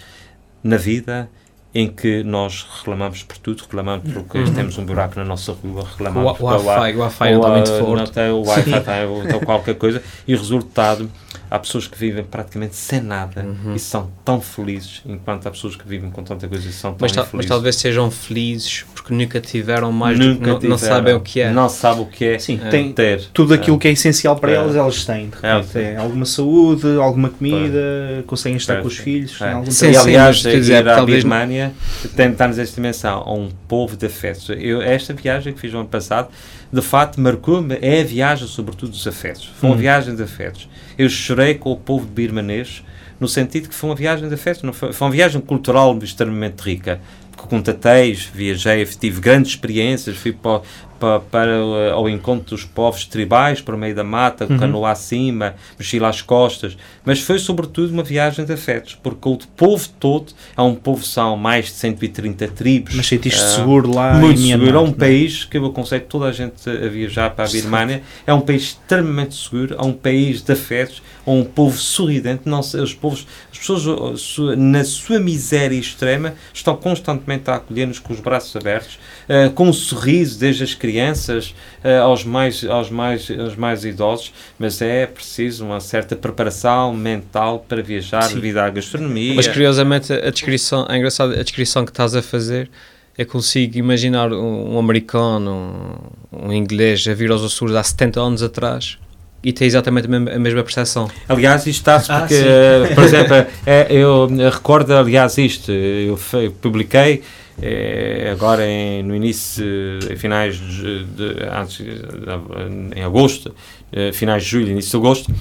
na 0.62 0.76
vida 0.76 1.28
em 1.74 1.88
que 1.88 2.22
nós 2.22 2.64
reclamamos 2.78 3.24
por 3.24 3.37
tudo, 3.38 3.62
reclamamos 3.62 4.09
porque 4.12 4.44
temos 4.52 4.78
um 4.78 4.85
buraco 4.85 5.18
na 5.18 5.24
nossa 5.24 5.52
rua, 5.52 5.85
reclamamos 5.85 6.30
O, 6.30 6.33
o 6.33 6.37
porque 6.37 6.66
Wi-Fi, 6.68 6.94
o 6.94 6.98
Wi-Fi 7.00 7.33
não 7.33 7.50
muito 7.50 7.70
não 7.72 7.85
forte. 7.85 8.12
tem 8.12 8.30
o 8.30 8.42
Wi-Fi, 8.42 8.80
tem, 8.80 9.07
ou 9.07 9.24
então 9.24 9.40
qualquer 9.40 9.74
coisa, 9.74 10.00
e 10.26 10.35
o 10.37 10.38
resultado, 10.38 11.11
há 11.50 11.58
pessoas 11.58 11.86
que 11.86 11.98
vivem 11.98 12.24
praticamente 12.24 12.76
sem 12.76 13.00
nada 13.00 13.42
Uhum. 13.44 13.74
e 13.74 13.78
são 13.78 14.10
tão 14.24 14.40
felizes, 14.40 15.02
enquanto 15.06 15.46
há 15.46 15.50
pessoas 15.50 15.76
que 15.76 15.86
vivem 15.86 16.10
com 16.10 16.22
tanta 16.22 16.48
coisa 16.48 16.68
e 16.68 16.72
são 16.72 16.92
tão 16.92 16.98
Mas, 17.02 17.12
tal- 17.12 17.24
mas 17.24 17.28
infelizes. 17.28 17.48
talvez 17.48 17.76
sejam 17.76 18.10
felizes 18.10 18.84
porque 18.94 19.12
nunca 19.14 19.40
tiveram 19.40 19.92
mais 19.92 20.18
do 20.18 20.24
que 20.24 20.28
Nunca 20.30 20.46
não, 20.46 20.52
não 20.52 20.58
tiveram, 20.60 20.78
sabem 20.78 21.14
o 21.14 21.20
que 21.20 21.40
é. 21.40 21.50
Não 21.52 21.68
sabem 21.68 22.02
o 22.02 22.06
que 22.06 22.24
é 22.24 22.38
Sim, 22.38 22.60
É. 22.64 22.68
tem 22.68 22.92
ter. 22.92 23.22
tudo 23.32 23.52
aquilo 23.54 23.78
que 23.78 23.88
é 23.88 23.92
essencial 23.92 24.36
para 24.36 24.52
É. 24.52 24.54
elas, 24.54 24.74
elas 24.76 25.04
têm. 25.04 25.28
De 25.28 25.36
É, 25.42 25.52
repente. 25.56 25.72
sim. 25.72 25.78
É, 25.80 25.96
alguma 25.96 26.24
saúde, 26.24 26.86
alguma 26.98 27.28
comida, 27.30 28.24
conseguem 28.26 28.56
estar 28.56 28.74
É, 28.78 28.80
com 28.80 28.88
os 28.88 28.96
sim. 28.96 29.02
filhos, 29.02 29.40
É. 29.40 29.52
algum 29.52 29.70
Sim, 29.70 29.86
e 29.88 29.92
trabalho. 29.92 30.08
aliás, 30.16 30.42
quer 30.42 30.56
dizer, 30.60 30.82
ir 30.84 30.88
à 30.88 30.94
talvez- 30.96 31.22
Birmânia 31.22 31.72
tentar-nos 32.16 32.58
esta 32.58 32.74
dimensão 32.74 33.22
a 33.26 33.32
um 33.34 33.50
povo 33.68 33.96
de 33.96 34.06
afetos. 34.06 34.48
Eu, 34.58 34.80
esta 34.82 35.12
viagem 35.12 35.52
que 35.52 35.60
fiz 35.60 35.72
no 35.72 35.80
ano 35.80 35.88
passado, 35.88 36.28
de 36.74 36.82
facto, 36.82 37.20
marcou-me, 37.20 37.78
é 37.80 38.00
a 38.00 38.04
viagem 38.04 38.48
sobretudo 38.48 38.90
dos 38.90 39.06
afetos. 39.06 39.50
Foi 39.56 39.68
uma 39.70 39.76
Hum. 39.76 39.78
viagem 39.78 40.16
de 40.16 40.22
afetos. 40.22 40.68
Eu 40.98 41.08
chorei 41.08 41.54
com 41.54 41.70
o 41.72 41.76
povo 41.76 42.04
birmanês, 42.06 42.82
no 43.20 43.28
sentido 43.28 43.68
que 43.68 43.74
foi 43.74 43.90
uma 43.90 43.96
viagem 43.96 44.28
de 44.28 44.34
afetos, 44.34 44.62
não 44.62 44.72
foi, 44.72 44.92
foi 44.92 45.06
uma 45.06 45.12
viagem 45.12 45.40
cultural 45.40 45.96
extremamente 46.02 46.60
rica. 46.60 47.00
Contatei, 47.37 48.12
viajei, 48.34 48.84
tive 48.87 49.20
grandes 49.20 49.52
experiências, 49.52 50.16
fui 50.16 50.32
para, 50.32 50.62
para, 50.98 51.20
para, 51.20 51.50
eh, 51.52 51.90
ao 51.92 52.09
encontro 52.09 52.50
dos 52.57 52.64
povos 52.64 53.04
tribais, 53.04 53.61
para 53.61 53.74
o 53.74 53.78
meio 53.78 53.94
da 53.94 54.04
mata, 54.04 54.46
Uhum. 54.48 54.59
canoa 54.59 54.90
acima, 54.90 55.54
mochila 55.78 56.09
às 56.09 56.20
costas, 56.22 56.76
mas 57.04 57.20
foi 57.20 57.38
sobretudo 57.38 57.92
uma 57.92 58.02
viagem 58.02 58.44
de 58.44 58.52
afetos, 58.52 58.98
porque 59.02 59.28
o 59.28 59.37
povo 59.57 59.88
todo 60.00 60.33
é 60.57 60.62
um 60.62 60.74
povo, 60.74 61.04
são 61.04 61.37
mais 61.37 61.66
de 61.66 61.72
130 61.72 62.48
tribos. 62.48 62.94
Mas 62.94 63.07
sentiste 63.07 63.40
Ah, 63.40 63.46
seguro 63.57 63.94
lá 63.94 64.14
muito 64.14 64.40
Myanmar, 64.40 64.66
seguro. 64.66 64.78
É 64.78 64.80
um 64.83 64.87
não 64.87 64.92
país 64.92 65.44
que 65.44 65.59
eu 65.59 65.66
aconselho 65.66 66.04
toda 66.09 66.26
a 66.26 66.33
gente 66.33 66.68
a 66.68 66.88
viajar 66.88 67.30
para 67.30 67.44
a 67.44 67.48
Birmânia. 67.48 68.02
É 68.26 68.33
um 68.33 68.40
país 68.40 68.62
extremamente 68.62 69.35
seguro, 69.35 69.74
é 69.78 69.83
um 69.83 69.92
país 69.92 70.42
de 70.42 70.52
afetos, 70.52 71.02
é 71.26 71.30
um 71.30 71.44
povo 71.44 71.76
sorridente. 71.78 72.42
Não, 72.44 72.61
os 72.61 72.94
povos, 72.94 73.26
as 73.52 73.59
pessoas, 73.59 73.87
uh, 73.87 74.16
su- 74.16 74.57
na 74.57 74.85
sua 74.85 75.18
miséria 75.18 75.76
extrema, 75.78 76.35
estão 76.52 76.76
constantemente 76.76 77.50
a 77.50 77.54
acolher-nos 77.57 77.98
com 77.98 78.12
os 78.12 78.20
braços 78.20 78.54
abertos, 78.57 78.98
uh, 79.28 79.50
com 79.52 79.68
um 79.68 79.72
sorriso, 79.72 80.38
desde 80.38 80.62
as 80.64 80.74
crianças 80.84 81.54
uh, 81.82 82.02
aos, 82.02 82.24
mais, 82.24 82.62
aos, 82.64 82.90
mais, 82.90 83.30
aos 83.30 83.56
mais 83.56 83.84
idosos. 83.84 84.32
Mas 84.58 84.82
é 84.82 85.06
preciso 85.06 85.64
uma 85.64 85.80
certa 85.80 86.14
preparação 86.14 86.92
mental 86.92 87.64
para 87.66 87.82
viajar 87.82 88.24
Sim. 88.24 88.34
devido 88.34 88.58
à 88.58 88.68
gastronomia. 88.68 89.34
Mas 89.34 89.48
curiosamente 89.48 90.12
a 90.12 90.30
descrição, 90.30 90.86
é 90.90 90.98
engraçado, 90.98 91.32
a 91.32 91.42
descrição 91.42 91.86
que 91.86 91.90
estás 91.90 92.14
a 92.14 92.20
fazer, 92.20 92.70
eu 93.16 93.26
consigo 93.26 93.78
imaginar 93.78 94.30
um, 94.30 94.74
um 94.74 94.78
americano, 94.78 95.98
um, 96.30 96.48
um 96.48 96.52
inglês 96.52 97.06
a 97.08 97.14
vir 97.14 97.30
aos 97.30 97.42
Açores 97.42 97.74
há 97.74 97.82
70 97.82 98.20
anos 98.20 98.42
atrás 98.42 98.98
e 99.42 99.52
tem 99.52 99.66
exatamente 99.66 100.06
a 100.06 100.38
mesma, 100.38 100.62
percepção. 100.62 101.10
Aliás, 101.28 101.66
isto 101.66 101.80
está-se 101.80 102.10
Ah, 102.10 102.20
porque, 102.20 102.34
eh, 102.34 102.94
por 102.94 103.04
exemplo, 103.04 103.36
eh, 103.66 103.86
eu 103.90 104.26
eh, 104.38 104.48
recordo, 104.48 104.94
aliás, 104.94 105.36
isto, 105.36 105.70
eh, 105.70 106.06
eu 106.06 106.50
publiquei 106.62 107.22
eh, 107.62 108.30
agora 108.32 108.66
em- 108.66 109.02
no 109.02 109.14
início, 109.14 109.64
eh, 109.64 110.12
em 110.12 110.16
finais 110.16 110.56
de, 110.56 111.04
de- 111.04 111.44
antes, 111.50 111.80
eh, 111.80 112.98
em 112.98 113.02
agosto, 113.02 113.54
eh, 113.92 114.12
finais 114.12 114.42
de 114.44 114.50
julho, 114.50 114.68
início 114.70 114.90
de 114.92 114.96
agosto, 115.06 115.32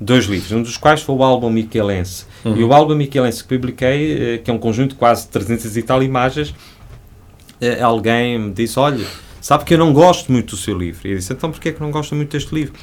dois 0.00 0.24
livros, 0.26 0.52
um 0.52 0.62
dos 0.62 0.76
quais 0.76 1.00
foi 1.02 1.14
o 1.14 1.22
álbum 1.22 1.50
Michelense. 1.50 2.26
Uhum. 2.44 2.56
E 2.56 2.64
o 2.64 2.72
álbum 2.72 2.94
Michelense 2.94 3.42
que 3.42 3.48
publiquei, 3.56 4.34
eh, 4.34 4.38
que 4.38 4.50
é 4.50 4.54
um 4.54 4.58
conjunto 4.58 4.90
de 4.90 4.96
quase 4.96 5.28
300 5.28 5.76
e 5.76 5.82
tal 5.82 6.02
imagens, 6.02 6.54
eh, 7.60 7.80
alguém 7.80 8.38
me 8.38 8.52
disse, 8.52 8.78
olha, 8.78 9.06
sabe 9.40 9.64
que 9.64 9.74
eu 9.74 9.78
não 9.78 9.92
gosto 9.92 10.30
muito 10.32 10.50
do 10.50 10.56
seu 10.56 10.76
livro. 10.76 11.06
E 11.06 11.12
eu 11.12 11.16
disse, 11.18 11.32
então 11.32 11.50
porquê 11.50 11.68
é 11.70 11.72
que 11.72 11.80
não 11.80 11.90
gosta 11.90 12.14
muito 12.14 12.30
deste 12.32 12.54
livro? 12.54 12.74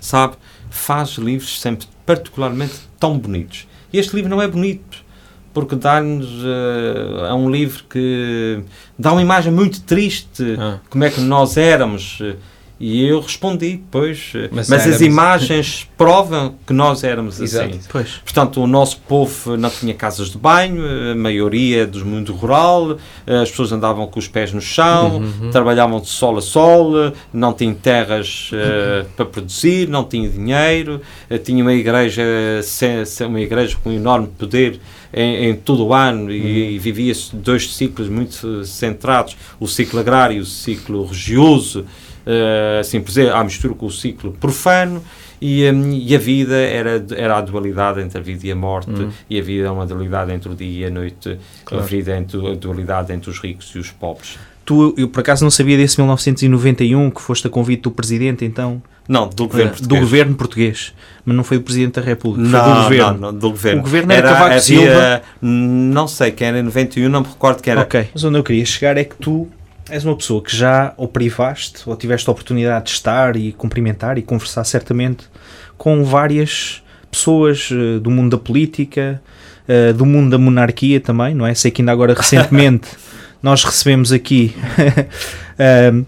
Sabe, 0.00 0.34
faz 0.70 1.10
livros 1.10 1.60
sempre 1.60 1.86
particularmente 2.04 2.74
tão 2.98 3.16
bonitos. 3.18 3.66
E 3.92 3.98
este 3.98 4.14
livro 4.16 4.28
não 4.28 4.42
é 4.42 4.48
bonito, 4.48 5.03
porque 5.54 5.76
dá-nos, 5.76 6.28
é 7.28 7.32
um 7.32 7.48
livro 7.50 7.84
que 7.88 8.60
dá 8.98 9.12
uma 9.12 9.22
imagem 9.22 9.52
muito 9.52 9.80
triste, 9.82 10.56
Ah. 10.58 10.78
como 10.90 11.04
é 11.04 11.10
que 11.10 11.20
nós 11.20 11.56
éramos. 11.56 12.18
eh, 12.20 12.34
E 12.80 13.06
eu 13.06 13.20
respondi, 13.20 13.80
pois, 13.88 14.32
eh, 14.34 14.48
Mas 14.50 14.68
mas, 14.68 14.84
as 14.86 15.00
imagens 15.00 15.88
provam 15.96 16.56
que 16.66 16.72
nós 16.72 17.04
éramos 17.04 17.40
Exato. 17.40 17.68
assim. 17.70 17.80
Pois. 17.88 18.08
Portanto, 18.24 18.60
o 18.60 18.66
nosso 18.66 18.98
povo 19.08 19.56
não 19.56 19.70
tinha 19.70 19.94
casas 19.94 20.28
de 20.28 20.36
banho, 20.36 20.82
a 21.12 21.14
maioria 21.14 21.86
do 21.86 22.04
mundo 22.04 22.32
rural, 22.34 22.98
as 23.26 23.48
pessoas 23.48 23.70
andavam 23.70 24.08
com 24.08 24.18
os 24.18 24.26
pés 24.26 24.52
no 24.52 24.60
chão, 24.60 25.18
Uhum. 25.18 25.50
trabalhavam 25.52 26.00
de 26.00 26.08
sol 26.08 26.36
a 26.36 26.42
sol, 26.42 27.12
não 27.32 27.52
tinham 27.54 27.74
terras 27.74 28.50
eh, 28.52 29.04
para 29.16 29.24
produzir, 29.24 29.88
não 29.88 30.02
tinham 30.02 30.28
dinheiro, 30.32 31.00
tinha 31.44 31.62
uma 31.62 31.72
igreja, 31.72 32.24
uma 33.28 33.40
igreja 33.40 33.76
com 33.84 33.92
enorme 33.92 34.26
poder 34.36 34.80
em, 35.14 35.50
em 35.50 35.54
todo 35.54 35.86
o 35.86 35.94
ano 35.94 36.30
e, 36.30 36.74
e 36.74 36.78
vivia-se 36.78 37.34
dois 37.36 37.74
ciclos 37.74 38.08
muito 38.08 38.64
centrados, 38.64 39.36
o 39.60 39.66
ciclo 39.68 40.00
agrário 40.00 40.38
e 40.38 40.40
o 40.40 40.44
ciclo 40.46 41.04
religioso, 41.04 41.86
eh, 42.26 42.78
assim 42.80 43.00
por 43.00 43.08
dizer, 43.08 43.32
à 43.32 43.42
mistura 43.44 43.74
com 43.74 43.86
o 43.86 43.90
ciclo 43.90 44.32
profano, 44.32 45.02
e, 45.40 45.62
e 45.62 46.14
a 46.14 46.18
vida 46.18 46.56
era, 46.56 47.04
era 47.16 47.36
a 47.36 47.40
dualidade 47.40 48.00
entre 48.00 48.18
a 48.18 48.22
vida 48.22 48.46
e 48.46 48.52
a 48.52 48.56
morte, 48.56 48.90
Uhum. 48.90 49.10
e 49.28 49.38
a 49.38 49.42
vida 49.42 49.66
é 49.68 49.70
uma 49.70 49.84
dualidade 49.86 50.32
entre 50.32 50.48
o 50.50 50.54
dia 50.54 50.86
e 50.86 50.90
a 50.90 50.90
noite, 50.90 51.38
Claro. 51.64 51.84
a 51.84 51.86
vida 51.86 52.16
entre, 52.16 52.38
a 52.50 52.54
dualidade 52.54 53.12
entre 53.12 53.30
os 53.30 53.38
ricos 53.38 53.70
e 53.74 53.78
os 53.78 53.90
pobres. 53.90 54.38
Tu, 54.64 54.94
eu 54.96 55.08
por 55.08 55.20
acaso 55.20 55.44
não 55.44 55.50
sabia 55.50 55.76
desse 55.76 56.00
1991 56.00 57.10
que 57.10 57.20
foste 57.20 57.46
a 57.46 57.50
convite 57.50 57.82
do 57.82 57.90
presidente, 57.90 58.44
então, 58.44 58.82
Não, 59.06 59.28
do 59.28 59.46
governo 59.46 59.70
eh, 59.70 59.74
do 59.74 59.78
português. 59.78 60.00
governo 60.02 60.34
português, 60.34 60.94
mas 61.24 61.36
não 61.36 61.44
foi 61.44 61.58
do 61.58 61.64
presidente 61.64 61.94
da 61.94 62.02
República, 62.02 62.48
Não, 62.48 62.64
foi 62.64 62.72
do 62.74 62.82
governo. 62.84 63.12
não, 63.20 63.32
não, 63.32 63.38
do 63.38 63.50
governo. 63.50 63.80
O 63.80 63.82
governo 63.84 64.12
era 64.12 64.22
Cavaco 64.28 64.44
havia- 64.46 64.60
Silva? 64.60 65.22
Não 65.42 66.08
sei 66.08 66.30
quem 66.30 66.46
era 66.48 66.58
em 66.58 66.62
91, 66.62 67.08
não 67.10 67.20
me 67.20 67.26
recordo 67.26 67.62
quem 67.62 67.72
era. 67.72 67.82
Ok, 67.82 68.08
mas 68.14 68.24
onde 68.24 68.38
eu 68.38 68.42
queria 68.42 68.64
chegar 68.64 68.96
é 68.96 69.04
que 69.04 69.16
tu 69.16 69.46
és 69.90 70.02
uma 70.02 70.16
pessoa 70.16 70.42
que 70.42 70.56
já 70.56 70.94
ou 70.96 71.06
privaste 71.06 71.82
ou 71.84 71.94
tiveste 71.94 72.26
a 72.30 72.32
oportunidade 72.32 72.86
de 72.86 72.90
estar 72.92 73.36
e 73.36 73.52
cumprimentar 73.52 74.16
e 74.16 74.22
conversar 74.22 74.64
certamente 74.64 75.26
com 75.76 76.02
várias 76.04 76.82
pessoas 77.10 77.68
eh, 77.70 77.98
do 77.98 78.10
mundo 78.10 78.30
da 78.38 78.42
política, 78.42 79.20
eh, 79.68 79.92
do 79.92 80.06
mundo 80.06 80.30
da 80.30 80.38
monarquia 80.38 80.98
também, 81.00 81.34
não 81.34 81.46
é? 81.46 81.54
Sei 81.54 81.70
que 81.70 81.82
ainda 81.82 81.92
agora 81.92 82.14
recentemente 82.16 82.88
nós 83.44 83.62
recebemos 83.62 84.10
aqui 84.10 84.56
ehm, 85.58 86.04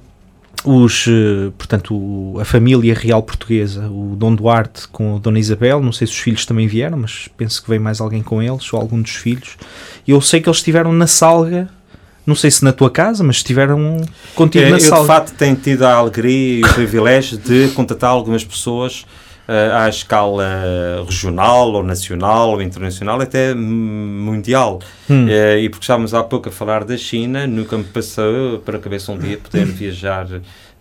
os, 0.65 1.05
eh, 1.07 1.53
portanto, 1.59 2.39
a 2.41 2.45
família 2.47 2.95
real 2.95 3.23
portuguesa, 3.23 3.87
o 3.91 4.17
Dom 4.17 4.35
Duarte 4.35 4.89
com 4.89 5.17
a 5.17 5.19
Dona 5.19 5.39
Isabel, 5.39 5.83
não 5.83 5.93
sei 5.93 6.07
se 6.07 6.15
os 6.15 6.19
filhos 6.19 6.47
também 6.47 6.67
vieram, 6.67 6.97
mas 6.97 7.29
penso 7.37 7.63
que 7.63 7.69
veio 7.69 7.81
mais 7.83 8.01
alguém 8.01 8.23
com 8.23 8.43
eles, 8.43 8.73
ou 8.73 8.81
algum 8.81 9.03
dos 9.03 9.15
filhos. 9.15 9.59
E 10.09 10.13
eu 10.13 10.21
sei 10.23 10.41
que 10.41 10.49
eles 10.49 10.57
estiveram 10.57 10.95
na 10.95 11.07
Salga, 11.07 11.69
não 12.27 12.35
sei 12.35 12.51
se 12.51 12.65
na 12.65 12.73
tua 12.73 12.91
casa, 12.91 13.23
mas 13.23 13.37
estiveram 13.37 14.01
contigo 14.35 14.65
Eh, 14.65 14.71
na 14.71 14.77
eu, 14.77 14.81
de 14.81 14.85
Salga. 14.85 15.07
facto, 15.07 15.35
tenho 15.37 15.57
tido 15.57 15.85
a 15.85 15.93
alegria 15.93 16.61
e 16.61 16.65
o 16.65 16.73
privilégio 16.73 17.37
de 17.37 17.69
contatar 17.75 18.09
algumas 18.11 18.43
pessoas 18.43 19.05
eh, 19.49 19.71
à 19.73 19.89
escala 19.89 21.05
regional, 21.07 21.73
ou 21.73 21.83
nacional, 21.83 22.51
ou 22.51 22.63
internacional, 22.63 23.21
até 23.21 23.55
mundial. 23.55 24.81
Hum. 25.09 25.27
Eh, 25.29 25.61
e 25.61 25.69
porque 25.69 25.85
estávamos 25.85 26.15
há 26.15 26.23
pouco 26.25 26.49
a 26.49 26.53
falar 26.53 26.85
da 26.85 26.97
China, 26.97 27.47
nunca 27.47 27.79
me 27.79 27.85
passou 27.85 28.59
para 28.61 28.77
a 28.79 28.81
cabeça 28.81 29.13
um 29.13 29.19
dia 29.19 29.39
poder 29.39 29.67
viajar 29.67 30.27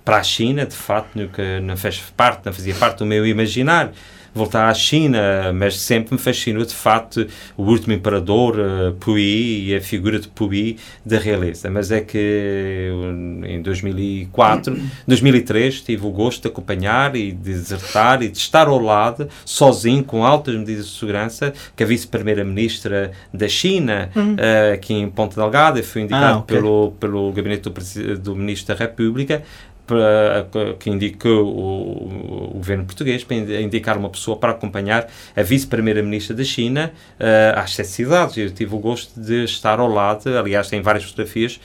para 0.03 0.17
a 0.17 0.23
China, 0.23 0.65
de 0.65 0.75
facto, 0.75 1.15
nunca 1.15 1.59
não 1.61 1.75
fez 1.75 1.99
parte, 2.15 2.45
não 2.45 2.53
fazia 2.53 2.75
parte 2.75 2.99
do 2.99 3.05
meu 3.05 3.25
imaginário. 3.25 3.91
Voltar 4.35 4.69
à 4.69 4.73
China, 4.73 5.53
mas 5.53 5.79
sempre 5.79 6.13
me 6.13 6.19
fascinou 6.19 6.65
de 6.65 6.73
facto 6.75 7.25
o 7.55 7.63
último 7.63 7.93
imperador, 7.93 8.57
uh, 8.59 8.93
Puyi, 8.99 9.69
e 9.69 9.75
a 9.75 9.79
figura 9.79 10.19
de 10.19 10.27
Puyi 10.27 10.77
da 11.05 11.17
realeza. 11.17 11.69
Mas 11.71 11.89
é 11.89 12.01
que 12.01 12.89
uh, 12.91 13.45
em 13.45 13.61
2004, 13.61 14.77
2003, 15.07 15.79
tive 15.87 16.05
o 16.05 16.09
gosto 16.11 16.41
de 16.41 16.47
acompanhar 16.49 17.15
e 17.15 17.31
de 17.31 17.53
desertar 17.53 18.21
e 18.21 18.27
de 18.27 18.37
estar 18.37 18.67
ao 18.67 18.77
lado, 18.79 19.29
sozinho, 19.45 20.03
com 20.03 20.25
altas 20.25 20.53
medidas 20.55 20.87
de 20.87 20.99
segurança, 20.99 21.53
que 21.73 21.83
a 21.83 21.87
vice-primeira-ministra 21.87 23.13
da 23.33 23.47
China, 23.47 24.09
uh, 24.15 24.73
aqui 24.73 24.93
em 24.93 25.09
Ponta 25.09 25.39
Delgada, 25.39 25.81
foi 25.81 26.01
indicado 26.01 26.25
Ah, 26.25 26.37
ok. 26.39 26.57
pelo, 26.57 26.91
pelo 26.99 27.31
gabinete 27.31 27.69
do, 27.69 28.17
do 28.19 28.35
Ministro 28.35 28.75
da 28.75 28.83
República, 28.83 29.43
para, 29.85 30.47
que 30.79 30.89
indicou 30.89 31.45
o, 31.45 32.47
o 32.51 32.53
governo 32.55 32.85
português 32.85 33.23
para 33.23 33.35
indi- 33.37 33.61
indicar 33.61 33.97
uma 33.97 34.09
pessoa 34.09 34.37
para 34.37 34.51
acompanhar 34.51 35.07
a 35.35 35.41
vice-primeira-ministra 35.43 36.35
da 36.35 36.43
China 36.43 36.91
eh, 37.19 37.53
às 37.55 37.75
sete 37.75 37.89
cidades. 37.89 38.37
Eu 38.37 38.49
tive 38.51 38.73
o 38.75 38.79
gosto 38.79 39.19
de 39.19 39.43
estar 39.43 39.79
ao 39.79 39.87
lado, 39.87 40.27
aliás, 40.37 40.67
tem 40.69 40.81
várias 40.81 41.03
fotografias 41.03 41.59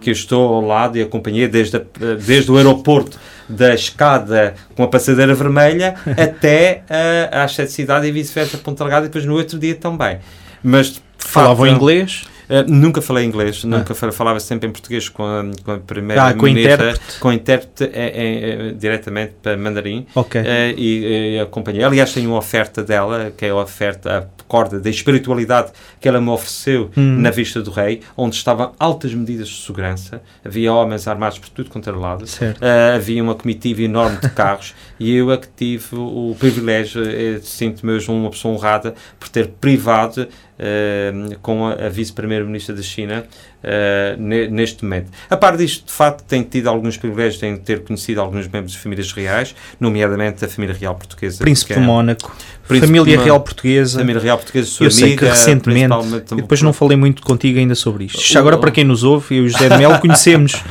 que 0.00 0.10
eu 0.10 0.12
estou 0.12 0.54
ao 0.54 0.60
lado 0.60 0.96
e 0.98 1.02
acompanhei 1.02 1.46
desde, 1.48 1.76
a- 1.76 1.82
desde 2.24 2.50
o 2.50 2.56
aeroporto 2.56 3.18
da 3.48 3.74
escada 3.74 4.54
com 4.74 4.82
a 4.82 4.88
passadeira 4.88 5.34
vermelha 5.34 5.94
até 6.16 6.82
eh, 6.88 7.28
às 7.32 7.54
sete 7.54 7.72
cidades 7.72 8.08
e 8.08 8.12
vice-versa, 8.12 8.58
Ponta 8.58 8.82
Delgada, 8.84 9.06
e 9.06 9.08
depois 9.08 9.24
no 9.24 9.34
outro 9.34 9.58
dia 9.58 9.74
também. 9.74 10.18
Mas 10.62 10.92
de 10.92 11.00
Falavam 11.18 11.66
inglês? 11.66 12.24
Uh, 12.48 12.70
nunca 12.70 13.02
falei 13.02 13.24
inglês, 13.24 13.64
nunca 13.64 13.94
fa- 13.94 14.12
falava 14.12 14.38
sempre 14.40 14.68
em 14.68 14.72
português 14.72 15.08
com 15.08 15.24
a, 15.24 15.44
com 15.64 15.72
a 15.72 15.78
primeira 15.78 16.28
Ah, 16.28 16.34
com 16.34 16.44
ministra, 16.46 16.74
intérprete. 16.90 17.18
com 17.20 17.32
intérprete 17.32 17.84
é, 17.92 18.06
é, 18.06 18.50
é, 18.68 18.72
diretamente 18.72 19.34
para 19.42 19.56
mandarim 19.56 20.06
Ok. 20.14 20.40
uh, 20.40 20.44
e, 20.76 21.34
e 21.36 21.40
acompanhei. 21.40 21.82
Aliás, 21.82 22.12
tenho 22.12 22.30
uma 22.30 22.38
oferta 22.38 22.82
dela, 22.84 23.32
que 23.36 23.44
é 23.46 23.50
a 23.50 23.56
oferta, 23.56 24.18
a 24.18 24.44
corda 24.46 24.78
da 24.78 24.88
espiritualidade 24.88 25.72
que 26.00 26.08
ela 26.08 26.20
me 26.20 26.28
ofereceu 26.30 26.90
Hum. 26.96 27.18
na 27.20 27.30
Vista 27.30 27.60
do 27.60 27.70
Rei, 27.70 28.00
onde 28.16 28.36
estavam 28.36 28.72
altas 28.78 29.12
medidas 29.12 29.48
de 29.48 29.56
segurança, 29.66 30.22
havia 30.44 30.72
homens 30.72 31.08
armados 31.08 31.38
por 31.38 31.48
tudo 31.48 31.68
quanto 31.70 31.88
era 31.88 31.98
lado, 31.98 32.26
Certo. 32.26 32.60
Uh, 32.60 32.94
havia 32.94 33.22
uma 33.22 33.34
comitiva 33.34 33.82
enorme 33.82 34.18
de 34.18 34.30
carros 34.30 34.72
e 35.00 35.14
eu 35.16 35.32
é 35.32 35.36
que 35.36 35.48
tive 35.56 35.86
o 35.96 36.36
privilégio, 36.38 37.02
eh, 37.04 37.40
sinto-me 37.42 37.92
hoje 37.92 38.08
uma 38.10 38.30
pessoa 38.30 38.54
honrada 38.54 38.94
por 39.18 39.28
ter 39.28 39.48
privado 39.48 40.28
eh, 40.58 41.12
com 41.42 41.66
a, 41.66 41.72
a 41.72 41.88
vice-primeira-ministra 41.88 42.74
da 42.74 42.82
China 42.82 43.24
eh, 43.62 44.16
ne- 44.18 44.48
neste 44.48 44.84
momento. 44.84 45.10
A 45.28 45.36
par 45.36 45.56
disto, 45.56 45.86
de 45.86 45.92
facto, 45.92 46.22
tenho 46.24 46.44
tido 46.44 46.68
alguns 46.68 46.96
privilégios, 46.96 47.38
tenho 47.38 47.58
ter 47.58 47.80
conhecido 47.84 48.20
alguns 48.20 48.46
membros 48.48 48.72
de 48.72 48.78
famílias 48.78 49.12
reais, 49.12 49.54
nomeadamente 49.78 50.44
a 50.44 50.48
família 50.48 50.74
real 50.78 50.94
portuguesa. 50.94 51.38
Príncipe 51.38 51.74
que 51.74 51.78
de 51.80 51.84
é- 51.84 51.86
Mónaco, 51.86 52.34
Príncipe 52.66 52.86
família 52.86 53.20
real 53.20 53.40
portuguesa. 53.40 53.98
Família 53.98 54.20
real 54.22 54.38
portuguesa, 54.38 54.68
sua 54.68 54.86
Eu 54.86 54.90
sei 54.90 55.16
que 55.16 55.24
amiga, 55.24 55.30
recentemente, 55.30 55.94
e 56.32 56.36
depois 56.36 56.62
não 56.62 56.72
falei 56.72 56.96
muito 56.96 57.22
contigo 57.22 57.58
ainda 57.58 57.74
sobre 57.74 58.04
isto. 58.04 58.20
Já 58.22 58.40
agora, 58.40 58.56
para 58.58 58.70
quem 58.70 58.84
nos 58.84 59.02
ouve, 59.04 59.36
eu 59.36 59.44
e 59.44 59.46
o 59.46 59.50
José 59.50 59.68
de 59.68 59.76
Melo 59.76 59.98
conhecemos 60.00 60.62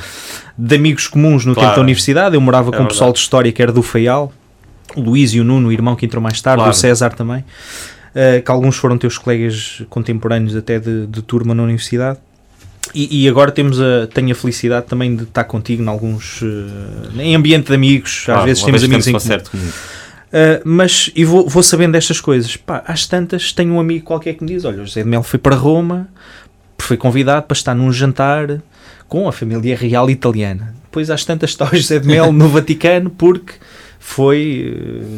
de 0.58 0.76
amigos 0.76 1.08
comuns 1.08 1.46
no 1.46 1.54
Claro. 1.54 1.70
tempo 1.70 1.76
da 1.78 1.82
universidade. 1.84 2.36
Eu 2.36 2.42
morava 2.42 2.72
com 2.72 2.78
É 2.78 2.82
o 2.82 2.88
pessoal 2.88 3.12
de 3.14 3.20
História 3.20 3.52
que 3.52 3.62
era 3.62 3.72
do 3.72 3.84
Faial, 3.84 4.32
o 4.96 5.02
Luís 5.02 5.34
e 5.34 5.40
o 5.40 5.44
Nuno, 5.44 5.68
o 5.68 5.72
irmão 5.72 5.96
que 5.96 6.06
entrou 6.06 6.22
mais 6.24 6.40
tarde, 6.42 6.60
Claro. 6.60 6.72
o 6.72 6.74
César 6.74 7.10
também, 7.14 7.44
eh, 8.16 8.40
que 8.40 8.50
alguns 8.50 8.78
foram 8.78 8.98
teus 8.98 9.18
colegas 9.18 9.84
contemporâneos 9.90 10.56
até 10.56 10.80
de, 10.80 11.06
de 11.06 11.22
turma 11.22 11.54
na 11.54 11.64
universidade. 11.64 12.18
E, 12.94 13.24
e 13.24 13.28
agora 13.28 13.52
temos 13.52 13.82
a, 13.82 14.08
tenho 14.14 14.32
a 14.32 14.36
felicidade 14.36 14.86
também 14.86 15.18
de 15.18 15.24
estar 15.24 15.44
contigo 15.44 15.84
em 15.84 15.88
alguns 15.88 16.42
eh, 16.42 17.22
em 17.22 17.36
ambiente 17.36 17.68
de 17.68 17.74
amigos, 17.74 18.26
às 18.30 18.46
vezes 18.46 18.64
temos 18.64 18.82
vez 18.82 18.92
amigos 18.92 19.26
em 19.26 19.30
temos 19.30 19.48
um 19.48 19.52
comum. 19.52 19.68
Uh, 19.68 20.62
mas 20.66 21.12
e 21.16 21.24
vou, 21.24 21.48
vou 21.48 21.62
sabendo 21.62 21.92
destas 21.92 22.20
coisas. 22.20 22.56
Pá, 22.58 22.84
às 22.88 23.06
tantas 23.06 23.52
tenho 23.52 23.74
um 23.74 23.80
amigo 23.80 24.06
qualquer 24.06 24.34
que 24.34 24.44
me 24.44 24.50
diz: 24.50 24.66
Olha, 24.66 24.82
o 24.82 24.86
José 24.86 25.04
de 25.04 25.10
Melo 25.10 25.24
foi 25.24 25.40
para 25.40 25.56
Roma, 25.56 26.08
foi 26.78 26.98
convidado 26.98 27.44
para 27.44 27.56
estar 27.56 27.76
num 27.76 27.92
jantar 27.92 28.62
com 29.08 29.28
a 29.28 29.32
família 29.32 29.76
real 29.76 30.10
italiana. 30.10 30.74
Depois 30.86 31.10
às 31.10 31.24
tantas 31.24 31.52
está 31.52 31.66
o 31.66 31.76
José 31.76 32.00
de 32.00 32.08
Melo 32.08 32.32
no 32.32 32.50
Vaticano 32.50 33.10
porque 33.10 33.54
foi, 34.08 34.72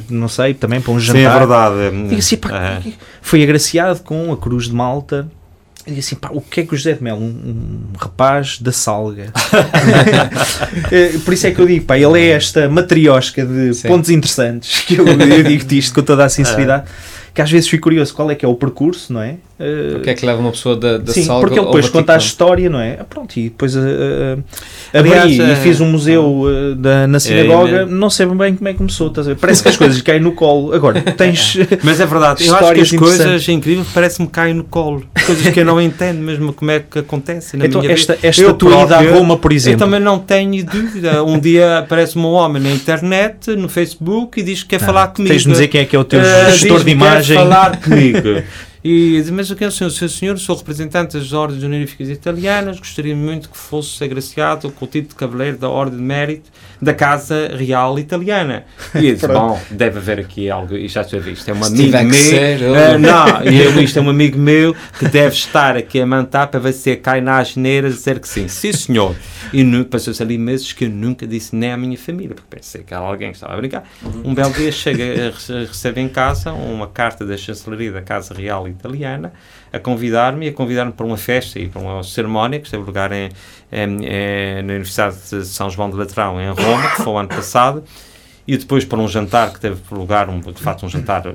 uh, 0.09 0.13
não 0.13 0.29
sei, 0.29 0.53
também 0.53 0.79
para 0.79 0.93
um 0.93 0.99
jantar. 0.99 1.19
Sim, 1.19 1.25
é 1.27 1.37
verdade. 1.37 2.07
Digo 2.07 2.19
assim, 2.19 2.37
pá, 2.37 2.81
É. 2.85 2.93
foi 3.21 3.43
agraciado 3.43 3.99
com 4.01 4.31
a 4.31 4.37
Cruz 4.37 4.69
de 4.69 4.73
Malta 4.73 5.29
disse 5.85 6.13
assim, 6.13 6.15
pá, 6.15 6.29
o 6.33 6.41
que 6.41 6.61
é 6.61 6.65
que 6.65 6.73
o 6.73 6.77
José 6.77 6.93
de 6.93 7.01
Melo, 7.03 7.21
um, 7.21 7.23
um 7.25 7.79
rapaz 7.97 8.59
da 8.59 8.71
salga? 8.71 9.31
Eh, 10.91 11.17
Por 11.23 11.33
isso 11.33 11.47
é 11.47 11.51
que 11.51 11.59
eu 11.59 11.65
digo, 11.65 11.85
pá, 11.85 11.97
ele 11.97 12.19
é 12.19 12.29
esta 12.31 12.67
matriosca 12.69 13.45
de 13.45 13.73
Sim. 13.73 13.87
pontos 13.87 14.09
interessantes, 14.09 14.81
que 14.81 14.95
eu, 14.95 15.07
eu 15.07 15.43
digo-te 15.43 15.77
isto 15.77 15.93
com 15.95 16.01
toda 16.01 16.25
a 16.25 16.29
sinceridade, 16.29 16.85
que 17.33 17.41
às 17.41 17.49
vezes 17.49 17.69
fico 17.69 17.83
curioso 17.83 18.13
qual 18.13 18.29
é 18.31 18.35
que 18.35 18.43
é 18.43 18.47
o 18.47 18.55
percurso, 18.55 19.13
não 19.13 19.21
é? 19.21 19.35
Eh, 19.59 19.95
O 19.97 20.01
que 20.01 20.09
é 20.11 20.13
que 20.13 20.25
leva 20.25 20.39
uma 20.39 20.51
pessoa 20.51 20.75
da, 20.75 20.97
da 20.97 21.11
Sim, 21.11 21.23
Salga 21.23 21.41
porque 21.41 21.57
ele 21.59 21.65
depois 21.65 21.89
conta 21.89 22.13
a 22.13 22.17
história, 22.17 22.69
não 22.69 22.79
é? 22.79 22.97
Ah, 22.99 23.03
Pronto, 23.03 23.35
e 23.37 23.43
depois 23.45 23.75
uh, 23.75 23.79
uh, 23.79 24.43
Aliás, 24.93 25.39
abri 25.39 25.51
e 25.51 25.55
fiz 25.55 25.81
um 25.81 25.87
museu 25.89 26.41
uh, 26.41 26.75
da, 26.75 27.07
na 27.07 27.19
sinagoga, 27.19 27.77
eh, 27.77 27.85
não 27.85 28.09
sei 28.09 28.27
bem 28.27 28.55
como 28.55 28.67
é 28.67 28.71
que 28.73 28.77
começou, 28.77 29.07
estás 29.07 29.27
a 29.27 29.31
ver? 29.31 29.39
Parece 29.39 29.63
que 29.63 29.69
as 29.69 29.77
coisas 29.77 29.99
caem 30.01 30.19
no 30.19 30.33
colo. 30.33 30.73
Agora, 30.73 31.01
tens. 31.17 31.57
Mas 31.83 31.99
é 31.99 32.05
verdade, 32.05 32.45
eu 32.45 32.53
acho 32.55 32.73
que 32.73 32.81
Histórias 32.81 32.93
as 32.93 32.99
coisas 32.99 33.49
incríveis 33.49 33.87
parece-me 33.93 34.27
caem 34.27 34.53
no 34.53 34.63
colo. 34.63 35.03
Coisas 35.25 35.47
que 35.51 35.59
eu 35.59 35.65
não 35.65 35.81
entendo 35.81 36.19
mesmo 36.19 36.53
como 36.53 36.69
é 36.69 36.79
que 36.79 36.99
acontecem 36.99 37.59
na 37.59 37.65
então, 37.65 37.81
minha 37.81 37.93
esta, 37.93 38.17
esta 38.21 38.41
Eu 38.41 38.53
tua 38.53 38.83
ida 38.83 38.97
a 38.97 39.01
Roma, 39.01 39.37
por 39.37 39.51
Eu 39.51 39.55
exemplo. 39.55 39.79
também 39.79 39.99
não 39.99 40.19
tenho 40.19 40.63
dúvida. 40.63 41.23
Um 41.23 41.39
dia 41.39 41.79
aparece-me 41.79 42.23
um 42.25 42.33
homem 42.33 42.61
na 42.61 42.69
internet, 42.69 43.55
no 43.55 43.67
Facebook, 43.67 44.39
e 44.39 44.43
diz 44.43 44.61
que 44.61 44.69
quer 44.69 44.79
falar 44.79 45.07
comigo. 45.07 45.33
Tens 45.33 45.43
de 45.43 45.49
dizer 45.49 45.67
quem 45.67 45.81
é 45.81 45.85
que 45.85 45.95
é 45.95 45.99
o 45.99 46.03
teu 46.03 46.19
Ah, 46.19 46.51
gestor 46.51 46.79
de 46.79 46.85
que 46.85 46.91
quer 46.91 46.91
imagem. 46.91 47.37
falar 47.37 47.77
comigo. 47.81 48.19
E 48.83 49.11
diz, 49.19 49.29
mas 49.29 49.49
o 49.51 49.55
que 49.55 49.63
é 49.63 49.67
o 49.67 49.71
senhor? 49.71 49.89
Seu 49.89 50.07
senhor, 50.07 50.37
sou 50.37 50.55
representante 50.55 51.17
das 51.17 51.33
ordens 51.33 51.63
honoríficas 51.63 52.09
italianas, 52.09 52.77
gostaria 52.79 53.15
muito 53.15 53.49
que 53.49 53.57
fosse 53.57 54.03
agraciado 54.03 54.71
com 54.71 54.85
o 54.85 54.87
título 54.87 55.09
de 55.09 55.15
cavaleiro 55.15 55.57
da 55.57 55.67
Ordem 55.69 55.97
de 55.97 56.03
Mérito 56.03 56.49
da 56.81 56.93
Casa 56.93 57.49
Real 57.55 57.97
Italiana. 57.97 58.65
E 58.95 59.07
eu 59.07 59.15
disse, 59.15 59.27
bom, 59.29 59.59
deve 59.71 59.97
haver 59.97 60.19
aqui 60.19 60.49
algo, 60.49 60.75
e 60.75 60.87
já 60.87 61.01
estou 61.01 61.19
a 61.19 61.21
ver, 61.21 61.31
isto 61.33 61.49
é 61.49 61.53
um 61.53 61.63
amigo 61.63 61.97
meu, 62.03 62.13
ser, 62.13 62.59
Ah, 62.63 62.97
não, 62.97 63.51
e 63.51 63.59
eu, 63.61 63.81
isto 63.81 63.97
é 63.97 64.01
um 64.01 64.09
amigo 64.09 64.37
meu 64.37 64.75
que 64.99 65.07
deve 65.09 65.35
estar 65.35 65.75
aqui 65.75 65.99
a 65.99 66.05
mantar 66.05 66.47
para 66.47 66.59
ver 66.59 66.73
se 66.73 66.95
cai 66.97 67.19
na 67.19 67.39
asneira 67.39 67.89
dizer 67.89 68.19
que 68.19 68.27
sim. 68.27 68.47
Sim, 68.47 68.71
senhor. 68.71 69.15
E 69.53 69.63
passou-se 69.85 70.21
ali 70.21 70.37
meses 70.37 70.73
que 70.73 70.85
eu 70.85 70.89
nunca 70.89 71.25
disse 71.25 71.55
nem 71.55 71.71
à 71.71 71.77
minha 71.77 71.97
família, 71.97 72.35
porque 72.35 72.55
pensei 72.55 72.83
que 72.83 72.93
era 72.93 73.03
alguém 73.03 73.31
que 73.31 73.37
estava 73.37 73.53
a 73.53 73.57
brincar. 73.57 73.83
Um 74.23 74.33
belo 74.33 74.51
dia 74.53 74.71
chega, 74.71 75.03
a 75.03 75.31
rece- 75.31 75.65
recebe 75.65 76.01
em 76.01 76.09
casa 76.09 76.51
uma 76.51 76.87
carta 76.87 77.25
da 77.25 77.37
chancelaria 77.37 77.91
da 77.91 78.01
Casa 78.01 78.33
Real 78.33 78.66
Italiana 78.69 79.33
a 79.71 79.79
convidar-me 79.79 80.47
a 80.47 80.53
convidar-me 80.53 80.91
para 80.91 81.05
uma 81.05 81.17
festa 81.17 81.59
e 81.59 81.67
para 81.67 81.81
uma 81.81 82.03
cerimónia 82.03 82.59
que 82.59 82.65
esteve 82.65 82.83
lugar 82.83 83.11
em, 83.11 83.29
em- 83.71 84.05
em- 84.05 84.63
na 84.63 84.73
Universidade 84.73 85.17
de 85.29 85.45
São 85.45 85.69
João 85.69 85.89
de 85.89 85.95
Latrão, 85.97 86.39
em 86.41 86.49
Roma, 86.49 86.89
que 86.91 87.03
foi 87.03 87.13
o 87.13 87.17
ano 87.17 87.29
passado 87.29 87.83
e 88.49 88.55
depois 88.55 88.85
para 88.85 88.97
um 88.97 89.09
jantar 89.09 89.51
que 89.51 89.59
teve 89.59 89.81
lugar, 89.91 90.29
um, 90.29 90.39
de 90.39 90.53
facto 90.61 90.85
um 90.85 90.87
jantar 90.89 91.27
eh, 91.27 91.33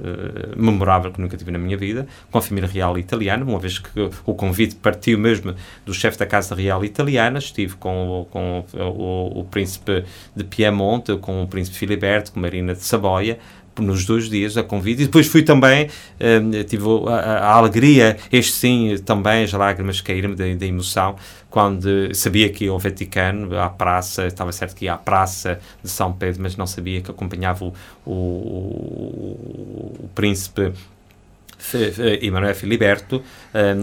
memorável 0.56 1.12
que 1.12 1.20
nunca 1.20 1.36
tive 1.36 1.50
na 1.50 1.58
minha 1.58 1.76
vida, 1.76 2.06
com 2.30 2.38
a 2.38 2.40
família 2.40 2.66
real 2.66 2.96
italiana, 2.96 3.44
uma 3.44 3.58
vez 3.58 3.78
que 3.78 3.90
o 4.24 4.34
convite 4.34 4.76
partiu 4.76 5.18
mesmo 5.18 5.54
do 5.84 5.92
chefe 5.92 6.16
da 6.18 6.24
Casa 6.24 6.54
Real 6.54 6.82
Italiana, 6.82 7.38
estive 7.38 7.76
com, 7.76 8.26
com 8.30 8.64
o, 8.72 8.78
o, 8.82 9.40
o 9.40 9.44
príncipe 9.44 10.04
de 10.34 10.42
Piemonte, 10.44 11.14
com 11.18 11.42
o 11.42 11.46
príncipe 11.46 11.76
Filiberto, 11.76 12.32
com 12.32 12.40
Marina 12.40 12.72
de 12.74 12.82
Saboia, 12.82 13.38
nos 13.80 14.04
dois 14.04 14.28
dias 14.28 14.56
a 14.56 14.62
convite 14.62 15.02
e 15.02 15.04
depois 15.06 15.26
fui 15.26 15.42
também 15.42 15.88
eh, 16.20 16.64
tive 16.64 16.84
a, 17.08 17.12
a- 17.14 17.54
alegria 17.54 18.16
este 18.30 18.52
sim 18.52 18.96
também 19.04 19.44
as 19.44 19.52
lágrimas 19.52 20.00
caíram-me 20.00 20.34
da, 20.36 20.44
da 20.54 20.66
emoção 20.66 21.16
quando 21.48 22.14
sabia 22.14 22.48
que 22.48 22.64
ia 22.64 22.70
ao 22.70 22.78
Vaticano 22.78 23.58
à 23.58 23.68
praça, 23.68 24.26
estava 24.26 24.50
certo 24.52 24.74
que 24.74 24.86
ia 24.86 24.94
à 24.94 24.96
praça 24.96 25.60
de 25.84 25.90
São 25.90 26.10
Pedro, 26.10 26.42
mas 26.42 26.56
não 26.56 26.66
sabia 26.66 27.02
que 27.02 27.10
acompanhava 27.10 27.62
o, 27.66 27.74
o, 28.06 29.96
o 30.04 30.08
príncipe 30.14 30.72
Emanuel 32.20 32.54
Filiberto 32.54 33.22
eh, 33.54 33.74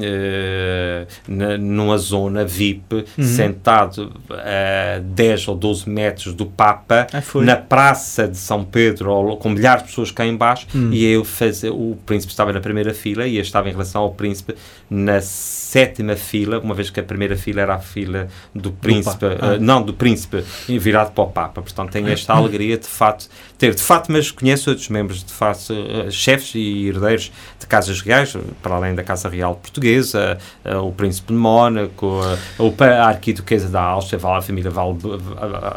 eh, 1.28 1.58
numa 1.58 1.98
zona 1.98 2.44
VIP 2.46 3.06
sentado 3.22 4.12
a 4.32 5.00
10 5.00 5.48
ou 5.48 5.56
12 5.56 5.90
metros 5.90 6.34
do 6.34 6.46
Papa 6.46 7.08
Ah, 7.14 7.22
na 7.42 7.56
praça 7.56 8.28
de 8.28 8.38
São 8.38 8.64
Pedro 8.64 9.38
com 9.38 9.50
milhares 9.50 9.84
de 9.84 9.90
pessoas 9.90 10.12
cá 10.12 10.26
em 10.26 10.36
baixo 10.36 10.68
Hum. 10.76 10.90
e 10.92 11.06
eu 11.06 11.24
faz, 11.24 11.64
o 11.64 11.98
príncipe 12.06 12.32
estava 12.32 12.52
na 12.54 12.60
primeira 12.60 12.94
fila 12.94 13.26
e 13.28 13.36
eu 13.38 13.42
estava 13.42 13.70
em 13.70 13.72
relação 13.72 14.02
ao 14.02 14.12
príncipe 14.12 14.56
na 14.90 15.22
sétima 15.22 16.16
fila, 16.16 16.60
uma 16.60 16.74
vez 16.74 16.90
que 16.90 17.00
a 17.00 17.04
primeira 17.04 17.36
fila 17.38 17.62
era 17.62 17.76
a 17.76 17.80
fila 17.80 18.28
do 18.54 18.72
príncipe. 18.72 19.26
Ah. 19.26 19.54
eh, 19.56 19.60
não, 19.60 19.82
do 19.82 19.94
príncipe 19.94 20.44
virado 20.68 21.12
para 21.12 21.24
o 21.24 21.28
Papa, 21.28 21.62
portanto 21.62 21.92
tenho 21.92 22.08
esta 22.10 22.34
alegria 22.34 22.78
de 22.78 22.88
facto 22.88 23.30
ter, 23.60 23.76
de 23.76 23.84
facto, 23.84 24.10
mas 24.10 24.32
conheço 24.32 24.70
outros 24.70 24.88
membros 24.88 25.22
de 25.22 25.34
facto, 25.34 25.74
eh, 25.74 26.10
chefes 26.10 26.56
e 26.56 26.88
herdeiros 26.88 27.30
de 27.60 27.68
casas 27.68 28.00
reais, 28.02 28.36
para 28.64 28.76
além 28.76 28.96
da 28.96 29.04
Casa 29.04 29.28
Real 29.28 29.54
Portuguesa, 29.54 30.38
eh, 30.64 30.78
o 30.78 30.94
Príncipe 30.94 31.34
de 31.34 31.38
Mónaco, 31.38 32.22
eh, 32.58 32.84
a 32.86 33.08
Arquiduquesa 33.08 33.68
da 33.68 33.82
Áustria, 33.82 34.18
a 34.26 34.42
família 34.42 34.72
Val, 34.72 34.98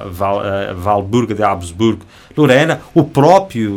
Val, 0.06 0.42
Valburga 0.76 1.34
de 1.34 1.42
Habsburgo, 1.42 2.06
Lorena, 2.36 2.80
o 2.94 3.04
próprio 3.04 3.72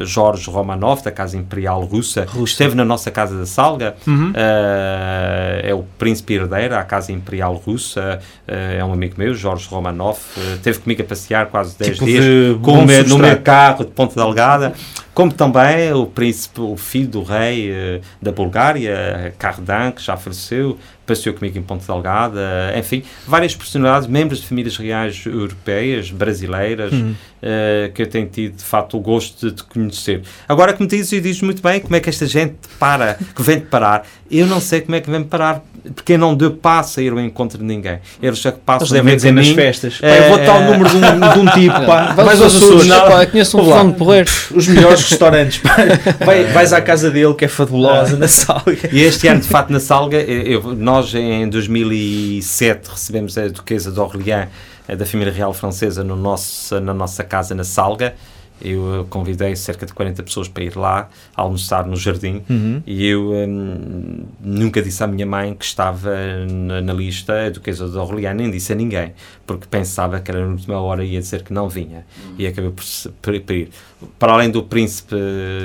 eh, 0.00 0.04
Jorge 0.04 0.50
Romanov, 0.50 1.02
da 1.02 1.10
Casa 1.10 1.36
Imperial 1.36 1.82
Russa, 1.84 2.26
esteve 2.44 2.74
na 2.74 2.84
nossa 2.84 3.10
Casa 3.10 3.36
da 3.38 3.46
Salga, 3.46 3.94
Uhum. 4.06 4.32
eh, 4.34 5.60
é 5.70 5.74
o 5.74 5.84
príncipe 5.98 6.34
herdeiro 6.34 6.74
à 6.76 6.82
Casa 6.82 7.12
Imperial 7.12 7.54
Russa, 7.54 8.18
eh, 8.46 8.76
é 8.78 8.84
um 8.84 8.92
amigo 8.92 9.14
meu, 9.18 9.34
Jorge 9.34 9.68
Romanov, 9.68 10.18
eh, 10.36 10.58
teve 10.62 10.78
comigo 10.80 11.02
a 11.02 11.04
passear 11.04 11.46
quase 11.46 11.76
10 11.78 11.92
Tipo 11.94 12.04
dias 12.04 12.24
de 12.24 12.54
com 12.62 12.72
bom 12.74 12.82
o 12.82 12.86
meu, 12.86 13.06
no 13.06 13.18
meu 13.18 13.36
carro 13.40 13.84
de 13.84 13.90
Ponta 13.90 14.14
Delgada, 14.14 14.72
como 15.20 15.32
também 15.34 15.92
o 15.92 16.06
príncipe, 16.06 16.62
o 16.62 16.78
filho 16.78 17.08
do 17.08 17.22
rei 17.22 17.70
eh, 17.70 18.00
da 18.22 18.32
Bulgária, 18.32 19.34
Kardan, 19.38 19.90
que 19.92 20.02
já 20.02 20.16
faleceu, 20.16 20.78
passeou 21.06 21.34
comigo 21.34 21.58
em 21.58 21.62
Ponta 21.62 21.84
Delgada, 21.92 22.72
enfim, 22.74 23.02
várias 23.26 23.54
personalidades, 23.54 24.08
membros 24.08 24.40
de 24.40 24.46
famílias 24.46 24.78
reais 24.78 25.22
europeias, 25.26 26.10
brasileiras, 26.10 26.90
Uhum. 26.92 27.14
eh, 27.42 27.90
que 27.94 28.00
eu 28.00 28.06
tenho 28.06 28.28
tido 28.28 28.56
de 28.56 28.64
facto 28.64 28.96
o 28.96 29.00
gosto 29.00 29.50
de, 29.50 29.56
de 29.56 29.62
conhecer. 29.64 30.22
Agora 30.48 30.72
que 30.72 30.80
me 30.80 30.88
dizes, 30.88 31.12
e 31.12 31.20
dizes 31.20 31.42
muito 31.42 31.62
bem 31.62 31.80
como 31.80 31.94
é 31.96 32.00
que 32.00 32.08
esta 32.08 32.26
gente 32.26 32.54
para, 32.78 33.18
que 33.34 33.42
vem 33.42 33.58
de 33.58 33.66
parar, 33.66 34.06
eu 34.30 34.46
não 34.46 34.58
sei 34.60 34.80
como 34.80 34.94
é 34.94 35.00
que 35.00 35.10
vem 35.10 35.22
parar, 35.22 35.62
porque 35.94 36.16
não 36.16 36.34
deu 36.34 36.52
passo 36.52 37.00
a 37.00 37.02
ir 37.02 37.10
ao 37.10 37.18
encontro 37.18 37.58
de 37.58 37.64
ninguém. 37.64 37.98
Eles 38.22 38.38
já 38.38 38.52
passam 38.52 38.86
Eles 38.86 38.92
devem 38.92 39.16
dizer 39.16 39.32
nas 39.32 39.48
festas. 39.48 39.98
Pá, 39.98 40.06
É, 40.06 40.18
eu 40.26 40.28
vou 40.28 40.38
dar 40.38 40.54
o 40.60 40.62
é. 40.62 40.70
número 40.70 40.90
de 40.90 40.96
um, 40.96 41.00
de 41.00 41.38
um 41.38 41.46
tipo, 41.52 41.86
pá. 41.86 42.12
Vai 42.12 42.24
Vais 42.26 42.42
aos 42.42 42.54
Açores. 42.54 42.86
Pá, 42.88 43.26
conheço 43.26 43.58
um 43.58 43.64
fulano 43.64 43.92
de 43.92 43.98
porreiro. 43.98 44.30
Os 44.54 44.68
melhores 44.68 45.09
restaurantes. 45.10 45.60
Vai, 46.24 46.44
vais 46.44 46.72
à 46.72 46.80
casa 46.80 47.10
dele, 47.10 47.34
que 47.34 47.44
é 47.44 47.48
fabulosa, 47.48 48.16
na 48.16 48.28
salga. 48.28 48.88
E 48.92 49.00
este 49.02 49.28
ano, 49.28 49.40
de 49.40 49.48
facto, 49.48 49.70
na 49.70 49.80
Salga, 49.80 50.18
eu- 50.20 50.74
nós 50.74 51.14
em 51.14 51.48
2007 51.48 52.88
recebemos 52.90 53.36
a 53.38 53.48
Duquesa 53.48 53.90
de 53.90 54.00
Orleans, 54.00 54.48
da 54.96 55.06
família 55.06 55.32
real 55.32 55.52
francesa, 55.52 56.02
no 56.02 56.16
nosso, 56.16 56.80
na 56.80 56.92
nossa 56.94 57.22
casa 57.24 57.54
na 57.54 57.64
Salga. 57.64 58.14
Eu 58.60 59.02
eh, 59.02 59.06
convidei 59.08 59.56
cerca 59.56 59.86
de 59.86 59.92
40 59.92 60.22
pessoas 60.22 60.48
para 60.48 60.62
ir 60.64 60.76
lá 60.76 61.08
almoçar 61.34 61.86
no 61.86 61.96
jardim 61.96 62.42
Uhum. 62.48 62.82
e 62.86 63.06
eu 63.06 63.30
hum, 63.32 64.24
nunca 64.40 64.82
disse 64.82 65.02
à 65.02 65.06
minha 65.06 65.24
mãe 65.26 65.54
que 65.54 65.64
estava 65.64 66.10
na, 66.48 66.80
na 66.80 66.92
lista 66.92 67.46
a 67.46 67.50
Duquesa 67.50 67.88
de 67.88 67.96
Orleans, 67.96 68.36
nem 68.36 68.50
disse 68.50 68.72
a 68.72 68.76
ninguém, 68.76 69.12
porque 69.46 69.66
pensava 69.70 70.20
que 70.20 70.30
era 70.30 70.40
na 70.44 70.52
última 70.52 70.80
hora 70.80 71.04
e 71.04 71.12
ia 71.14 71.20
dizer 71.20 71.42
que 71.42 71.52
não 71.52 71.68
vinha. 71.68 72.04
E 72.38 72.46
acabei 72.46 72.70
por, 72.70 72.84
por- 73.22 73.40
por 73.40 73.54
ir. 73.54 73.70
Para 74.18 74.32
além 74.32 74.50
do 74.50 74.62
príncipe 74.62 75.14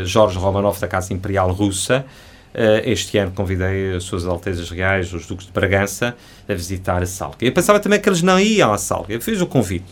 Jorge 0.05 0.37
Romanov 0.37 0.79
da 0.79 0.87
Casa 0.87 1.13
Imperial 1.13 1.51
Russa, 1.51 2.05
eh, 2.53 2.83
este 2.85 3.17
ano 3.17 3.31
convidei 3.31 3.95
as 3.95 4.03
suas 4.03 4.25
Altezas 4.25 4.69
Reais, 4.69 5.11
os 5.13 5.25
Duques 5.27 5.45
de 5.47 5.51
Bragança, 5.51 6.15
a 6.47 6.53
visitar 6.53 7.01
a 7.01 7.05
Salga. 7.05 7.37
Eu 7.41 7.51
pensava 7.51 7.79
também 7.79 7.99
que 7.99 8.07
eles 8.07 8.21
não 8.21 8.39
iam 8.39 8.71
à 8.73 8.77
Salga. 8.77 9.13
Eu 9.13 9.21
fiz 9.21 9.41
o 9.41 9.45
convite. 9.47 9.85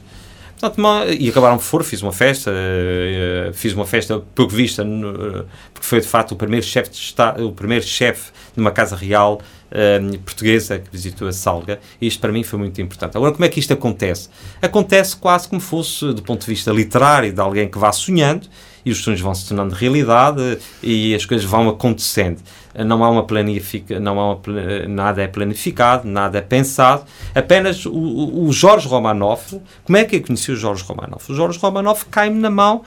E 1.20 1.30
acabaram 1.30 1.58
por 1.58 1.64
for, 1.64 1.84
fiz 1.84 2.02
uma 2.02 2.14
festa, 2.14 2.50
eh, 2.50 3.50
eh, 3.50 3.54
fiz 3.54 3.74
uma 3.74 3.86
festa 3.86 4.22
pouco 4.34 4.54
vista, 4.54 4.82
eh, 4.82 5.44
porque 5.74 5.86
foi 5.86 6.00
de 6.00 6.08
facto 6.08 6.32
o 6.32 6.36
primeiro 6.38 6.66
chefe 6.66 6.90
de 6.92 7.44
o 7.44 7.52
primeiro 7.52 7.84
chefe 7.84 8.32
de 8.56 8.62
uma 8.62 8.72
casa 8.72 8.96
real 8.96 9.42
portuguesa 10.24 10.78
que 10.78 10.88
visitou 10.92 11.28
a 11.28 11.32
Salga, 11.32 11.80
e 12.00 12.06
isto 12.06 12.20
para 12.20 12.32
mim 12.32 12.44
foi 12.44 12.60
muito 12.60 12.80
importante. 12.80 13.18
Agora, 13.18 13.32
como 13.32 13.44
é 13.44 13.50
que 13.50 13.60
isto 13.60 13.74
acontece? 13.74 14.30
Acontece 14.62 15.16
quase 15.16 15.48
como 15.48 15.60
fosse, 15.60 16.14
do 16.14 16.22
ponto 16.22 16.42
de 16.42 16.46
vista 16.46 16.72
literário, 16.72 17.34
de 17.34 17.42
alguém 17.42 17.68
que 17.68 17.80
vá 17.80 17.92
sonhando, 17.92 18.48
e 18.86 18.92
os 18.92 19.00
sonhos 19.00 19.20
vão 19.20 19.34
se 19.34 19.48
tornando 19.48 19.74
realidade 19.74 20.60
e 20.82 21.16
as 21.16 21.26
coisas 21.26 21.46
vão 21.46 21.70
acontecendo. 21.70 22.40
Não 22.76 23.04
há 23.04 23.10
uma 23.10 23.24
planifica, 23.24 24.00
não 24.00 24.20
há 24.20 24.34
uma, 24.34 24.42
nada 24.88 25.22
é 25.22 25.28
planificado, 25.28 26.08
nada 26.08 26.40
é 26.40 26.42
pensado. 26.42 27.04
Apenas 27.36 27.86
o, 27.86 27.92
o- 27.92 28.52
Jorge 28.52 28.88
Romanoff, 28.88 29.60
como 29.84 29.96
é 29.98 30.04
que 30.04 30.16
eu 30.16 30.22
conheci 30.24 30.52
o 30.52 30.56
Jorge 30.56 30.84
Romanoff? 30.84 31.32
O 31.32 31.36
Jorge 31.36 31.60
Romanoff 31.60 32.06
cai-me 32.06 32.40
na 32.40 32.50
mão 32.50 32.82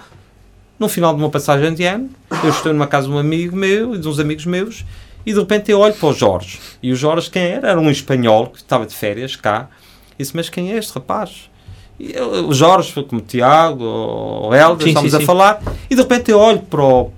no 0.78 0.88
final 0.88 1.14
de 1.14 1.20
uma 1.22 1.30
passagem 1.30 1.72
de 1.72 1.84
ano. 1.84 2.10
Eu 2.42 2.50
estou 2.50 2.72
numa 2.72 2.86
casa 2.88 3.06
de 3.06 3.12
um 3.12 3.18
amigo 3.18 3.54
meu 3.56 3.94
e 3.94 3.98
de 3.98 4.08
uns 4.08 4.18
amigos 4.18 4.44
meus 4.44 4.84
e 5.24 5.32
de 5.32 5.38
repente 5.38 5.70
eu 5.70 5.78
olho 5.78 5.94
para 5.94 6.08
o 6.08 6.12
Jorge. 6.12 6.58
E 6.82 6.90
o 6.92 6.96
Jorge 6.96 7.30
quem 7.30 7.42
era? 7.44 7.68
Era 7.70 7.80
um 7.80 7.90
espanhol 7.90 8.48
que 8.48 8.58
estava 8.58 8.86
de 8.86 8.94
férias 8.94 9.36
cá. 9.36 9.68
E 10.18 10.22
disse, 10.22 10.34
mas 10.34 10.48
quem 10.48 10.72
é 10.72 10.78
este 10.78 10.92
rapaz? 10.94 11.48
O 12.48 12.52
Jorge, 12.52 12.92
como 13.04 13.20
o 13.22 13.24
Tiago, 13.24 13.82
o 13.84 14.54
Helder, 14.54 14.88
estamos 14.88 15.10
sim, 15.12 15.16
a 15.16 15.20
sim. 15.20 15.26
falar, 15.26 15.62
e 15.88 15.94
de 15.94 16.02
repente 16.02 16.30
eu 16.30 16.38
olho 16.38 16.58
para, 16.58 16.82
o, 16.84 17.10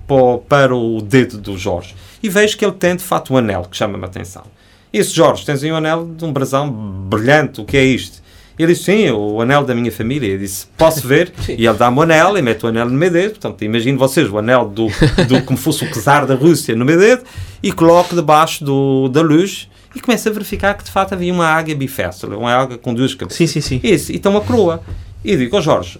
para 0.47 0.73
o 0.75 1.01
dedo 1.01 1.37
do 1.37 1.57
Jorge 1.57 1.93
e 2.21 2.29
vejo 2.29 2.57
que 2.57 2.65
ele 2.65 2.73
tem 2.73 2.95
de 2.95 3.03
facto 3.03 3.33
um 3.33 3.37
anel 3.37 3.63
que 3.69 3.75
chama-me 3.75 4.03
a 4.03 4.07
atenção. 4.07 4.43
Isso, 4.91 5.15
Jorge, 5.15 5.45
tens 5.45 5.63
aí 5.63 5.71
um 5.71 5.75
anel 5.75 6.05
de 6.05 6.25
um 6.25 6.33
brasão 6.33 6.69
brilhante, 6.69 7.61
o 7.61 7.65
que 7.65 7.77
é 7.77 7.83
isto? 7.83 8.21
Ele 8.57 8.73
disse, 8.73 8.85
sim, 8.85 9.09
o 9.09 9.39
anel 9.39 9.63
da 9.63 9.73
minha 9.73 9.91
família. 9.91 10.33
Eu 10.33 10.37
disse, 10.37 10.67
posso 10.77 11.07
ver? 11.07 11.31
e 11.47 11.65
ele 11.65 11.77
dá-me 11.77 11.97
o 11.97 12.01
anel 12.01 12.37
e 12.37 12.41
mete 12.41 12.65
o 12.65 12.67
anel 12.67 12.87
no 12.87 12.97
meu 12.97 13.09
dedo. 13.09 13.31
Portanto, 13.31 13.63
imagino 13.63 13.97
vocês 13.97 14.29
o 14.29 14.37
anel 14.37 14.67
do, 14.67 14.87
do 15.27 15.41
como 15.45 15.57
fosse 15.57 15.85
o 15.85 15.91
czar 15.91 16.25
da 16.25 16.35
Rússia 16.35 16.75
no 16.75 16.83
meu 16.83 16.99
dedo 16.99 17.23
e 17.63 17.71
coloco 17.71 18.13
debaixo 18.13 18.65
do, 18.65 19.07
da 19.07 19.21
luz 19.21 19.69
e 19.95 20.01
começo 20.01 20.27
a 20.27 20.31
verificar 20.31 20.73
que 20.75 20.83
de 20.83 20.91
facto 20.91 21.13
havia 21.13 21.31
uma 21.31 21.47
águia 21.47 21.73
biféstula, 21.73 22.37
uma 22.37 22.53
águia 22.53 22.77
com 22.77 22.93
duas 22.93 23.15
cabeças. 23.15 23.37
Sim, 23.37 23.47
sim, 23.47 23.61
sim. 23.61 23.79
Isso, 23.81 24.11
então 24.11 24.35
a 24.35 24.41
coroa. 24.41 24.83
E 25.23 25.37
digo, 25.37 25.55
ó 25.55 25.61
Jorge, 25.61 25.97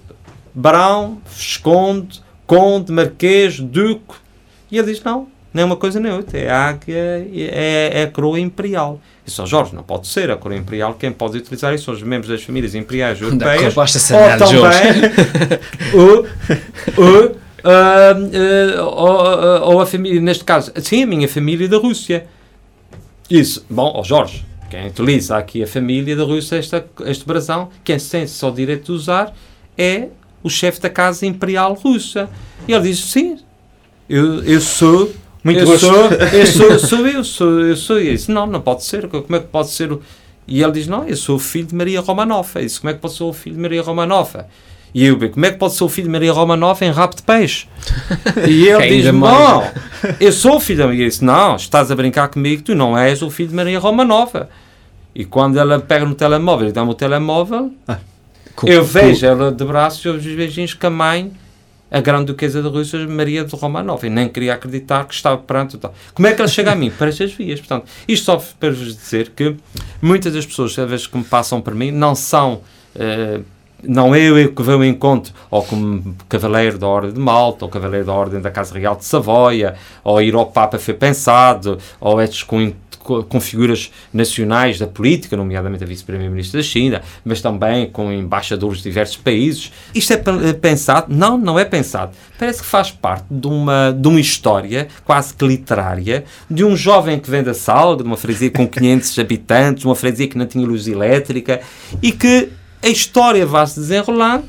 Barão, 0.54 1.20
Visconde, 1.34 2.22
Conde, 2.46 2.92
Marquês, 2.92 3.60
Duque. 3.60 4.16
E 4.70 4.78
ele 4.78 4.92
diz, 4.92 5.02
não, 5.04 5.28
nem 5.54 5.66
uma 5.66 5.76
coisa 5.76 6.00
nem 6.00 6.12
outra. 6.12 6.38
É 6.38 6.50
a 6.50 6.70
águia, 6.70 6.96
é, 6.96 7.92
é 7.94 8.04
a 8.04 8.12
coroa 8.12 8.40
imperial. 8.40 9.00
E 9.26 9.32
só 9.32 9.46
Jorge, 9.46 9.76
não 9.76 9.84
pode 9.84 10.08
ser 10.08 10.30
a 10.30 10.38
coroa 10.38 10.58
imperial. 10.58 10.94
Quem 10.94 11.12
pode 11.12 11.38
utilizar 11.38 11.74
isso 11.74 11.86
são 11.86 11.94
os 11.94 12.04
membros 12.04 12.30
das 12.30 12.44
famílias 12.44 12.76
imperiais 12.76 13.20
europeias. 13.22 13.56
Ou 13.56 13.60
também 13.64 13.74
o, 15.94 17.02
o, 17.02 17.26
uh, 17.68 18.84
ou, 18.84 19.74
ou 19.74 19.82
a 19.82 19.86
família, 19.86 20.22
neste 20.22 20.44
caso, 20.44 20.72
sim, 20.82 21.04
a 21.04 21.08
minha 21.08 21.28
família 21.28 21.68
da 21.68 21.78
Rússia. 21.78 22.28
Isso, 23.30 23.66
bom, 23.70 23.92
ó 23.96 24.04
Jorge, 24.04 24.46
quem 24.70 24.88
utiliza 24.88 25.38
aqui 25.38 25.64
a 25.64 25.68
família 25.68 26.16
da 26.16 26.24
Rússia, 26.24 26.58
esta, 26.58 26.86
este 27.06 27.26
brasão, 27.26 27.70
quem 27.84 27.98
tem 27.98 28.28
só 28.28 28.50
o 28.50 28.52
direito 28.52 28.86
de 28.86 28.92
usar 28.92 29.34
é 29.78 30.08
o 30.44 30.50
chefe 30.50 30.80
da 30.80 30.90
Casa 30.90 31.26
Imperial 31.26 31.74
Russa. 31.74 32.30
E 32.68 32.74
ele 32.74 32.84
diz, 32.84 33.00
sim, 33.00 33.40
eu, 34.08 34.44
eu 34.44 34.62
sou 34.62 35.12
muito 35.44 35.60
eu 35.60 35.66
gosto. 35.66 35.86
sou, 35.86 36.12
eu 36.12 36.46
sou, 36.46 36.80
sou 36.80 37.08
eu, 37.08 37.24
sou, 37.24 37.60
eu 37.62 37.76
sou. 37.76 38.00
E 38.00 38.12
disse, 38.12 38.32
não, 38.32 38.46
não 38.46 38.62
pode 38.62 38.84
ser. 38.84 39.08
Como 39.08 39.36
é 39.36 39.40
que 39.40 39.48
pode 39.48 39.70
ser? 39.70 39.98
E 40.48 40.62
ele 40.62 40.72
diz, 40.72 40.88
não, 40.88 41.08
eu 41.08 41.16
sou 41.16 41.36
o 41.36 41.40
filho 41.40 41.68
de 41.68 41.76
Maria 41.76 42.02
Romanova. 42.02 42.60
Eu 42.60 42.64
disse, 42.64 42.80
como 42.80 42.92
é 42.92 42.94
que 42.94 43.00
pode 43.00 43.14
ser 43.14 43.24
o 43.24 43.34
filho 43.34 43.56
de 43.56 43.62
Maria 43.62 43.82
Romanova? 43.82 44.48
E 44.94 45.06
eu, 45.06 45.18
como 45.30 45.46
é 45.46 45.52
que 45.52 45.58
pode 45.58 45.76
ser 45.76 45.84
o 45.84 45.90
filho 45.90 46.08
de 46.08 46.12
Maria 46.12 46.34
Romanova 46.34 46.84
em 46.84 46.90
rabo 46.90 47.16
de 47.16 47.22
peixe? 47.22 47.68
E 48.48 48.66
ele 48.68 48.82
Que 48.82 49.02
diz, 49.02 49.14
não, 49.14 49.64
eu 50.20 50.32
sou 50.32 50.56
o 50.56 50.60
filho 50.60 50.80
da 50.80 50.88
Maria. 50.88 51.06
Eu 51.06 51.10
disse, 51.10 51.24
não, 51.24 51.56
estás 51.56 51.92
a 51.92 51.96
brincar 51.96 52.28
comigo, 52.30 52.64
tu 52.64 52.74
não 52.74 52.98
és 52.98 53.22
o 53.22 53.30
filho 53.30 53.50
de 53.50 53.56
Maria 53.56 53.80
Romanova. 53.80 54.50
E 55.14 55.26
quando 55.26 55.58
ela 55.60 55.80
pega 55.80 56.06
no 56.06 56.16
telemóvel 56.16 56.70
e 56.70 56.72
dá-me 56.72 56.92
o 56.92 56.94
telemóvel, 56.94 57.72
eu 58.66 58.84
vejo 58.84 59.26
ela 59.26 59.52
de 59.52 59.64
braços 59.64 60.04
e 60.04 60.10
os 60.10 60.24
beijinhos 60.24 60.74
com 60.74 60.88
a 60.88 60.90
mãe, 60.90 61.32
a 61.92 62.00
grande 62.02 62.26
duquesa 62.26 62.62
da 62.62 62.70
Rússia, 62.70 63.08
Maria 63.08 63.44
de 63.44 63.56
Romanov. 63.56 64.04
E 64.06 64.10
nem 64.10 64.30
queria 64.30 64.54
acreditar 64.54 65.06
que 65.06 65.14
estava 65.14 65.38
perante 65.38 65.76
o 65.76 65.80
tal. 65.80 65.94
Como 66.14 66.28
é 66.28 66.34
que 66.34 66.42
ela 66.42 66.48
chega 66.48 66.72
a 66.72 66.76
mim? 66.76 66.90
Para 66.98 67.10
estas 67.10 67.32
vias. 67.34 67.60
Portanto, 67.60 67.88
isto 68.08 68.26
só 68.26 68.42
para 68.60 68.70
vos 68.72 68.96
dizer 68.96 69.32
que 69.36 69.56
muitas 70.02 70.34
das 70.34 70.46
pessoas, 70.46 70.78
às 70.78 70.90
vezes, 70.90 71.08
que 71.08 71.18
me 71.18 71.24
passam 71.24 71.62
por 71.62 71.74
mim, 71.74 71.92
não 71.92 72.16
são. 72.16 72.62
eh, 72.96 73.40
não 73.82 74.14
é 74.14 74.20
eu 74.20 74.52
que 74.52 74.62
venho 74.62 74.84
em 74.84 74.90
encontro, 74.90 75.34
ou 75.50 75.64
como 75.64 76.16
cavaleiro 76.28 76.78
da 76.78 76.86
Ordem 76.86 77.14
de 77.14 77.20
Malta, 77.20 77.64
ou 77.64 77.72
cavaleiro 77.72 78.06
da 78.06 78.14
Ordem 78.14 78.42
da 78.42 78.52
Casa 78.52 78.78
Real 78.78 78.96
de 78.96 79.06
Savoia, 79.06 79.76
ou 80.04 80.22
ir 80.22 80.36
ao 80.36 80.48
Papa 80.48 80.78
foi 80.78 80.94
pensado, 80.94 81.78
ou 82.00 82.22
estes 82.22 82.44
com, 82.44 82.74
com, 83.24 83.40
figuras 83.42 83.92
nacionais 84.14 84.78
da 84.80 84.88
política, 84.88 85.36
nomeadamente 85.36 85.84
a 85.84 85.88
vice-primeira-ministra 85.88 86.60
da 86.60 86.64
China, 86.64 87.02
mas 87.26 87.42
também 87.42 87.90
com 87.90 88.12
embaixadores 88.12 88.78
de 88.78 88.84
diversos 88.84 89.18
países. 89.18 89.72
Isto 89.94 90.14
é 90.14 90.18
pe- 90.18 90.54
pensado? 90.62 91.08
Não, 91.14 91.38
não 91.38 91.58
é 91.58 91.66
pensado. 91.66 92.12
Parece 92.38 92.62
que 92.62 92.68
faz 92.68 92.92
parte 92.92 93.26
de 93.30 93.48
uma, 93.48 93.92
de 93.92 94.08
uma 94.08 94.20
história 94.20 94.88
quase 95.04 95.34
que 95.34 95.46
literária 95.46 96.24
de 96.50 96.64
um 96.64 96.76
jovem 96.76 97.20
que 97.20 97.30
vende 97.30 97.50
a 97.50 97.54
salga, 97.54 98.04
de 98.04 98.08
uma 98.10 98.18
freguesia 98.18 98.52
com 98.52 98.68
500 98.68 99.18
habitantes, 99.20 99.86
uma 99.86 99.96
freguesia 99.96 100.28
que 100.28 100.38
não 100.38 100.46
tinha 100.46 100.66
luz 100.66 100.88
elétrica, 100.88 101.62
e 102.02 102.12
que 102.12 102.50
a 102.82 102.88
história 102.88 103.46
vai 103.46 103.66
se 103.68 103.80
desenrolando 103.80 104.46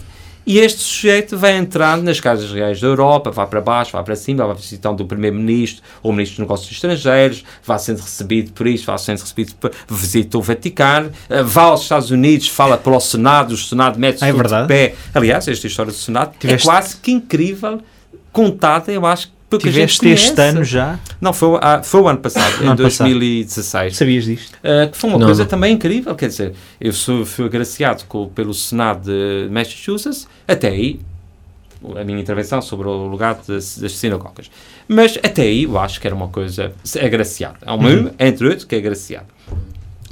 e 0.51 0.59
este 0.59 0.80
sujeito 0.80 1.36
vai 1.38 1.57
entrando 1.57 2.03
nas 2.03 2.18
casas 2.18 2.51
reais 2.51 2.80
da 2.80 2.86
Europa, 2.88 3.30
vai 3.30 3.46
para 3.46 3.61
baixo, 3.61 3.92
vai 3.92 4.03
para 4.03 4.16
cima, 4.16 4.46
vai 4.46 4.57
visitando 4.57 5.01
o 5.01 5.05
Primeiro-Ministro 5.07 5.82
ou 6.03 6.11
o 6.11 6.14
Ministro 6.14 6.36
dos 6.36 6.40
Negócios 6.40 6.72
Estrangeiros, 6.72 7.44
vai 7.64 7.78
sendo 7.78 8.01
recebido 8.01 8.53
por 8.53 8.66
isto, 8.66 8.86
vai 8.86 8.98
sendo 8.98 9.20
recebido 9.20 9.55
por 9.55 9.70
visita 9.88 10.36
o 10.38 10.42
Vaticano, 10.42 11.12
eh, 11.28 11.42
vai 11.42 11.64
aos 11.64 11.82
Estados 11.82 12.11
Unidos, 12.11 12.48
fala 12.48 12.76
para 12.76 12.96
o 12.96 13.01
Senado, 13.01 13.53
o 13.55 13.57
Senado 13.57 13.98
mete-se 13.98 14.24
Ah, 14.24 14.28
é 14.28 14.32
de 14.32 14.66
pé. 14.66 14.94
Aliás, 15.14 15.46
esta 15.46 15.66
história 15.66 15.92
do 15.92 15.98
Senado 15.98 16.34
Tiveste- 16.38 16.66
é 16.68 16.70
quase 16.72 16.96
que 16.96 17.12
incrível, 17.12 17.80
contada, 18.32 18.90
eu 18.92 19.07
acho, 19.07 19.30
que 19.59 19.64
pouca 19.64 19.70
gente 19.70 19.98
Tiveste 19.98 20.09
este 20.09 20.40
ano 20.40 20.62
já? 20.64 20.98
Não, 21.20 21.32
foi, 21.32 21.48
o- 21.48 21.59
ah, 21.61 21.82
foi 21.82 22.01
o 22.01 22.09
ano 22.09 22.18
passado, 22.20 22.59
No 22.59 22.64
em 22.64 22.68
ano 22.68 22.82
passado. 22.82 23.09
2016. 23.09 23.96
Sabias 23.96 24.24
disto? 24.24 24.55
Uh, 24.57 24.90
que 24.90 24.96
foi 24.96 25.11
uma 25.11 25.18
Não, 25.18 25.26
coisa 25.26 25.42
não. 25.42 25.51
também 25.51 25.74
incrível, 25.74 26.14
quer 26.14 26.28
dizer, 26.28 26.55
eu 26.80 26.92
sou, 26.92 27.26
fui 27.26 27.44
agraciado 27.46 28.05
com- 28.09 28.28
pelo 28.28 28.55
Senado 28.55 29.03
de 29.11 29.48
Massachusetts, 29.51 30.28
até 30.46 30.68
aí, 30.68 31.01
a 31.96 32.05
minha 32.05 32.20
intervenção 32.20 32.61
sobre 32.62 32.86
o 32.88 33.07
lugar 33.07 33.40
das, 33.48 33.78
das 33.78 33.92
sinagogas. 33.92 34.51
Mas 34.86 35.18
até 35.22 35.42
aí 35.42 35.64
eu 35.64 35.78
acho 35.78 36.01
que 36.01 36.07
era 36.07 36.14
uma 36.14 36.28
coisa 36.28 36.72
agraciada. 37.03 37.57
Há 37.64 37.74
uma, 37.74 37.88
Uhum. 37.88 38.11
entre 38.18 38.46
outros, 38.46 38.64
que 38.64 38.74
é 38.74 38.78
agraciado. 38.78 39.26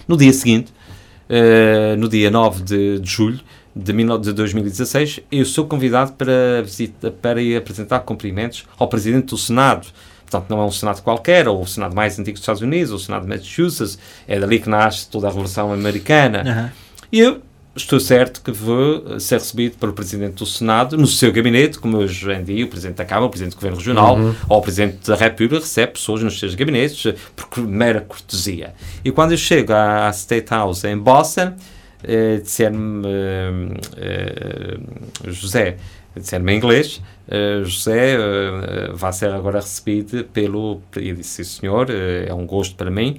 No 0.06 0.16
dia 0.16 0.32
seguinte, 0.32 0.72
uh, 1.28 1.96
no 1.98 2.08
dia 2.08 2.30
9 2.30 2.62
de, 2.62 2.98
de 3.00 3.10
julho 3.10 3.40
de, 3.74 3.92
19 3.92 4.24
de 4.24 4.32
2016, 4.32 5.20
eu 5.30 5.44
sou 5.44 5.66
convidado 5.66 6.12
para, 6.12 6.62
visita, 6.62 7.10
para 7.10 7.40
ir 7.40 7.56
apresentar 7.56 8.00
cumprimentos 8.00 8.64
ao 8.78 8.88
Presidente 8.88 9.26
do 9.26 9.38
Senado. 9.38 9.86
Portanto, 10.22 10.50
não 10.50 10.60
é 10.60 10.64
um 10.64 10.70
Senado 10.70 11.02
qualquer, 11.02 11.48
ou 11.48 11.62
o 11.62 11.66
Senado 11.66 11.94
mais 11.94 12.18
antigo 12.18 12.34
dos 12.34 12.42
Estados 12.42 12.60
Unidos, 12.60 12.90
ou 12.90 12.96
o 12.96 13.00
Senado 13.00 13.22
de 13.22 13.28
Massachusetts, 13.28 13.98
é 14.26 14.38
dali 14.38 14.60
que 14.60 14.68
nasce 14.68 15.08
toda 15.08 15.26
a 15.26 15.30
Revolução 15.30 15.72
Americana. 15.72 16.42
Aham. 16.42 16.72
E 17.10 17.20
eu 17.20 17.40
estou 17.78 17.98
certo 18.00 18.42
que 18.42 18.50
vou 18.50 19.18
ser 19.18 19.36
recebido 19.36 19.78
pelo 19.78 19.92
Presidente 19.92 20.34
do 20.34 20.46
Senado 20.46 20.96
no 20.96 21.06
seu 21.06 21.32
gabinete, 21.32 21.78
como 21.78 21.96
hoje 21.96 22.30
em 22.30 22.44
dia 22.44 22.64
o 22.64 22.68
Presidente 22.68 22.96
da 22.96 23.04
Câmara, 23.04 23.26
o 23.26 23.30
Presidente 23.30 23.52
do 23.52 23.56
Governo 23.56 23.78
Regional 23.78 24.18
ou 24.48 24.58
o 24.58 24.62
Presidente 24.62 25.08
da 25.08 25.16
República 25.16 25.56
recebe 25.56 25.92
pessoas 25.92 26.22
nos 26.22 26.38
seus 26.38 26.54
gabinetes 26.54 27.14
por 27.34 27.66
mera 27.66 28.00
cortesia. 28.00 28.74
E 29.04 29.10
quando 29.10 29.32
eu 29.32 29.38
chego 29.38 29.72
à 29.72 30.10
State 30.10 30.50
House 30.50 30.84
em 30.84 30.98
Boston, 30.98 31.54
eh, 32.02 32.40
disseram-me 32.42 33.06
eh, 33.96 34.78
José, 35.26 35.76
disseram-me 36.14 36.52
em 36.52 36.56
inglês, 36.56 37.02
José 37.64 38.16
vai 38.94 39.12
ser 39.12 39.30
agora 39.30 39.60
recebido 39.60 40.24
pelo... 40.24 40.80
Eu 40.96 41.14
disse, 41.14 41.44
senhor, 41.44 41.88
é 41.90 42.32
um 42.32 42.46
gosto 42.46 42.74
para 42.74 42.90
mim. 42.90 43.18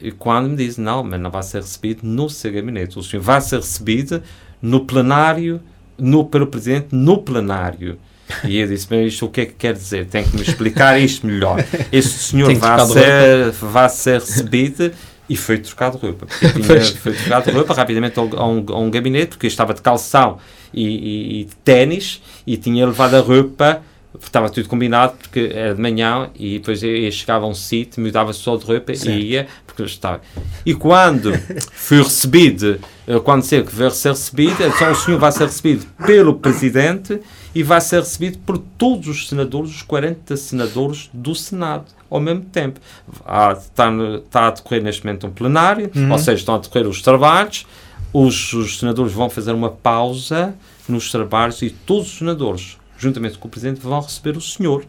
E 0.00 0.10
quando 0.10 0.50
me 0.50 0.56
diz, 0.56 0.76
não, 0.76 1.02
mas 1.02 1.20
não 1.20 1.30
vai 1.30 1.42
ser 1.42 1.62
recebido 1.62 2.00
no 2.02 2.28
seu 2.28 2.52
gabinete. 2.52 2.98
O 2.98 3.02
senhor 3.02 3.22
vai 3.22 3.40
ser 3.40 3.56
recebido 3.56 4.22
no 4.60 4.84
plenário, 4.84 5.60
no, 5.98 6.24
pelo 6.24 6.46
Presidente, 6.46 6.88
no 6.92 7.18
plenário. 7.18 7.98
E 8.44 8.58
eu 8.58 8.66
disse, 8.66 8.86
mas 8.90 9.12
isto 9.12 9.26
o 9.26 9.30
que 9.30 9.42
é 9.42 9.46
que 9.46 9.54
quer 9.54 9.72
dizer? 9.72 10.06
Tem 10.06 10.24
que 10.24 10.34
me 10.34 10.42
explicar 10.42 11.00
isto 11.00 11.26
melhor. 11.26 11.64
Este 11.92 12.18
senhor 12.18 12.52
vai 12.54 12.86
ser, 12.86 13.50
vai 13.52 13.88
ser 13.88 14.20
recebido 14.20 14.92
e 15.28 15.36
foi 15.36 15.58
trocado 15.58 15.98
de 15.98 16.02
roupa. 16.06 16.26
Foi 16.28 17.12
trocado 17.12 17.46
de 17.46 17.56
roupa 17.56 17.74
rapidamente 17.74 18.18
a 18.18 18.22
um, 18.22 18.64
a 18.68 18.78
um 18.78 18.90
gabinete, 18.90 19.30
porque 19.30 19.46
eu 19.46 19.48
estava 19.48 19.74
de 19.74 19.82
calção 19.82 20.38
e, 20.72 20.84
e, 20.84 21.40
e 21.40 21.44
de 21.44 21.56
ténis 21.56 22.22
e 22.46 22.56
tinha 22.56 22.86
levado 22.86 23.14
a 23.14 23.20
roupa 23.20 23.82
estava 24.24 24.48
tudo 24.48 24.68
combinado 24.68 25.14
porque 25.20 25.50
era 25.52 25.74
de 25.74 25.80
manhã 25.80 26.30
e 26.34 26.58
depois 26.58 26.82
eu, 26.82 26.94
eu 26.96 27.12
chegava 27.12 27.44
a 27.44 27.48
um 27.48 27.54
sítio, 27.54 28.02
mudava 28.02 28.32
só 28.32 28.56
de 28.56 28.64
roupa 28.64 28.94
Certo. 28.94 29.10
e 29.10 29.32
ia 29.32 29.46
porque 29.66 29.82
eu 29.82 29.86
estava. 29.86 30.20
E 30.64 30.74
quando 30.74 31.32
fui 31.72 31.98
recebido, 32.02 32.78
quando 33.24 33.42
sei 33.42 33.62
que 33.62 33.74
vai 33.74 33.90
ser 33.90 34.10
recebido, 34.10 34.62
então 34.62 34.90
o 34.90 34.94
senhor 34.94 35.18
vai 35.18 35.32
ser 35.32 35.44
recebido 35.44 35.86
pelo 36.06 36.34
presidente 36.34 37.20
e 37.54 37.62
vai 37.62 37.80
ser 37.80 38.00
recebido 38.00 38.38
por 38.38 38.58
todos 38.58 39.08
os 39.08 39.28
senadores, 39.28 39.70
os 39.70 39.82
40 39.82 40.36
senadores 40.36 41.10
do 41.12 41.34
Senado 41.34 41.86
ao 42.16 42.22
mesmo 42.22 42.42
tempo. 42.42 42.80
Há, 43.24 43.52
está, 43.52 43.90
está 44.24 44.48
a 44.48 44.50
decorrer 44.50 44.82
neste 44.82 45.04
momento 45.04 45.26
um 45.26 45.30
plenário, 45.30 45.90
ou 46.10 46.18
seja, 46.18 46.38
estão 46.40 46.54
a 46.54 46.58
decorrer 46.58 46.86
os 46.88 47.00
trabalhos, 47.02 47.66
os, 48.12 48.52
os 48.52 48.78
senadores 48.78 49.12
vão 49.12 49.28
fazer 49.30 49.52
uma 49.52 49.70
pausa 49.70 50.54
nos 50.88 51.10
trabalhos 51.10 51.60
e 51.62 51.70
todos 51.70 52.06
os 52.12 52.18
senadores, 52.18 52.78
juntamente 52.98 53.36
com 53.38 53.48
o 53.48 53.50
Presidente, 53.50 53.80
vão 53.80 54.00
receber 54.00 54.36
o 54.36 54.40
senhor. 54.40 54.84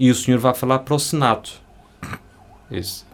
E 0.00 0.10
o 0.10 0.14
senhor 0.14 0.38
vai 0.40 0.54
falar 0.54 0.80
para 0.80 0.94
o 0.94 0.98
Senado. 0.98 1.48
Isso. 2.70 3.04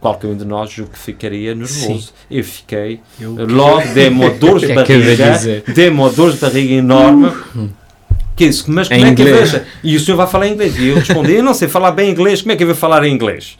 Qualquer 0.00 0.28
um 0.28 0.36
de 0.36 0.44
nós 0.44 0.70
julgo 0.70 0.92
que 0.92 0.98
ficaria 0.98 1.54
nervoso. 1.54 2.12
Eu 2.30 2.42
fiquei. 2.42 3.00
Eu- 3.20 3.34
Logo, 3.46 3.86
dei-me 3.92 4.30
dores 4.30 4.62
de 4.62 4.68
O 4.68 4.72
é 4.72 4.74
barriga. 4.74 5.62
Dei-me 5.74 6.10
dores 6.10 6.34
de 6.36 6.40
barriga 6.40 6.74
enorme. 6.74 7.30
Que 8.38 8.44
isso? 8.46 8.64
Mas 8.68 8.88
como 8.88 9.00
Em 9.00 9.04
é 9.10 9.14
que 9.14 9.22
inglês. 9.22 9.50
vejo? 9.52 9.64
E 9.84 9.96
o 9.96 10.00
senhor 10.00 10.16
vai 10.16 10.26
falar 10.26 10.46
inglês. 10.46 10.78
E 10.78 10.88
eu 10.88 10.94
respondi: 10.96 11.32
Eu 11.34 11.42
não 11.42 11.52
sei 11.52 11.68
falar 11.68 11.90
bem 11.90 12.10
inglês, 12.10 12.40
como 12.40 12.52
é 12.52 12.56
que 12.56 12.62
eu 12.62 12.68
vou 12.68 12.76
falar 12.76 13.04
em 13.04 13.12
inglês? 13.12 13.58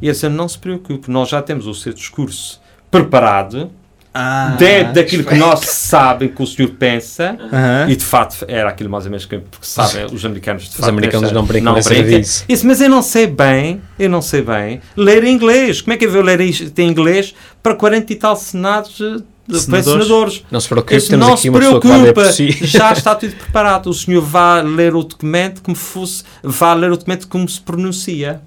E 0.00 0.06
ele 0.06 0.12
disse: 0.12 0.28
Não 0.28 0.48
se 0.48 0.56
preocupe, 0.58 1.10
nós 1.10 1.28
já 1.28 1.42
temos 1.42 1.66
o 1.66 1.74
seu 1.74 1.92
discurso 1.92 2.60
preparado 2.90 3.70
Ah, 4.14 4.56
dentro 4.58 4.94
daquilo 4.94 5.22
que 5.24 5.34
nós 5.36 5.60
sabemos 5.60 6.34
que 6.36 6.42
o 6.42 6.46
senhor 6.46 6.70
pensa, 6.72 7.36
Aham. 7.52 7.86
e 7.88 7.94
de 7.96 8.04
facto 8.04 8.44
era 8.48 8.68
aquilo 8.68 8.90
mais 8.90 9.04
ou 9.04 9.10
menos 9.10 9.24
que 9.24 9.38
porque 9.38 9.64
sabem, 9.66 10.06
os 10.12 10.24
americanos 10.24 10.64
de 10.64 10.68
Os 10.70 10.74
facto, 10.76 10.88
americanos 10.90 11.30
não 11.32 11.44
brincam 11.44 11.74
nesse 11.74 11.88
brincam. 11.88 12.20
Isso, 12.20 12.66
mas 12.66 12.80
eu 12.80 12.88
não 12.90 13.02
sei 13.02 13.26
bem, 13.28 13.80
eu 13.98 14.10
não 14.10 14.20
sei 14.20 14.42
bem, 14.42 14.80
ler 14.96 15.22
inglês. 15.24 15.80
Como 15.80 15.92
é 15.94 15.96
que 15.96 16.06
eu 16.06 16.10
vou 16.12 16.22
ler 16.22 16.40
isto 16.40 16.76
em 16.78 16.88
inglês 16.88 17.34
para 17.62 17.74
40 17.74 18.12
e 18.12 18.16
tal 18.16 18.34
senados 18.36 18.96
de, 18.96 19.16
de 19.18 19.24
Senadores? 19.58 20.06
senadores? 20.06 20.44
Não 20.50 20.60
se 20.60 20.68
preocupe, 20.68 20.96
Isso 20.96 21.10
temos 21.10 21.26
não 21.26 21.32
aqui 21.34 21.42
se 21.42 21.48
uma 21.48 21.58
pessoa 21.58 21.80
que 21.80 21.88
vai 21.88 22.02
ler 22.02 22.12
preocupa, 22.12 22.32
si. 22.32 22.50
já 22.66 22.92
está 22.92 23.14
tudo 23.14 23.34
preparado. 23.34 23.90
O 23.90 23.94
senhor 23.94 24.22
vai 24.22 24.62
ler 24.62 24.94
o 24.94 25.02
documento 25.02 25.62
como 25.62 25.76
fosse, 25.76 26.22
vai 26.42 26.76
ler 26.76 26.92
o 26.92 26.96
documento 26.96 27.28
como 27.28 27.48
se 27.48 27.60
pronuncia. 27.60 28.40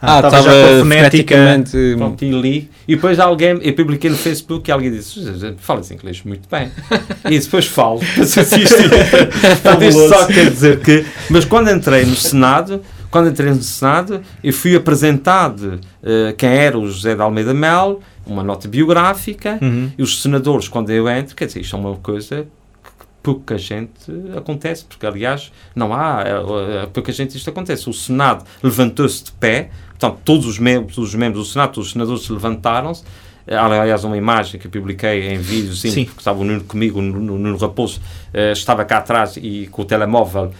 Ah, 0.00 0.16
estava 0.18 0.28
estava 0.28 0.44
já 0.44 0.50
com 0.50 0.74
a 0.74 0.78
fonética. 0.78 1.36
foneticamente... 1.36 1.96
Pronto, 1.96 2.24
e 2.24 2.30
li. 2.30 2.70
E 2.86 2.94
depois 2.94 3.18
alguém, 3.18 3.58
eu 3.60 3.74
publiquei 3.74 4.08
no 4.08 4.16
Facebook 4.16 4.70
e 4.70 4.72
alguém 4.72 4.92
disse: 4.92 5.20
"José, 5.20 5.54
falas 5.58 5.90
inglês 5.90 6.22
muito 6.24 6.48
bem. 6.48 6.70
e 7.28 7.38
depois 7.38 7.66
falo. 7.66 7.98
Portanto, 8.14 9.82
isto 9.82 10.08
só 10.08 10.26
quer 10.26 10.50
dizer 10.50 10.78
que. 10.80 11.04
Mas 11.28 11.44
quando 11.44 11.70
entrei 11.70 12.04
no 12.04 12.14
Senado, 12.14 12.80
quando 13.10 13.28
entrei 13.30 13.50
no 13.50 13.62
Senado, 13.62 14.20
eu 14.42 14.52
fui 14.52 14.76
apresentado 14.76 15.80
eh, 16.02 16.34
quem 16.36 16.48
era 16.50 16.78
o 16.78 16.86
José 16.86 17.14
de 17.14 17.22
Almeida 17.22 17.54
Mel, 17.54 18.00
uma 18.26 18.42
nota 18.42 18.68
biográfica, 18.68 19.58
Uhum. 19.62 19.90
e 19.96 20.02
os 20.02 20.20
senadores, 20.22 20.68
quando 20.68 20.90
eu 20.90 21.08
entro, 21.08 21.34
quer 21.34 21.46
dizer, 21.46 21.60
isto 21.60 21.74
é 21.74 21.78
uma 21.78 21.96
coisa 21.96 22.42
que 22.84 23.06
pouca 23.22 23.56
gente 23.56 23.92
acontece, 24.36 24.84
porque 24.84 25.06
aliás 25.06 25.50
não 25.74 25.94
há, 25.94 26.22
eh, 26.26 26.82
eh, 26.84 26.88
pouca 26.92 27.10
gente 27.12 27.36
isto 27.36 27.48
acontece. 27.48 27.88
O 27.88 27.92
Senado 27.92 28.44
levantou-se 28.62 29.24
de 29.24 29.32
pé, 29.32 29.70
portanto, 29.98 30.20
todos 30.24 30.46
os 30.46 30.58
membros, 30.58 30.98
os 30.98 31.14
membros 31.14 31.46
do 31.46 31.50
Senado, 31.52 31.72
todos 31.72 31.86
os 31.88 31.92
senadores 31.92 32.22
se 32.24 32.32
levantaram-se. 32.32 33.02
Aliás, 33.50 34.04
uma 34.04 34.14
imagem 34.14 34.60
que 34.60 34.66
eu 34.66 34.70
publiquei 34.70 35.30
em 35.32 35.38
vídeo, 35.38 35.72
sim, 35.74 35.90
Sim. 35.90 36.04
porque 36.04 36.20
estava 36.20 36.38
o 36.38 36.44
Nuno 36.44 36.60
comigo, 36.64 36.98
o 36.98 37.02
Nuno, 37.02 37.56
Raposo 37.56 37.98
eh, 38.34 38.52
estava 38.52 38.84
cá 38.84 38.98
atrás 38.98 39.38
e 39.38 39.66
com 39.72 39.80
o 39.80 39.84
telemóvel 39.86 40.52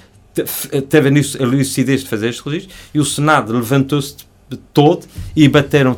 teve 0.89 1.09
a 1.09 1.13
luc- 1.13 1.43
a 1.43 1.45
lucidez 1.47 2.03
de 2.03 2.09
fazer 2.09 2.29
este 2.31 2.43
registro 2.49 2.75
e 2.95 2.99
o 3.01 3.05
Senado 3.05 3.53
levantou-se 3.53 4.17
todo 4.73 5.07
e 5.37 5.49
bateram 5.49 5.97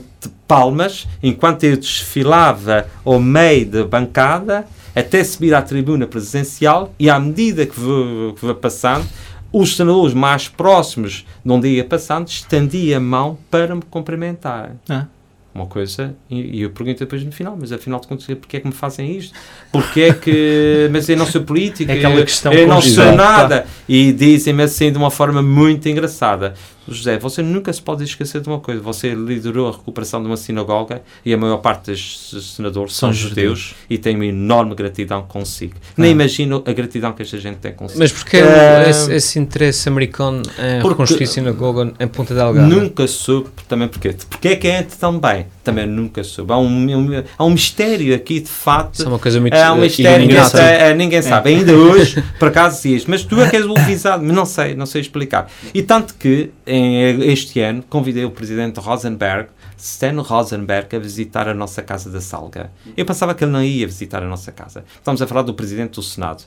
palmas 0.48 1.06
enquanto 1.22 1.64
eu 1.64 1.76
desfilava 1.76 2.86
ao 3.04 3.20
meio 3.20 3.66
da 3.66 3.84
bancada 3.84 4.66
até 4.94 5.22
subir 5.22 5.54
à 5.54 5.62
tribuna 5.62 6.06
presidencial 6.06 6.92
e 6.98 7.08
à 7.08 7.18
medida 7.20 7.64
que 7.64 7.78
vou 7.78 8.34
passando 8.60 9.06
os 9.52 9.76
senadores 9.76 10.12
mais 10.14 10.48
próximos 10.48 11.24
de 11.44 11.52
onde 11.52 11.68
ia 11.68 11.84
passando 11.84 12.26
estendia 12.28 12.96
a 12.96 13.00
mão 13.00 13.38
para 13.50 13.74
me 13.74 13.82
cumprimentarem 13.88 14.72
Ah. 14.88 15.06
Uma 15.54 15.66
coisa, 15.66 16.14
e, 16.28 16.58
e 16.58 16.62
eu 16.62 16.70
pergunto 16.70 17.00
depois 17.00 17.24
no 17.24 17.32
final, 17.32 17.56
mas 17.58 17.72
afinal 17.72 18.00
de 18.00 18.06
contas, 18.06 18.26
porquê 18.26 18.58
é 18.58 18.60
que 18.60 18.66
me 18.66 18.72
fazem 18.72 19.16
isto? 19.16 19.34
Porquê 19.72 20.00
é 20.02 20.12
que, 20.12 20.88
mas 20.92 21.08
eu 21.08 21.16
não 21.16 21.26
sou 21.26 21.42
político, 21.42 21.90
É 21.90 21.96
aquela 21.96 22.22
questão 22.22 22.52
eu 22.52 22.68
não 22.68 22.80
sou 22.80 23.12
nada, 23.12 23.66
e 23.88 24.12
dizem-me 24.12 24.62
assim 24.62 24.92
de 24.92 24.98
uma 24.98 25.10
forma 25.10 25.42
muito 25.42 25.88
engraçada, 25.88 26.54
José, 26.94 27.18
você 27.18 27.42
nunca 27.42 27.72
se 27.72 27.80
pode 27.80 28.04
esquecer 28.04 28.40
de 28.40 28.48
uma 28.48 28.58
coisa, 28.60 28.80
você 28.80 29.14
liderou 29.14 29.68
a 29.68 29.72
recuperação 29.72 30.20
de 30.20 30.26
uma 30.26 30.36
sinagoga, 30.36 31.02
e 31.24 31.32
a 31.32 31.36
maior 31.36 31.58
parte 31.58 31.90
dos 31.90 32.54
senadores 32.56 32.94
são, 32.94 33.10
São 33.10 33.12
judeus, 33.12 33.58
judeus. 33.60 33.74
e 33.88 33.98
tenho 33.98 34.16
uma 34.16 34.26
enorme 34.26 34.74
gratidão 34.74 35.22
consigo. 35.22 35.74
Nem 35.96 36.12
imagino 36.12 36.62
a 36.66 36.72
gratidão 36.72 37.12
que 37.12 37.22
esta 37.22 37.38
gente 37.38 37.56
tem 37.56 37.72
consigo. 37.72 37.98
Mas 38.00 38.12
porquê 38.12 38.38
Eh, 38.38 38.90
esse, 38.90 39.12
esse 39.12 39.38
interesse 39.38 39.88
americano 39.88 40.42
em 40.58 40.80
porque- 40.80 40.88
reconstruir 40.88 41.26
sinagoga 41.26 41.92
em 41.98 42.08
Ponta 42.08 42.34
Delgada? 42.34 42.66
Nunca 42.66 43.06
soube 43.06 43.50
também 43.68 43.88
porque. 43.88 44.14
Porque 44.28 44.48
é 44.48 44.56
que 44.56 44.68
entra 44.68 44.96
tão 44.98 45.18
bem? 45.18 45.46
Também 45.62 45.86
nunca 45.86 46.22
soube. 46.24 46.52
Há 46.52 46.58
um, 46.58 46.66
um- 46.96 47.24
há 47.38 47.44
um 47.44 47.50
mistério 47.50 48.14
aqui, 48.14 48.40
de 48.40 48.48
facto. 48.48 48.94
Isso 48.94 49.04
é 49.04 49.08
uma 49.08 49.18
coisa 49.18 49.40
muito 49.40 49.54
É 49.54 49.70
um 49.70 49.76
eh, 49.78 49.80
mistério 49.82 50.26
que 50.26 50.32
iluminada. 50.34 50.58
até, 50.58 50.90
eh, 50.90 50.94
ninguém 50.94 51.22
sabe. 51.22 51.50
Ainda 51.50 51.72
hoje, 51.76 52.22
por 52.38 52.48
acaso, 52.48 52.82
diz, 52.82 53.04
mas 53.06 53.22
tu 53.24 53.40
é 53.40 53.48
que 53.48 53.56
és 53.56 53.66
o 53.66 53.76
avisado. 53.78 54.24
Mas 54.24 54.34
não 54.34 54.44
sei, 54.46 54.74
não 54.74 54.86
sei 54.86 55.00
explicar. 55.00 55.48
E 55.74 55.82
tanto 55.82 56.14
que, 56.14 56.50
em, 56.66 56.79
este 57.24 57.60
ano, 57.60 57.82
convidei 57.82 58.24
o 58.24 58.30
presidente 58.30 58.78
Rosenberg, 58.80 59.50
Stan 59.76 60.20
Rosenberg, 60.20 60.94
a 60.94 60.98
visitar 60.98 61.48
a 61.48 61.54
nossa 61.54 61.82
casa 61.82 62.10
da 62.10 62.20
Salga. 62.20 62.70
Eu 62.96 63.04
pensava 63.06 63.34
que 63.34 63.44
ele 63.44 63.52
não 63.52 63.62
ia 63.62 63.86
visitar 63.86 64.22
a 64.22 64.26
nossa 64.26 64.52
casa. 64.52 64.84
Estamos 64.94 65.22
a 65.22 65.26
falar 65.26 65.42
do 65.42 65.54
presidente 65.54 65.94
do 65.94 66.02
Senado. 66.02 66.44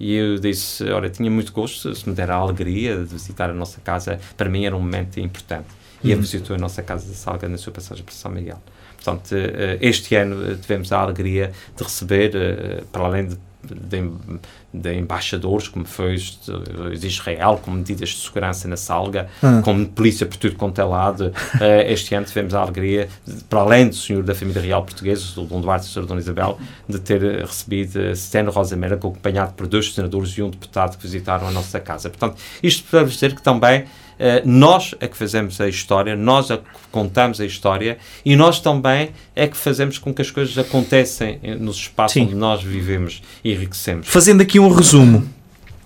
E 0.00 0.14
eu 0.14 0.38
disse, 0.38 0.84
olha, 0.90 1.08
tinha 1.08 1.30
muito 1.30 1.52
gosto, 1.52 1.94
se 1.94 2.08
me 2.08 2.14
der 2.14 2.30
a 2.30 2.34
alegria 2.34 2.96
de 2.96 3.04
visitar 3.04 3.50
a 3.50 3.54
nossa 3.54 3.80
casa, 3.80 4.18
para 4.36 4.48
mim 4.48 4.64
era 4.64 4.74
um 4.76 4.80
momento 4.80 5.20
importante. 5.20 5.68
E 6.02 6.10
ele 6.10 6.20
visitou 6.20 6.56
a 6.56 6.58
nossa 6.58 6.82
casa 6.82 7.06
da 7.06 7.14
Salga 7.14 7.48
na 7.48 7.56
sua 7.56 7.72
passagem 7.72 8.04
para 8.04 8.14
São 8.14 8.30
Miguel. 8.30 8.60
Portanto, 8.96 9.32
eh, 9.32 9.78
este 9.80 10.14
ano 10.16 10.50
eh, 10.50 10.56
tivemos 10.60 10.92
a 10.92 10.98
alegria 10.98 11.52
de 11.76 11.82
receber, 11.82 12.34
eh, 12.34 12.82
para 12.90 13.04
além 13.04 13.26
de, 13.26 13.38
de, 13.62 14.10
de 14.72 14.94
embaixadores, 14.98 15.68
como 15.68 15.84
foi 15.84 16.16
de, 16.16 17.06
Israel, 17.06 17.60
com 17.62 17.70
medidas 17.70 18.10
de 18.10 18.16
segurança 18.16 18.66
na 18.66 18.76
Salga, 18.76 19.28
Ah. 19.42 19.60
com 19.64 19.84
polícia 19.84 20.26
por 20.26 20.36
tudo 20.36 20.56
quanto 20.56 20.80
é 20.80 20.84
lado, 20.84 21.32
eh, 21.60 21.92
este 21.92 22.14
ano 22.14 22.26
tivemos 22.26 22.54
a 22.54 22.60
alegria, 22.60 23.08
para 23.48 23.60
além 23.60 23.88
do 23.88 23.94
senhor 23.94 24.22
da 24.22 24.34
família 24.34 24.60
real 24.62 24.82
portuguesa, 24.84 25.34
do 25.34 25.44
Dom 25.44 25.60
Duarte 25.60 25.86
e 25.86 25.90
Sra. 25.90 26.02
Dona 26.02 26.20
Isabel, 26.20 26.58
de 26.88 26.98
ter 26.98 27.22
eh, 27.22 27.40
recebido 27.44 28.00
eh, 28.00 28.12
Stan 28.12 28.44
Rosemera, 28.50 28.94
acompanhado 28.96 29.52
por 29.54 29.66
dois 29.66 29.92
senadores 29.94 30.30
e 30.36 30.42
um 30.42 30.50
deputado 30.50 30.96
que 30.96 31.02
visitaram 31.02 31.46
a 31.46 31.50
nossa 31.50 31.78
casa. 31.80 32.08
Portanto, 32.10 32.36
isto 32.62 32.88
para 32.90 33.04
dizer 33.04 33.34
que 33.34 33.42
também 33.42 33.84
nós 34.44 34.94
é 35.00 35.08
que 35.08 35.16
fazemos 35.16 35.60
a 35.60 35.68
história, 35.68 36.14
nós 36.14 36.50
é 36.50 36.56
que 36.56 36.62
contamos 36.90 37.40
a 37.40 37.44
história 37.44 37.98
e 38.24 38.36
nós 38.36 38.60
também 38.60 39.10
é 39.34 39.48
que 39.48 39.56
fazemos 39.56 39.98
com 39.98 40.14
que 40.14 40.22
as 40.22 40.30
coisas 40.30 40.56
acontecem 40.56 41.40
eh, 41.42 41.54
nos 41.56 41.76
espaços 41.76 42.14
Sim. 42.14 42.22
onde 42.26 42.34
nós 42.34 42.62
vivemos 42.62 43.22
e 43.42 43.52
enriquecemos. 43.52 44.06
Fazendo 44.06 44.40
aqui 44.40 44.60
um 44.60 44.68
resumo, 44.68 45.28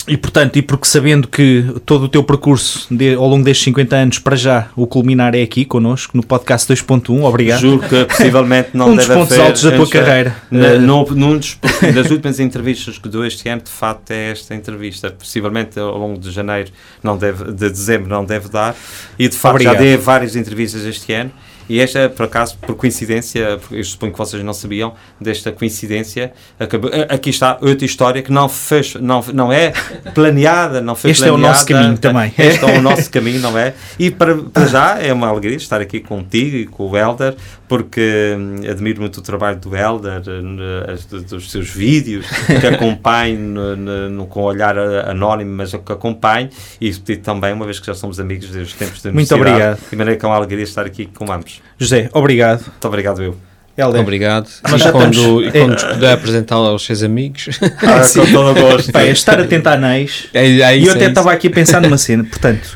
e 0.09 0.16
portanto, 0.16 0.57
e 0.57 0.62
porque 0.62 0.86
sabendo 0.86 1.26
que 1.28 1.64
todo 1.84 2.04
o 2.04 2.09
teu 2.09 2.22
percurso 2.22 2.86
de- 2.94 3.14
ao 3.14 3.26
longo 3.28 3.44
destes 3.44 3.64
50 3.64 3.96
anos, 3.96 4.18
para 4.18 4.36
já, 4.36 4.68
o 4.76 4.86
culminar 4.86 5.34
é 5.34 5.42
aqui 5.42 5.64
connosco, 5.64 6.16
no 6.16 6.24
podcast 6.24 6.66
2.1, 6.72 7.24
obrigado. 7.24 7.61
Juro 7.61 7.80
que 7.88 8.04
possivelmente 8.04 8.70
não 8.74 8.90
um 8.92 8.96
dos 8.96 9.07
deve 9.07 9.18
pontos 9.18 9.32
haver 9.34 9.46
altos 9.46 9.62
da 9.62 9.70
tua 9.72 9.82
esta- 9.84 9.98
carreira. 10.02 10.36
Na, 10.50 10.66
Eh, 10.68 10.78
num- 10.78 11.07
num 11.11 11.36
dos- 11.38 11.59
das 11.94 12.11
últimas 12.11 12.38
entrevistas 12.38 12.98
que 12.98 13.09
dou 13.09 13.24
este 13.26 13.48
ano, 13.48 13.62
de 13.62 13.70
facto, 13.70 14.11
é 14.12 14.30
esta 14.30 14.54
entrevista. 14.54 15.11
Possivelmente 15.11 15.78
ao 15.78 15.98
longo 15.98 16.18
de 16.20 16.30
janeiro, 16.30 16.70
não 17.02 17.16
deve, 17.16 17.44
de 17.44 17.68
dezembro, 17.70 18.09
não 18.09 18.24
deve 18.24 18.48
dar. 18.48 18.74
E 19.18 19.28
de 19.28 19.36
facto, 19.36 19.54
Obrigado. 19.57 19.74
já 19.74 19.80
dei 19.80 19.96
várias 19.96 20.36
entrevistas 20.36 20.84
este 20.84 21.12
ano. 21.12 21.30
E 21.68 21.80
esta, 21.80 22.08
por 22.08 22.24
acaso, 22.26 22.56
por 22.58 22.74
coincidência, 22.76 23.58
eu 23.70 23.82
suponho 23.84 24.12
que 24.12 24.18
vocês 24.18 24.42
não 24.44 24.52
sabiam 24.52 24.94
desta 25.20 25.50
coincidência, 25.50 26.32
acabou- 26.60 26.90
aqui 27.08 27.30
está 27.30 27.58
outra 27.60 27.84
história 27.84 28.22
que 28.22 28.30
não, 28.32 28.48
fez, 28.48 28.94
não, 28.94 29.20
não 29.34 29.52
é 29.52 29.72
planeada, 30.14 30.80
não 30.80 30.94
foi 30.94 31.10
Este 31.10 31.24
é 31.24 31.26
o 31.26 31.34
planeada. 31.34 31.52
nosso 31.54 31.66
caminho 31.66 31.98
também. 31.98 32.32
Este 32.38 32.64
é 32.64 32.78
o 32.78 32.82
nosso 32.82 33.10
caminho, 33.10 33.40
não 33.40 33.58
é? 33.58 33.74
E 33.98 34.10
para, 34.10 34.36
para 34.36 34.66
já 34.66 34.98
é 35.00 35.12
uma 35.12 35.28
alegria 35.28 35.56
estar 35.56 35.80
aqui 35.80 36.00
contigo 36.00 36.56
e 36.56 36.66
com 36.66 36.88
o 36.90 36.96
Helder, 36.96 37.34
porque 37.68 38.34
hum, 38.38 38.56
admiro 38.70 39.00
muito 39.00 39.18
o 39.18 39.22
trabalho 39.22 39.58
do 39.58 39.74
Helder, 39.76 40.20
do- 40.20 41.22
dos 41.24 41.50
seus 41.50 41.68
vídeos, 41.68 42.26
que 42.60 42.66
acompanho 42.66 43.38
no, 43.38 43.76
no- 43.76 44.10
no- 44.10 44.26
com 44.26 44.42
olhar 44.42 44.78
a- 44.78 45.10
anónimo, 45.10 45.52
mas 45.56 45.70
que 45.72 45.92
acompanho, 45.92 46.48
e 46.80 46.92
pedir 46.94 47.22
também, 47.22 47.52
uma 47.52 47.64
vez 47.64 47.80
que 47.80 47.86
já 47.86 47.94
somos 47.94 48.20
amigos 48.20 48.48
desde 48.50 48.72
os 48.72 48.78
tempos 48.78 49.02
da 49.02 49.12
Muito 49.12 49.34
obrigado. 49.34 49.78
De 49.90 49.96
maneira 49.96 50.18
que 50.18 50.24
é 50.24 50.28
uma 50.28 50.36
alegria 50.36 50.64
estar 50.64 50.86
aqui 50.86 51.06
com 51.06 51.30
ambos. 51.32 51.60
José, 51.78 52.08
obrigado. 52.12 52.60
Muito 52.66 52.84
obrigado, 52.88 53.22
eu. 53.22 53.36
Helder. 53.78 54.00
Obrigado. 54.00 54.48
Nós 54.70 54.80
e 54.80 54.90
quando, 54.90 55.44
e 55.44 55.50
quando 55.52 55.72
nos 55.74 55.84
puder 55.84 56.12
apresentar 56.14 56.54
aos 56.54 56.82
seus 56.86 57.02
amigos. 57.02 57.50
Ah, 57.62 58.00
com 58.14 58.32
todo 58.32 58.50
o 58.52 58.54
gosto. 58.54 58.96
É 58.96 59.10
estar 59.10 59.38
atento 59.38 59.68
a 59.68 59.72
anéis. 59.74 60.28
é, 60.32 60.46
é 60.46 60.78
E 60.78 60.84
eu 60.86 60.92
é 60.92 60.94
até 60.94 61.00
isso. 61.00 61.08
estava 61.10 61.30
aqui 61.30 61.48
a 61.48 61.50
pensar 61.50 61.82
numa 61.82 61.98
cena, 61.98 62.24
portanto, 62.24 62.70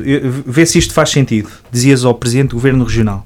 vê 0.45 0.66
se 0.66 0.76
isto 0.78 0.93
faz 0.93 1.09
sentido. 1.09 1.49
Dizias 1.72 2.05
ao 2.05 2.12
Presidente 2.12 2.49
do 2.51 2.57
Governo 2.57 2.84
Regional: 2.84 3.24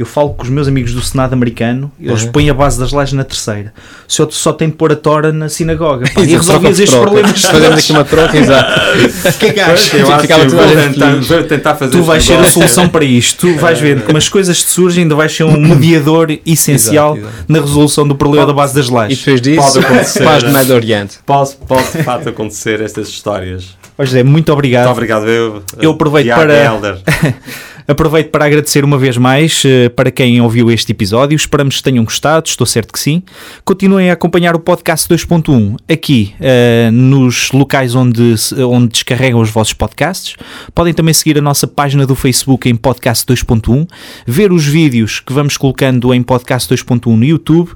Eu 0.00 0.06
falo 0.06 0.30
com 0.30 0.42
os 0.44 0.48
meus 0.48 0.66
amigos 0.66 0.94
do 0.94 1.02
Senado 1.02 1.34
americano, 1.34 1.92
eles 2.00 2.22
Uhum. 2.24 2.32
põem 2.32 2.48
a 2.48 2.54
base 2.54 2.80
das 2.80 2.90
lajes 2.90 3.12
na 3.12 3.22
terceira. 3.22 3.70
Só, 4.08 4.26
só 4.30 4.50
tem 4.50 4.70
de 4.70 4.74
pôr 4.74 4.90
a 4.90 4.96
tora 4.96 5.30
na 5.30 5.50
sinagoga. 5.50 6.06
Pá, 6.14 6.22
e 6.22 6.34
resolvias 6.34 6.78
estes 6.80 6.90
troca. 6.98 7.10
problemas. 7.10 7.42
Fazemos 7.42 7.78
aqui 7.78 7.92
uma 7.92 8.04
troca, 8.04 8.34
exato. 8.38 8.80
O 9.28 9.32
que 9.38 9.46
é 9.46 9.52
que 9.52 9.60
achas? 9.60 9.92
Eu 9.92 10.10
acho 10.10 10.26
que 10.26 10.28
tentar, 10.28 11.42
tentar 11.46 11.74
fazer 11.74 11.92
Tu 11.98 12.02
vais 12.02 12.24
ser 12.24 12.38
a 12.38 12.44
solução 12.44 12.88
para 12.88 13.04
isto. 13.04 13.40
Tu 13.46 13.58
vais 13.58 13.78
ver 13.78 14.00
como 14.02 14.16
as 14.16 14.26
coisas 14.26 14.62
te 14.62 14.70
surgem, 14.70 15.02
ainda 15.02 15.14
vais 15.14 15.36
ser 15.36 15.44
um 15.44 15.60
mediador 15.60 16.30
essencial 16.46 17.18
Exato, 17.18 17.30
exato. 17.34 17.44
na 17.52 17.60
resolução 17.60 18.08
do 18.08 18.14
problema 18.14 18.46
da 18.46 18.54
base 18.54 18.74
das 18.74 18.86
E 18.86 18.90
lajes. 18.92 19.18
depois 19.18 19.40
disso, 19.42 19.60
Pode 19.74 19.84
acontecer. 19.84 20.24
paz 20.24 20.42
do 20.42 20.50
Médio 20.50 20.74
Oriente. 20.76 21.18
Pode, 21.26 21.50
pode 21.68 21.92
de 21.92 22.02
fato 22.02 22.26
acontecer 22.30 22.80
estas 22.80 23.06
histórias. 23.08 23.76
Ó 23.98 24.04
José, 24.06 24.22
muito 24.22 24.50
obrigado. 24.50 24.84
Muito 24.86 24.96
obrigado, 24.96 25.28
eu. 25.28 25.62
Eu 25.78 25.90
aproveito 25.90 26.24
Tiago 26.24 26.40
para-. 26.40 26.98
Aproveito 27.90 28.30
para 28.30 28.44
agradecer 28.44 28.84
uma 28.84 28.96
vez 28.96 29.16
mais 29.16 29.64
uh, 29.64 29.90
para 29.96 30.12
quem 30.12 30.40
ouviu 30.40 30.70
este 30.70 30.92
episódio. 30.92 31.34
Esperamos 31.34 31.78
que 31.78 31.82
tenham 31.82 32.04
gostado, 32.04 32.46
estou 32.46 32.64
certo 32.64 32.92
que 32.92 33.00
sim. 33.00 33.20
Continuem 33.64 34.10
a 34.10 34.12
acompanhar 34.12 34.54
o 34.54 34.60
podcast 34.60 35.08
2.1 35.08 35.76
aqui 35.92 36.32
uh, 36.38 36.92
nos 36.92 37.50
locais 37.50 37.96
onde, 37.96 38.36
onde 38.60 38.90
descarregam 38.90 39.40
os 39.40 39.50
vossos 39.50 39.72
podcasts. 39.72 40.36
Podem 40.72 40.94
também 40.94 41.12
seguir 41.12 41.36
a 41.36 41.40
nossa 41.40 41.66
página 41.66 42.06
do 42.06 42.14
Facebook 42.14 42.70
em 42.70 42.76
Podcast 42.76 43.26
2.1, 43.26 43.88
ver 44.24 44.52
os 44.52 44.64
vídeos 44.64 45.18
que 45.18 45.32
vamos 45.32 45.56
colocando 45.56 46.14
em 46.14 46.22
Podcast 46.22 46.72
2.1 46.72 47.16
no 47.16 47.24
YouTube 47.24 47.72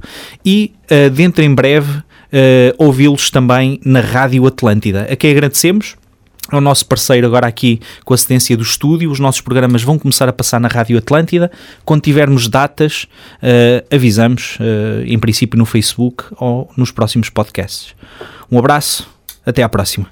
e 0.46 0.74
uh, 0.84 1.10
dentro 1.10 1.42
em 1.42 1.52
breve 1.52 2.04
ouvi-los 2.78 3.30
também 3.30 3.78
na 3.84 4.00
Rádio 4.00 4.44
Atlântida. 4.44 5.06
A 5.08 5.14
quem 5.14 5.30
agradecemos 5.30 5.94
é 6.52 6.56
o 6.56 6.60
nosso 6.60 6.86
parceiro 6.86 7.26
agora 7.26 7.46
aqui 7.46 7.80
com 8.04 8.12
a 8.12 8.16
cedência 8.16 8.56
do 8.56 8.62
estúdio. 8.62 9.10
Os 9.10 9.18
nossos 9.18 9.40
programas 9.40 9.82
vão 9.82 9.98
começar 9.98 10.28
a 10.28 10.32
passar 10.32 10.60
na 10.60 10.68
Rádio 10.68 10.98
Atlântida. 10.98 11.50
Quando 11.84 12.02
tivermos 12.02 12.48
datas, 12.48 13.06
uh, 13.42 13.94
avisamos, 13.94 14.58
uh, 14.60 15.04
em 15.06 15.18
princípio 15.18 15.58
no 15.58 15.64
Facebook 15.64 16.24
ou 16.36 16.70
nos 16.76 16.90
próximos 16.90 17.30
podcasts. 17.30 17.94
Um 18.50 18.58
abraço, 18.58 19.08
até 19.46 19.62
à 19.62 19.68
próxima. 19.68 20.06